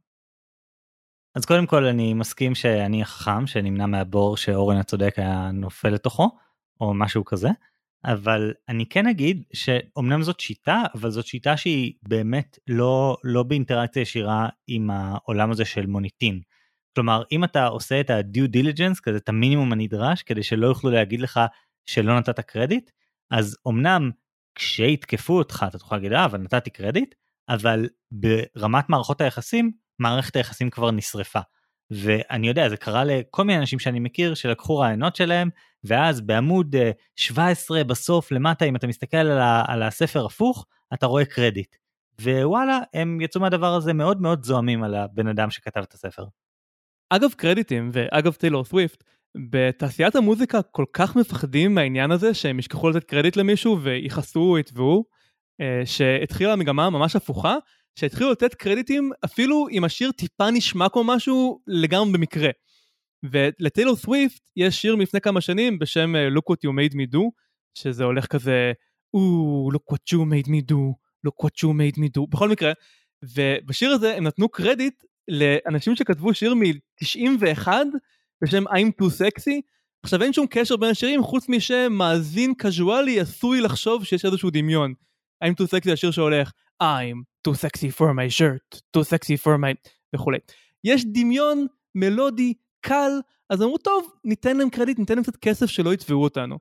אז 1.36 1.46
קודם 1.46 1.66
כל 1.66 1.86
אני 1.86 2.14
מסכים 2.14 2.56
שאני 2.56 3.02
החכם 3.02 3.48
שנמנע 3.48 3.86
מהבור 3.86 4.38
שאורן 4.38 4.78
הצודק 4.78 5.14
היה 5.18 5.52
נופל 5.52 5.90
לתוכו, 5.90 6.30
או 6.82 6.94
משהו 6.94 7.26
כזה. 7.26 7.50
אבל 8.06 8.54
אני 8.70 8.86
כן 8.86 9.08
אגיד 9.08 9.44
שאומנם 9.54 10.22
זאת 10.22 10.40
שיטה, 10.40 10.84
אבל 10.96 11.10
זאת 11.10 11.26
שיטה 11.26 11.58
שהיא 11.58 11.94
באמת 12.08 12.60
לא, 12.68 13.18
לא 13.24 13.44
באינטראקציה 13.44 14.02
ישירה 14.02 14.50
עם 14.68 14.90
העולם 14.90 15.52
הזה 15.52 15.66
של 15.66 15.86
מוניטין. 15.86 16.42
כלומר, 16.96 17.24
אם 17.32 17.44
אתה 17.44 17.68
עושה 17.68 18.00
את 18.00 18.10
ה-due 18.10 18.50
diligence, 18.56 19.02
כזה 19.04 19.18
את 19.18 19.30
המינימום 19.30 19.72
הנדרש, 19.72 20.24
כדי 20.24 20.44
שלא 20.44 20.68
יוכלו 20.68 20.92
להגיד 20.92 21.22
לך 21.22 21.40
שלא 21.86 22.18
נתת 22.18 22.40
קרדיט, 22.40 22.92
אז 23.32 23.58
אמנם 23.68 24.12
כשיתקפו 24.56 25.38
אותך 25.38 25.66
אתה 25.68 25.78
תוכל 25.78 25.96
להגיד, 25.96 26.14
אה, 26.14 26.26
אבל 26.26 26.40
נתתי 26.40 26.70
קרדיט, 26.70 27.16
אבל 27.50 27.90
ברמת 28.12 28.90
מערכות 28.90 29.22
היחסים, 29.22 29.72
מערכת 30.00 30.36
היחסים 30.36 30.70
כבר 30.70 30.92
נשרפה. 30.92 31.40
ואני 31.92 32.48
יודע 32.48 32.70
זה 32.70 32.78
קרה 32.78 33.04
לכל 33.04 33.44
מיני 33.44 33.60
אנשים 33.60 33.80
שאני 33.80 34.00
מכיר 34.00 34.34
שלקחו 34.34 34.78
רעיונות 34.78 35.16
שלהם 35.16 35.50
ואז 35.84 36.22
בעמוד 36.22 36.76
אה, 36.76 36.92
17 37.16 37.84
בסוף 37.84 38.32
למטה 38.32 38.66
אם 38.66 38.76
אתה 38.76 38.88
מסתכל 38.88 39.18
על, 39.18 39.40
ה, 39.40 39.64
על 39.68 39.84
הספר 39.84 40.26
הפוך 40.26 40.66
אתה 40.94 41.06
רואה 41.06 41.26
קרדיט. 41.26 41.76
ווואלה 42.22 42.80
הם 42.94 43.22
יצאו 43.22 43.42
מהדבר 43.42 43.74
הזה 43.74 43.94
מאוד 43.94 44.22
מאוד 44.22 44.44
זועמים 44.44 44.84
על 44.84 44.96
הבן 44.96 45.28
אדם 45.28 45.50
שכתב 45.50 45.82
את 45.82 45.94
הספר. 45.94 46.24
אגב 47.10 47.32
קרדיטים 47.32 47.90
ואגב 47.94 48.34
טיילור 48.34 48.66
סוויפט, 48.66 49.04
בתעשיית 49.50 50.16
המוזיקה 50.16 50.62
כל 50.62 50.86
כך 50.94 51.16
מפחדים 51.16 51.76
מהעניין 51.76 52.12
הזה 52.12 52.34
שהם 52.34 52.60
ישכחו 52.60 52.90
לתת 52.90 53.04
קרדיט 53.04 53.36
למישהו 53.36 53.82
ויכעסו 53.82 54.40
או 54.40 54.58
יתבעו, 54.58 55.06
אה, 55.62 55.82
שהתחילה 55.86 56.56
מגמה 56.56 56.90
ממש 56.90 57.16
הפוכה, 57.16 57.56
שהתחילו 58.00 58.32
לתת 58.32 58.54
קרדיטים 58.56 59.12
אפילו 59.26 59.68
אם 59.72 59.84
השיר 59.84 60.12
טיפה 60.12 60.52
נשמע 60.52 60.90
כמו 60.90 61.04
משהו 61.04 61.60
לגמרי 61.68 62.14
במקרה. 62.14 62.50
ולטיילור 63.24 63.96
סוויפט 63.96 64.50
יש 64.56 64.82
שיר 64.82 64.96
מלפני 64.96 65.22
כמה 65.22 65.42
שנים 65.42 65.80
בשם 65.80 66.16
אה, 66.16 66.28
Look 66.28 66.54
what 66.54 66.68
you 66.68 66.72
made 66.72 66.94
me 66.94 67.14
do, 67.16 67.22
שזה 67.74 68.04
הולך 68.04 68.28
כזה, 68.28 68.72
או, 69.14 69.70
look 69.74 69.94
what 69.94 70.14
you 70.14 70.20
made 70.20 70.48
me 70.48 70.72
do, 70.72 70.94
look 71.28 71.46
what 71.46 71.64
you 71.64 71.70
made 71.70 71.98
me 71.98 72.08
do, 72.18 72.22
בכל 72.30 72.50
מקרה, 72.50 72.72
ובשיר 73.24 73.92
הזה 73.92 74.16
הם 74.16 74.24
נתנו 74.24 74.50
קרדיט 74.50 75.04
לאנשים 75.28 75.96
שכתבו 75.96 76.34
שיר 76.34 76.54
מ-91 76.54 77.68
בשם 78.44 78.68
I'm 78.68 79.02
too 79.02 79.10
sexy. 79.10 79.62
עכשיו 80.04 80.24
אין 80.24 80.34
שום 80.34 80.48
קשר 80.50 80.78
בין 80.78 80.90
השירים 80.90 81.24
חוץ 81.24 81.50
משמאזין 81.50 82.54
קזואלי 82.58 83.20
עשוי 83.20 83.62
לחשוב 83.62 84.06
שיש 84.06 84.26
איזשהו 84.26 84.50
דמיון. 84.50 84.94
I'm 85.44 85.62
too 85.62 85.68
sexy 85.68 85.92
השיר 85.94 86.12
שהולך 86.12 86.52
I'm 86.84 87.48
too 87.48 87.54
sexy 87.54 87.92
for 87.98 88.14
my 88.14 88.30
shirt, 88.40 88.82
too 88.98 89.04
sexy 89.04 89.38
for 89.44 89.58
my 89.58 89.90
וכולי. 90.16 90.38
יש 90.84 91.06
דמיון 91.06 91.66
מלודי 91.96 92.54
קל 92.82 93.12
אז 93.50 93.62
אמרו 93.62 93.78
טוב 93.78 94.14
ניתן 94.24 94.58
להם 94.58 94.70
קרדיט 94.70 95.00
ניתן 95.00 95.14
להם 95.16 95.24
קצת 95.24 95.36
כסף 95.36 95.66
שלא 95.66 95.94
יתבעו 95.94 96.24
אותנו. 96.24 96.58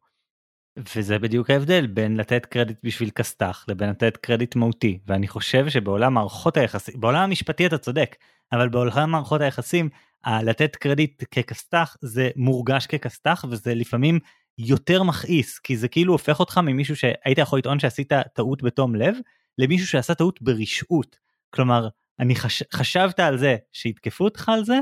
וזה 0.96 1.18
בדיוק 1.18 1.50
ההבדל 1.50 1.86
בין 1.86 2.16
לתת 2.16 2.46
קרדיט 2.46 2.76
בשביל 2.82 3.10
כסת"ח 3.10 3.64
לבין 3.68 3.90
לתת 3.90 4.16
קרדיט 4.16 4.56
מהותי 4.56 4.98
ואני 5.06 5.28
חושב 5.28 5.68
שבעולם 5.68 6.14
מערכות 6.14 6.56
היחסים 6.56 7.00
בעולם 7.00 7.22
המשפטי 7.22 7.66
אתה 7.66 7.78
צודק 7.78 8.16
אבל 8.52 8.68
בעולם 8.68 9.10
מערכות 9.10 9.40
היחסים 9.40 9.88
לתת 10.26 10.76
קרדיט 10.76 11.24
ככסת"ח 11.30 11.96
זה 12.00 12.30
מורגש 12.36 12.86
ככסת"ח 12.86 13.44
וזה 13.50 13.74
לפעמים 13.74 14.18
יותר 14.58 15.02
מכעיס 15.02 15.58
כי 15.58 15.76
זה 15.76 15.88
כאילו 15.88 16.12
הופך 16.12 16.40
אותך 16.40 16.58
ממישהו 16.58 16.96
שהיית 16.96 17.38
יכול 17.38 17.58
לטעון 17.58 17.78
שעשית 17.78 18.12
טעות 18.34 18.62
בתום 18.62 18.94
לב 18.94 19.16
למישהו 19.58 19.86
שעשה 19.86 20.14
טעות 20.14 20.42
ברשעות 20.42 21.18
כלומר 21.50 21.88
אני 22.20 22.36
חש... 22.36 22.62
חשבת 22.72 23.20
על 23.20 23.38
זה 23.38 23.56
שיתקפו 23.72 24.24
אותך 24.24 24.48
על 24.48 24.64
זה 24.64 24.78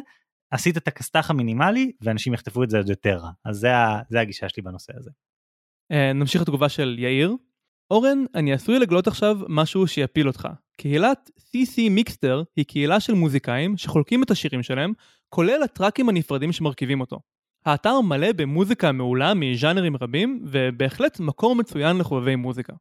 עשית 0.54 0.76
את 0.76 0.88
הכסת"ח 0.88 1.30
המינימלי 1.30 1.92
ואנשים 2.00 2.34
יחטפו 2.34 2.62
את 2.62 2.70
זה 2.70 2.76
עוד 2.76 2.88
יותר 2.88 3.16
רע 3.16 3.30
אז 3.44 3.56
זה. 3.56 3.68
זה 4.08 4.20
הגישה 4.20 4.48
שלי 4.48 4.62
בנושא 4.62 4.92
הזה. 4.96 5.10
אה, 5.92 6.12
נמשיך 6.12 6.42
לתגובה 6.42 6.68
של 6.68 6.96
יאיר. 6.98 7.36
אורן, 7.90 8.24
אני 8.34 8.52
עשוי 8.52 8.78
לגלות 8.78 9.06
עכשיו 9.06 9.38
משהו 9.48 9.86
שיפיל 9.86 10.26
אותך. 10.26 10.48
קהילת 10.76 11.30
CC 11.38 11.90
מיקסטר 11.90 12.42
היא 12.56 12.64
קהילה 12.64 13.00
של 13.00 13.14
מוזיקאים 13.14 13.76
שחולקים 13.76 14.22
את 14.22 14.30
השירים 14.30 14.62
שלהם, 14.62 14.92
כולל 15.28 15.62
הטראקים 15.62 16.08
הנפרדים 16.08 16.52
שמרכיבים 16.52 17.00
אותו. 17.00 17.20
האתר 17.66 18.00
מלא 18.00 18.32
במוזיקה 18.32 18.92
מעולה 18.92 19.34
מז'אנרים 19.34 19.96
רבים, 19.96 20.44
ובהחלט 20.46 21.20
מקור 21.20 21.56
מצוין 21.56 21.98
לחובבי 21.98 22.36
מוזיקה. 22.36 22.72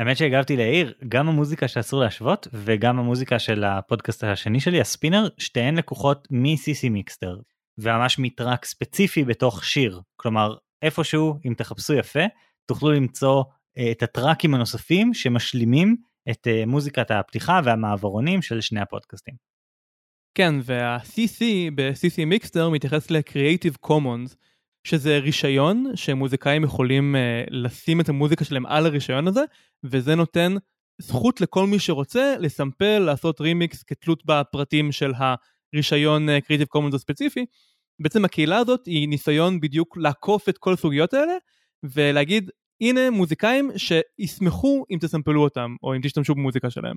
האמת 0.00 0.16
שהגבתי 0.16 0.56
לעיר 0.56 0.94
גם 1.08 1.28
המוזיקה 1.28 1.68
שאסור 1.68 2.00
להשוות 2.00 2.48
וגם 2.52 2.98
המוזיקה 2.98 3.38
של 3.38 3.64
הפודקאסט 3.64 4.24
השני 4.24 4.60
שלי 4.60 4.80
הספינר 4.80 5.28
שתיהן 5.38 5.76
לקוחות 5.76 6.28
מ-CC 6.30 6.88
מיקסטר 6.90 7.38
וממש 7.78 8.18
מטראק 8.18 8.64
ספציפי 8.64 9.24
בתוך 9.24 9.64
שיר 9.64 10.00
כלומר 10.16 10.56
איפשהו 10.82 11.34
אם 11.46 11.54
תחפשו 11.54 11.94
יפה 11.94 12.20
תוכלו 12.66 12.92
למצוא 12.92 13.42
uh, 13.44 13.82
את 13.90 14.02
הטראקים 14.02 14.54
הנוספים 14.54 15.14
שמשלימים 15.14 15.96
את 16.30 16.46
uh, 16.46 16.66
מוזיקת 16.66 17.10
הפתיחה 17.10 17.60
והמעברונים 17.64 18.42
של 18.42 18.60
שני 18.60 18.80
הפודקאסטים. 18.80 19.34
כן 20.34 20.54
וה-CC 20.64 21.42
ב-CC 21.74 22.24
מיקסטר 22.26 22.70
מתייחס 22.70 23.10
ל-Creative 23.10 23.88
Commons 23.88 24.34
שזה 24.84 25.18
רישיון 25.18 25.86
שמוזיקאים 25.94 26.64
יכולים 26.64 27.14
uh, 27.14 27.48
לשים 27.50 28.00
את 28.00 28.08
המוזיקה 28.08 28.44
שלהם 28.44 28.66
על 28.66 28.86
הרישיון 28.86 29.28
הזה 29.28 29.44
וזה 29.84 30.14
נותן 30.14 30.54
זכות 31.02 31.40
לכל 31.40 31.66
מי 31.66 31.78
שרוצה 31.78 32.34
לסמפל 32.38 32.98
לעשות 32.98 33.40
רימיקס 33.40 33.82
כתלות 33.82 34.22
בפרטים 34.26 34.92
של 34.92 35.12
הרישיון 35.74 36.28
uh, 36.28 36.32
Creative 36.32 36.78
Commons 36.78 36.94
הספציפי. 36.94 37.46
בעצם 38.02 38.24
הקהילה 38.24 38.56
הזאת 38.56 38.86
היא 38.86 39.08
ניסיון 39.08 39.60
בדיוק 39.60 39.96
לעקוף 39.96 40.48
את 40.48 40.58
כל 40.58 40.72
הסוגיות 40.72 41.14
האלה 41.14 41.32
ולהגיד 41.82 42.50
הנה 42.80 43.10
מוזיקאים 43.10 43.70
שישמחו 43.76 44.84
אם 44.90 44.98
תסמפלו 45.00 45.42
אותם 45.42 45.76
או 45.82 45.94
אם 45.94 46.00
תשתמשו 46.02 46.34
במוזיקה 46.34 46.70
שלהם. 46.70 46.96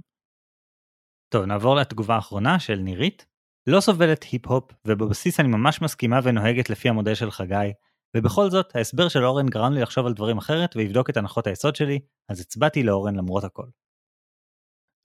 טוב 1.33 1.45
נעבור 1.45 1.75
לתגובה 1.75 2.15
האחרונה 2.15 2.59
של 2.59 2.75
נירית. 2.75 3.32
לא 3.67 3.79
סובלת 3.79 4.23
היפ-הופ 4.23 4.71
ובבסיס 4.87 5.39
אני 5.39 5.47
ממש 5.47 5.81
מסכימה 5.81 6.19
ונוהגת 6.23 6.69
לפי 6.69 6.89
המודל 6.89 7.15
של 7.15 7.31
חגי 7.31 7.71
ובכל 8.17 8.49
זאת 8.49 8.75
ההסבר 8.75 9.07
של 9.09 9.25
אורן 9.25 9.45
גרם 9.45 9.73
לי 9.73 9.81
לחשוב 9.81 10.05
על 10.05 10.13
דברים 10.13 10.37
אחרת 10.37 10.75
ויבדוק 10.75 11.09
את 11.09 11.17
הנחות 11.17 11.47
היסוד 11.47 11.75
שלי 11.75 11.99
אז 12.29 12.39
הצבעתי 12.39 12.83
לאורן 12.83 13.15
למרות 13.15 13.43
הכל. 13.43 13.65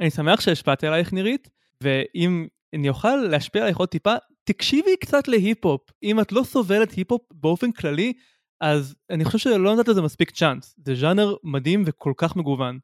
אני 0.01 0.11
שמח 0.11 0.41
שהשפעתי 0.41 0.87
עלייך 0.87 1.13
נירית 1.13 1.49
ואם 1.83 2.47
אני 2.75 2.89
אוכל 2.89 3.17
להשפיע 3.17 3.63
עלייך 3.63 3.77
עוד 3.77 3.89
טיפה 3.89 4.15
תקשיבי 4.45 4.97
קצת 4.97 5.29
להיפ-הופ 5.29 5.91
אם 6.03 6.21
את 6.21 6.33
לא 6.33 6.43
סובלת 6.43 6.91
היפ-הופ 6.91 7.23
באופן 7.33 7.73
כללי 7.73 8.13
אז 8.61 8.97
אני 9.11 9.25
חושב 9.25 9.39
שלא 9.39 9.77
נתת 9.77 9.89
לזה 9.89 10.03
מספיק 10.03 10.31
צ'אנס 10.31 10.75
זה 10.85 10.95
ז'אנר 10.95 11.35
מדהים 11.45 11.83
וכל 11.87 12.13
כך 12.17 12.37
מגוון. 12.37 12.79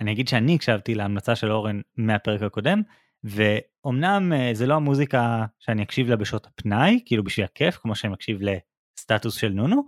אני 0.00 0.12
אגיד 0.12 0.28
שאני 0.28 0.54
הקשבתי 0.54 0.94
להמלצה 0.94 1.36
של 1.36 1.52
אורן 1.52 1.80
מהפרק 1.96 2.42
הקודם 2.42 2.82
ואומנם 3.24 4.32
אה, 4.32 4.50
זה 4.54 4.66
לא 4.66 4.74
המוזיקה 4.74 5.46
שאני 5.58 5.82
אקשיב 5.82 6.08
לה 6.08 6.16
בשעות 6.16 6.46
הפנאי 6.46 7.00
כאילו 7.06 7.24
בשביל 7.24 7.44
הכיף 7.44 7.76
כמו 7.76 7.94
שאני 7.94 8.12
מקשיב 8.12 8.38
לסטטוס 8.42 9.34
של 9.34 9.48
נונו 9.48 9.82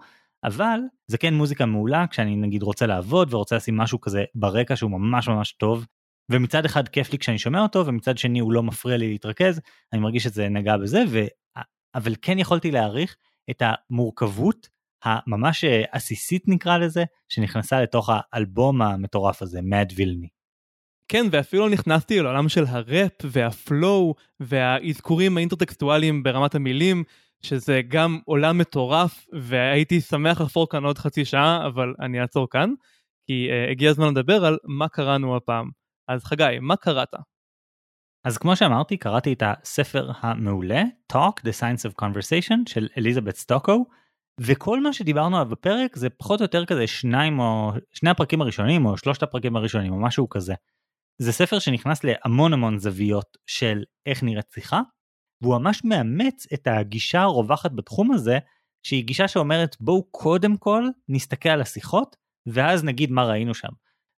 אבל 0.45 0.79
זה 1.07 1.19
כן 1.19 1.35
מוזיקה 1.35 1.67
מעולה 1.67 2.07
כשאני 2.07 2.37
נגיד 2.37 2.63
רוצה 2.63 2.87
לעבוד 2.87 3.35
ורוצה 3.35 3.57
לשים 3.57 3.77
משהו 3.77 4.01
כזה 4.01 4.25
ברקע 4.35 4.77
שהוא 4.77 4.91
ממש 4.91 5.29
ממש 5.29 5.53
טוב 5.53 5.87
ומצד 6.31 6.65
אחד 6.65 6.89
כיף 6.89 7.13
לי 7.13 7.19
כשאני 7.19 7.39
שומע 7.39 7.63
אותו 7.63 7.87
ומצד 7.87 8.19
שני 8.19 8.39
הוא 8.39 8.53
לא 8.53 8.63
מפריע 8.63 8.97
לי 8.97 9.09
להתרכז 9.09 9.61
אני 9.93 10.01
מרגיש 10.01 10.23
שזה 10.23 10.49
נגע 10.49 10.77
בזה 10.77 11.05
ו... 11.09 11.19
אבל 11.95 12.15
כן 12.23 12.39
יכולתי 12.39 12.71
להעריך 12.71 13.17
את 13.51 13.63
המורכבות 13.65 14.69
הממש 15.05 15.65
אה, 15.65 15.83
עסיסית 15.91 16.49
נקרא 16.49 16.79
לזה 16.79 17.05
שנכנסה 17.29 17.83
לתוך 17.83 18.11
האלבום 18.13 18.83
המטורף 18.83 19.43
הזה 19.43 19.61
מאד 19.63 19.93
וילני. 19.97 20.29
כן 21.13 21.27
ואפילו 21.31 21.69
נכנסתי 21.69 22.21
לעולם 22.21 22.49
של 22.49 22.65
הראפ 22.69 23.13
והפלואו 23.25 24.15
והאזכורים 24.41 25.37
האינטרטקסטואליים 25.37 26.23
ברמת 26.23 26.55
המילים 26.55 27.05
שזה 27.43 27.81
גם 27.89 28.19
עולם 28.25 28.59
מטורף 28.59 29.27
והייתי 29.33 30.01
שמח 30.01 30.41
לחפור 30.41 30.69
כאן 30.69 30.85
עוד 30.85 30.99
חצי 30.99 31.25
שעה 31.25 31.67
אבל 31.67 31.95
אני 32.01 32.21
אעצור 32.21 32.51
כאן 32.51 32.71
כי 33.27 33.49
uh, 33.49 33.71
הגיע 33.71 33.91
הזמן 33.91 34.09
לדבר 34.09 34.45
על 34.45 34.59
מה 34.65 34.89
קראנו 34.89 35.37
הפעם. 35.37 35.71
אז 36.09 36.25
חגי 36.25 36.59
מה 36.61 36.77
קראת? 36.77 37.15
אז 38.25 38.39
כמו 38.39 38.57
שאמרתי 38.57 38.97
קראתי 38.97 39.33
את 39.33 39.43
הספר 39.47 40.11
המעולה 40.21 40.83
Talk 41.13 41.41
the 41.41 41.61
Science 41.61 41.91
of 41.91 42.03
Conversation 42.03 42.57
של 42.69 42.89
אליזבת 42.99 43.37
סטוקו 43.37 43.85
וכל 44.41 44.83
מה 44.83 44.93
שדיברנו 44.93 45.37
עליו 45.37 45.51
בפרק 45.51 45.97
זה 45.97 46.11
פחות 46.11 46.41
או 46.41 46.45
יותר 46.45 46.65
כזה 46.65 46.87
שניים 46.87 47.39
או 47.39 47.73
שני 47.91 48.11
הפרקים 48.11 48.41
הראשונים 48.41 48.87
או 48.87 48.97
שלושת 48.97 49.23
הפרקים 49.23 49.57
הראשונים 49.57 49.93
או 49.93 50.01
משהו 50.01 50.29
כזה. 50.29 50.55
זה 51.19 51.33
ספר 51.33 51.59
שנכנס 51.59 52.05
להמון 52.05 52.53
המון 52.53 52.79
זוויות 52.79 53.39
של 53.47 53.83
איך 54.07 54.23
נראית 54.23 54.51
שיחה 54.55 54.81
והוא 55.43 55.59
ממש 55.59 55.85
מאמץ 55.85 56.47
את 56.55 56.67
הגישה 56.67 57.21
הרווחת 57.21 57.73
בתחום 57.73 58.13
הזה 58.13 58.39
שהיא 58.83 59.05
גישה 59.05 59.29
שאומרת 59.29 59.77
בואו 59.81 60.05
קודם 60.11 60.57
כל 60.57 60.85
נסתכל 61.09 61.49
על 61.49 61.61
השיחות 61.61 62.17
ואז 62.47 62.85
נגיד 62.85 63.11
מה 63.11 63.25
ראינו 63.25 63.55
שם. 63.55 63.69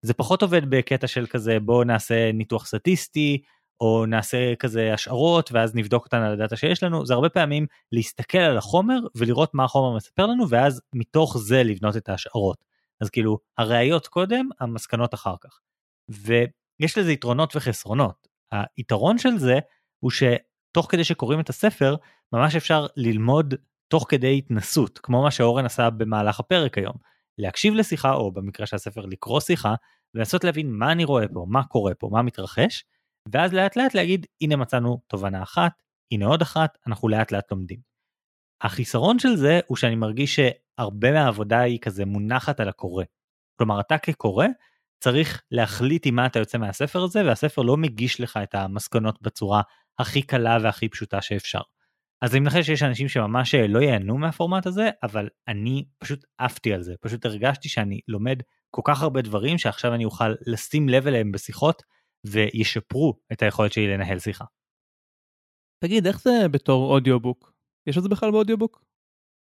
זה 0.02 0.14
פחות 0.14 0.42
עובד 0.42 0.70
בקטע 0.70 1.06
של 1.06 1.26
כזה 1.26 1.60
בואו 1.60 1.84
נעשה 1.84 2.32
ניתוח 2.32 2.66
סטטיסטי 2.66 3.42
או 3.80 4.06
נעשה 4.06 4.54
כזה 4.58 4.94
השערות 4.94 5.52
ואז 5.52 5.74
נבדוק 5.74 6.04
אותן 6.04 6.22
על 6.22 6.32
הדאטה 6.32 6.56
שיש 6.56 6.82
לנו 6.82 7.06
זה 7.06 7.14
הרבה 7.14 7.28
פעמים 7.28 7.66
להסתכל 7.92 8.38
על 8.38 8.58
החומר 8.58 8.98
ולראות 9.14 9.54
מה 9.54 9.64
החומר 9.64 9.96
מספר 9.96 10.26
לנו 10.26 10.48
ואז 10.48 10.80
מתוך 10.94 11.38
זה 11.38 11.62
לבנות 11.62 11.96
את 11.96 12.08
ההשערות. 12.08 12.64
אז 13.00 13.10
כאילו 13.10 13.38
הראיות 13.58 14.06
קודם 14.06 14.48
המסקנות 14.60 15.14
אחר 15.14 15.34
כך. 15.40 15.60
ויש 16.80 16.98
לזה 16.98 17.12
יתרונות 17.12 17.56
וחסרונות. 17.56 18.28
היתרון 18.76 19.18
של 19.18 19.38
זה 19.38 19.58
הוא 20.00 20.10
שתוך 20.10 20.86
כדי 20.90 21.04
שקוראים 21.04 21.40
את 21.40 21.48
הספר 21.48 21.96
ממש 22.32 22.56
אפשר 22.56 22.86
ללמוד 22.96 23.54
תוך 23.88 24.06
כדי 24.08 24.38
התנסות 24.38 24.98
כמו 24.98 25.22
מה 25.22 25.30
שאורן 25.30 25.64
עשה 25.64 25.90
במהלך 25.90 26.40
הפרק 26.40 26.78
היום. 26.78 26.94
להקשיב 27.38 27.74
לשיחה 27.74 28.12
או 28.12 28.32
במקרה 28.32 28.66
של 28.66 28.76
הספר 28.76 29.00
לקרוא 29.06 29.40
שיחה 29.40 29.74
ולנסות 30.14 30.44
להבין 30.44 30.72
מה 30.72 30.92
אני 30.92 31.04
רואה 31.04 31.28
פה 31.28 31.46
מה 31.48 31.64
קורה 31.64 31.94
פה 31.94 32.08
מה 32.12 32.22
מתרחש 32.22 32.84
ואז 33.32 33.52
לאט 33.52 33.76
לאט 33.76 33.94
להגיד 33.94 34.26
הנה 34.40 34.56
מצאנו 34.56 35.00
תובנה 35.06 35.42
אחת, 35.42 35.82
הנה 36.12 36.26
עוד 36.26 36.42
אחת, 36.42 36.78
אנחנו 36.86 37.08
לאט 37.08 37.32
לאט 37.32 37.50
לומדים. 37.50 37.80
החיסרון 38.62 39.18
של 39.18 39.36
זה 39.36 39.60
הוא 39.66 39.76
שאני 39.76 39.94
מרגיש 39.94 40.36
שהרבה 40.36 41.12
מהעבודה 41.12 41.60
היא 41.60 41.78
כזה 41.80 42.04
מונחת 42.04 42.60
על 42.60 42.68
הקורא. 42.68 43.04
כלומר, 43.58 43.80
אתה 43.80 43.98
כקורא 43.98 44.46
צריך 45.04 45.42
להחליט 45.50 46.06
עם 46.06 46.14
מה 46.14 46.26
אתה 46.26 46.38
יוצא 46.38 46.58
מהספר 46.58 47.02
הזה, 47.02 47.24
והספר 47.24 47.62
לא 47.62 47.76
מגיש 47.76 48.20
לך 48.20 48.36
את 48.42 48.54
המסקנות 48.54 49.22
בצורה 49.22 49.62
הכי 49.98 50.22
קלה 50.22 50.58
והכי 50.62 50.88
פשוטה 50.88 51.22
שאפשר. 51.22 51.60
אז 52.22 52.32
אני 52.32 52.40
מנחש 52.40 52.66
שיש 52.66 52.82
אנשים 52.82 53.08
שממש 53.08 53.54
לא 53.54 53.78
ייהנו 53.78 54.18
מהפורמט 54.18 54.66
הזה, 54.66 54.90
אבל 55.02 55.28
אני 55.48 55.84
פשוט 55.98 56.24
עפתי 56.38 56.74
על 56.74 56.82
זה, 56.82 56.94
פשוט 57.00 57.26
הרגשתי 57.26 57.68
שאני 57.68 58.00
לומד 58.08 58.38
כל 58.70 58.82
כך 58.84 59.02
הרבה 59.02 59.22
דברים 59.22 59.58
שעכשיו 59.58 59.94
אני 59.94 60.04
אוכל 60.04 60.34
לשים 60.46 60.88
לב 60.88 61.06
אליהם 61.06 61.32
בשיחות 61.32 61.82
וישפרו 62.26 63.20
את 63.32 63.42
היכולת 63.42 63.72
שלי 63.72 63.86
לנהל 63.86 64.18
שיחה. 64.18 64.44
תגיד, 65.84 66.06
איך 66.06 66.20
זה 66.20 66.48
בתור 66.50 66.92
אודיובוק? 66.94 67.52
יש 67.86 67.98
את 67.98 68.02
זה 68.02 68.08
בכלל 68.08 68.30
באודיובוק? 68.30 68.84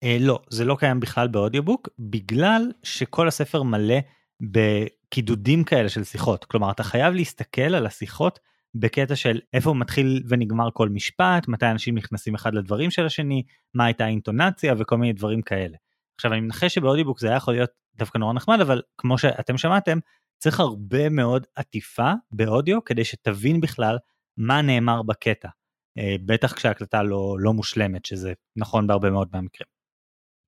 אה, 0.05 0.17
לא, 0.21 0.43
זה 0.51 0.65
לא 0.65 0.77
קיים 0.79 1.01
בכלל 1.01 1.29
באודיובוק, 1.29 1.89
בגלל 1.99 2.73
שכל 2.83 3.29
הספר 3.29 3.63
מלא 3.63 3.99
בקידודים 4.41 5.65
כאלה 5.65 5.89
של 5.89 6.05
שיחות. 6.05 6.45
כלומר, 6.45 6.71
אתה 6.71 6.83
חייב 6.83 7.15
להסתכל 7.15 7.75
על 7.75 7.87
השיחות 7.87 8.39
בקטע 8.75 9.17
של 9.17 9.41
איפה 9.53 9.75
מתחיל 9.75 10.23
ונגמר 10.29 10.69
כל 10.73 10.89
משפט, 10.89 11.49
מתי 11.49 11.67
אנשים 11.67 11.95
נכנסים 11.95 12.35
אחד 12.35 12.55
לדברים 12.55 12.91
של 12.91 13.07
השני, 13.07 13.43
מה 13.75 13.85
הייתה 13.85 14.05
האינטונציה 14.05 14.75
וכל 14.79 14.97
מיני 14.97 15.13
דברים 15.13 15.43
כאלה. 15.43 15.77
עכשיו 16.17 16.33
אני 16.33 16.41
מנחש 16.41 16.75
שבאודיובוק 16.75 17.21
זה 17.21 17.29
היה 17.29 17.37
יכול 17.37 17.55
להיות 17.55 17.71
דווקא 17.95 18.19
נורא 18.19 18.33
נחמד, 18.33 18.61
אבל 18.61 18.83
כמו 18.99 19.19
שאתם 19.19 19.59
שמעתם, 19.59 19.99
צריך 20.39 20.61
הרבה 20.61 21.09
מאוד 21.09 21.47
עטיפה 21.57 22.13
באודיו 22.33 22.85
כדי 22.85 23.05
שתבין 23.05 23.61
בכלל 23.61 23.99
מה 24.37 24.63
נאמר 24.63 25.03
בקטע. 25.03 25.49
אה, 25.99 26.17
בטח 26.27 26.53
כשההקלטה 26.53 27.03
לא, 27.03 27.37
לא 27.39 27.53
מושלמת, 27.53 28.05
שזה 28.05 28.33
נכון 28.57 28.87
בהרבה 28.87 29.11
מאוד 29.11 29.29
מהמקרים. 29.33 29.80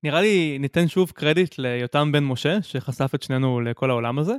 נראה 0.03 0.21
לי 0.21 0.57
ניתן 0.59 0.87
שוב 0.87 1.11
קרדיט 1.11 1.57
ליותם 1.57 2.11
בן 2.11 2.23
משה, 2.23 2.61
שחשף 2.61 3.15
את 3.15 3.23
שנינו 3.23 3.61
לכל 3.61 3.89
העולם 3.89 4.19
הזה. 4.19 4.33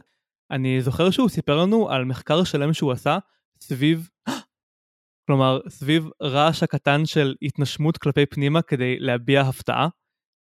אני 0.51 0.81
זוכר 0.81 1.11
שהוא 1.11 1.29
סיפר 1.29 1.57
לנו 1.63 1.91
על 1.91 2.05
מחקר 2.05 2.45
שלם 2.45 2.73
שהוא 2.73 2.93
עשה 2.93 3.19
סביב, 3.61 4.09
כלומר, 5.27 5.61
סביב 5.69 6.09
רעש 6.23 6.63
הקטן 6.63 7.07
של 7.07 7.35
התנשמות 7.43 7.99
כלפי 7.99 8.27
פנימה 8.27 8.63
כדי 8.63 8.99
להביע 8.99 9.41
הפתעה, 9.41 9.89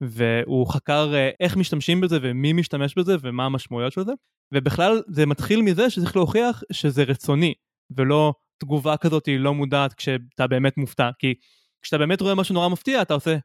והוא 0.00 0.66
חקר 0.66 1.14
אה, 1.14 1.30
איך 1.40 1.56
משתמשים 1.56 2.00
בזה 2.00 2.18
ומי 2.22 2.52
משתמש 2.52 2.94
בזה 2.98 3.16
ומה 3.20 3.44
המשמעויות 3.44 3.92
של 3.92 4.04
זה, 4.04 4.12
ובכלל 4.54 5.02
זה 5.08 5.26
מתחיל 5.26 5.62
מזה 5.62 5.90
שצריך 5.90 6.16
להוכיח 6.16 6.62
שזה 6.72 7.02
רצוני, 7.02 7.54
ולא 7.96 8.34
תגובה 8.58 8.96
כזאת 8.96 9.26
היא 9.26 9.38
לא 9.38 9.54
מודעת 9.54 9.94
כשאתה 9.94 10.46
באמת 10.46 10.76
מופתע, 10.76 11.10
כי 11.18 11.34
כשאתה 11.82 11.98
באמת 11.98 12.20
רואה 12.20 12.34
משהו 12.34 12.54
נורא 12.54 12.68
מפתיע 12.68 13.02
אתה 13.02 13.14
עושה 13.14 13.36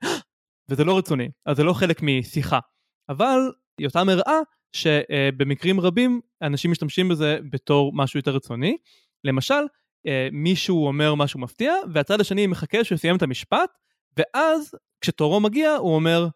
וזה 0.70 0.84
לא 0.84 0.97
רצוני, 0.97 1.30
אז 1.45 1.57
זה 1.57 1.63
לא 1.63 1.74
חלק 1.74 2.01
משיחה. 2.01 2.59
אבל 3.09 3.39
יותם 3.80 4.09
הראה 4.09 4.39
שבמקרים 4.76 5.80
רבים 5.80 6.22
אנשים 6.41 6.72
משתמשים 6.72 7.09
בזה 7.09 7.39
בתור 7.49 7.91
משהו 7.95 8.20
יותר 8.20 8.32
רצוני. 8.32 8.78
למשל, 9.24 9.63
מישהו 10.32 10.88
אומר 10.88 11.15
משהו 11.15 11.39
מפתיע 11.39 11.74
והצד 11.93 12.22
השני 12.22 12.47
מחכה 12.47 12.84
שהוא 12.84 12.95
יסיים 12.95 13.15
את 13.15 13.22
המשפט 13.22 13.70
ואז 14.17 14.76
כשתורו 15.01 15.39
מגיע 15.39 15.72
הוא 15.72 15.95
אומר 15.95 16.28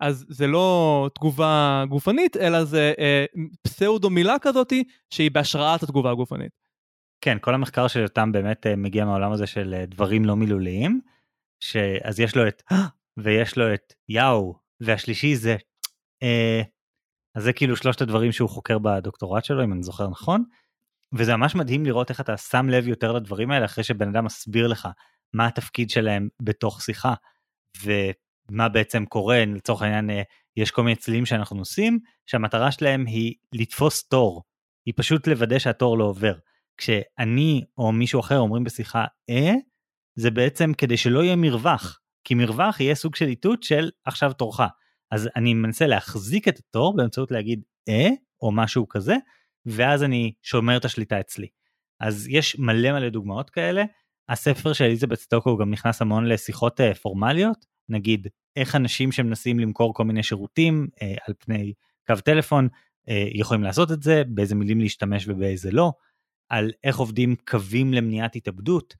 אז 0.00 0.24
זה 0.28 0.46
לא 0.46 1.08
תגובה 1.14 1.84
גופנית 1.88 2.36
אלא 2.36 2.64
זה 2.64 2.92
פסאודו 3.62 4.10
מילה 4.10 4.38
כזאתי 4.38 4.84
שהיא 5.10 5.30
בהשראת 5.30 5.82
התגובה 5.82 6.10
הגופנית. 6.10 6.52
כן, 7.20 7.38
כל 7.40 7.54
המחקר 7.54 7.88
של 7.88 8.00
יותם 8.00 8.32
באמת 8.32 8.66
מגיע 8.66 9.04
מהעולם 9.04 9.32
הזה 9.32 9.46
של 9.46 9.84
דברים 9.88 10.24
לא 10.24 10.36
מילוליים, 10.36 11.00
שאז 11.60 12.20
יש 12.20 12.36
לו 12.36 12.48
את 12.48 12.62
ויש 13.16 13.58
לו 13.58 13.74
את 13.74 13.92
יאו, 14.08 14.54
והשלישי 14.80 15.36
זה 15.36 15.56
אה, 16.22 16.62
אז 17.34 17.42
זה 17.42 17.52
כאילו 17.52 17.76
שלושת 17.76 18.00
הדברים 18.00 18.32
שהוא 18.32 18.48
חוקר 18.48 18.78
בדוקטורט 18.78 19.44
שלו 19.44 19.64
אם 19.64 19.72
אני 19.72 19.82
זוכר 19.82 20.08
נכון. 20.08 20.44
וזה 21.12 21.36
ממש 21.36 21.54
מדהים 21.54 21.86
לראות 21.86 22.10
איך 22.10 22.20
אתה 22.20 22.36
שם 22.36 22.68
לב 22.68 22.88
יותר 22.88 23.12
לדברים 23.12 23.50
האלה 23.50 23.64
אחרי 23.64 23.84
שבן 23.84 24.08
אדם 24.08 24.24
מסביר 24.24 24.66
לך 24.66 24.88
מה 25.32 25.46
התפקיד 25.46 25.90
שלהם 25.90 26.28
בתוך 26.42 26.82
שיחה 26.82 27.14
ומה 27.82 28.68
בעצם 28.68 29.04
קורה 29.04 29.44
לצורך 29.44 29.82
העניין 29.82 30.10
אה, 30.10 30.22
יש 30.56 30.70
כל 30.70 30.82
מיני 30.82 30.96
צלילים 30.96 31.26
שאנחנו 31.26 31.58
עושים 31.58 31.98
שהמטרה 32.26 32.72
שלהם 32.72 33.06
היא 33.06 33.34
לתפוס 33.52 34.08
תור. 34.08 34.42
היא 34.86 34.94
פשוט 34.96 35.26
לוודא 35.26 35.58
שהתור 35.58 35.98
לא 35.98 36.04
עובר. 36.04 36.34
כשאני 36.76 37.64
או 37.78 37.92
מישהו 37.92 38.20
אחר 38.20 38.38
אומרים 38.38 38.64
בשיחה 38.64 39.04
אה? 39.30 39.54
זה 40.14 40.30
בעצם 40.30 40.72
כדי 40.78 40.96
שלא 40.96 41.24
יהיה 41.24 41.36
מרווח 41.36 42.00
כי 42.24 42.34
מרווח 42.34 42.80
יהיה 42.80 42.94
סוג 42.94 43.14
של 43.14 43.26
איתות 43.26 43.62
של 43.62 43.90
עכשיו 44.04 44.32
תורך. 44.32 44.60
אז 45.10 45.28
אני 45.36 45.54
מנסה 45.54 45.86
להחזיק 45.86 46.48
את 46.48 46.58
התור 46.58 46.96
באמצעות 46.96 47.30
להגיד 47.30 47.62
אה 47.88 48.08
או 48.42 48.52
משהו 48.52 48.88
כזה 48.88 49.16
ואז 49.66 50.02
אני 50.02 50.32
שומר 50.42 50.76
את 50.76 50.84
השליטה 50.84 51.20
אצלי. 51.20 51.46
אז 52.00 52.26
יש 52.30 52.58
מלא 52.58 52.92
מלא 52.92 53.08
דוגמאות 53.08 53.50
כאלה. 53.50 53.84
הספר 54.28 54.72
של 54.72 54.84
אליזבת 54.84 55.18
סטוקו 55.18 55.56
גם 55.56 55.70
נכנס 55.70 56.02
המון 56.02 56.26
לשיחות 56.26 56.80
uh, 56.80 56.94
פורמליות 56.94 57.66
נגיד 57.88 58.28
איך 58.56 58.76
אנשים 58.76 59.12
שמנסים 59.12 59.58
למכור 59.58 59.94
כל 59.94 60.04
מיני 60.04 60.22
שירותים 60.22 60.86
uh, 60.94 61.04
על 61.26 61.34
פני 61.38 61.72
קו 62.06 62.14
טלפון 62.24 62.68
uh, 63.08 63.12
יכולים 63.34 63.62
לעשות 63.62 63.92
את 63.92 64.02
זה 64.02 64.22
באיזה 64.28 64.54
מילים 64.54 64.80
להשתמש 64.80 65.28
ובאיזה 65.28 65.70
לא 65.70 65.92
על 66.48 66.72
איך 66.84 66.96
עובדים 66.96 67.36
קווים 67.48 67.94
למניעת 67.94 68.36
התאבדות 68.36 68.94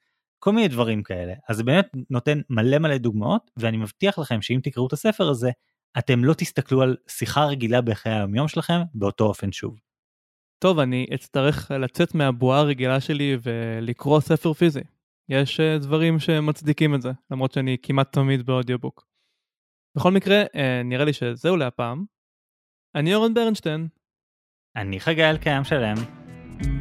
כל 0.45 0.53
מיני 0.53 0.69
דברים 0.69 1.03
כאלה. 1.03 1.35
אז 1.49 1.57
זה 1.57 1.65
באמת 1.65 1.89
נותן 2.11 2.41
מלא 2.51 2.79
מלא 2.79 2.99
דוגמאות, 2.99 3.51
ואני 3.57 3.77
מבטיח 3.77 4.19
לכם 4.19 4.43
שאם 4.43 4.61
תקראו 4.63 4.87
את 4.87 4.93
הספר 4.93 5.29
הזה, 5.29 5.51
אתם 5.99 6.25
לא 6.25 6.35
תסתכלו 6.35 6.83
על 6.83 6.97
שיחה 7.09 7.45
רגילה 7.45 7.81
בחיי 7.81 8.13
היומיום 8.13 8.49
שלכם 8.49 8.81
באותו 8.95 9.25
אופן 9.25 9.53
שוב. 9.53 9.79
טוב, 10.59 10.79
אני 10.79 11.07
אצטרך 11.15 11.71
לצאת 11.71 12.15
מהבועה 12.15 12.61
הרגילה 12.61 13.01
שלי 13.01 13.37
ולקרוא 13.43 14.21
ספר 14.21 14.53
פיזי. 14.53 14.81
יש 15.29 15.61
אה, 15.61 15.79
דברים 15.79 16.19
שמצדיקים 16.19 16.95
את 16.95 17.03
זה, 17.03 17.11
למרות 17.31 17.53
שאני 17.53 17.77
כמעט 17.83 18.13
תמיד 18.13 18.47
באודיובוק. 18.47 19.07
בכל 19.97 20.11
מקרה, 20.11 20.43
אה, 20.55 20.83
נראה 20.85 21.05
לי 21.05 21.13
שזהו 21.13 21.57
להפעם. 21.57 22.05
אני 22.95 23.15
אורן 23.15 23.35
ברנשטיין. 23.35 23.89
אני 24.77 25.01
חגי 25.01 25.25
אלקיים 25.25 25.65
שלם. 25.65 25.97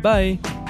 ביי. 0.02 0.61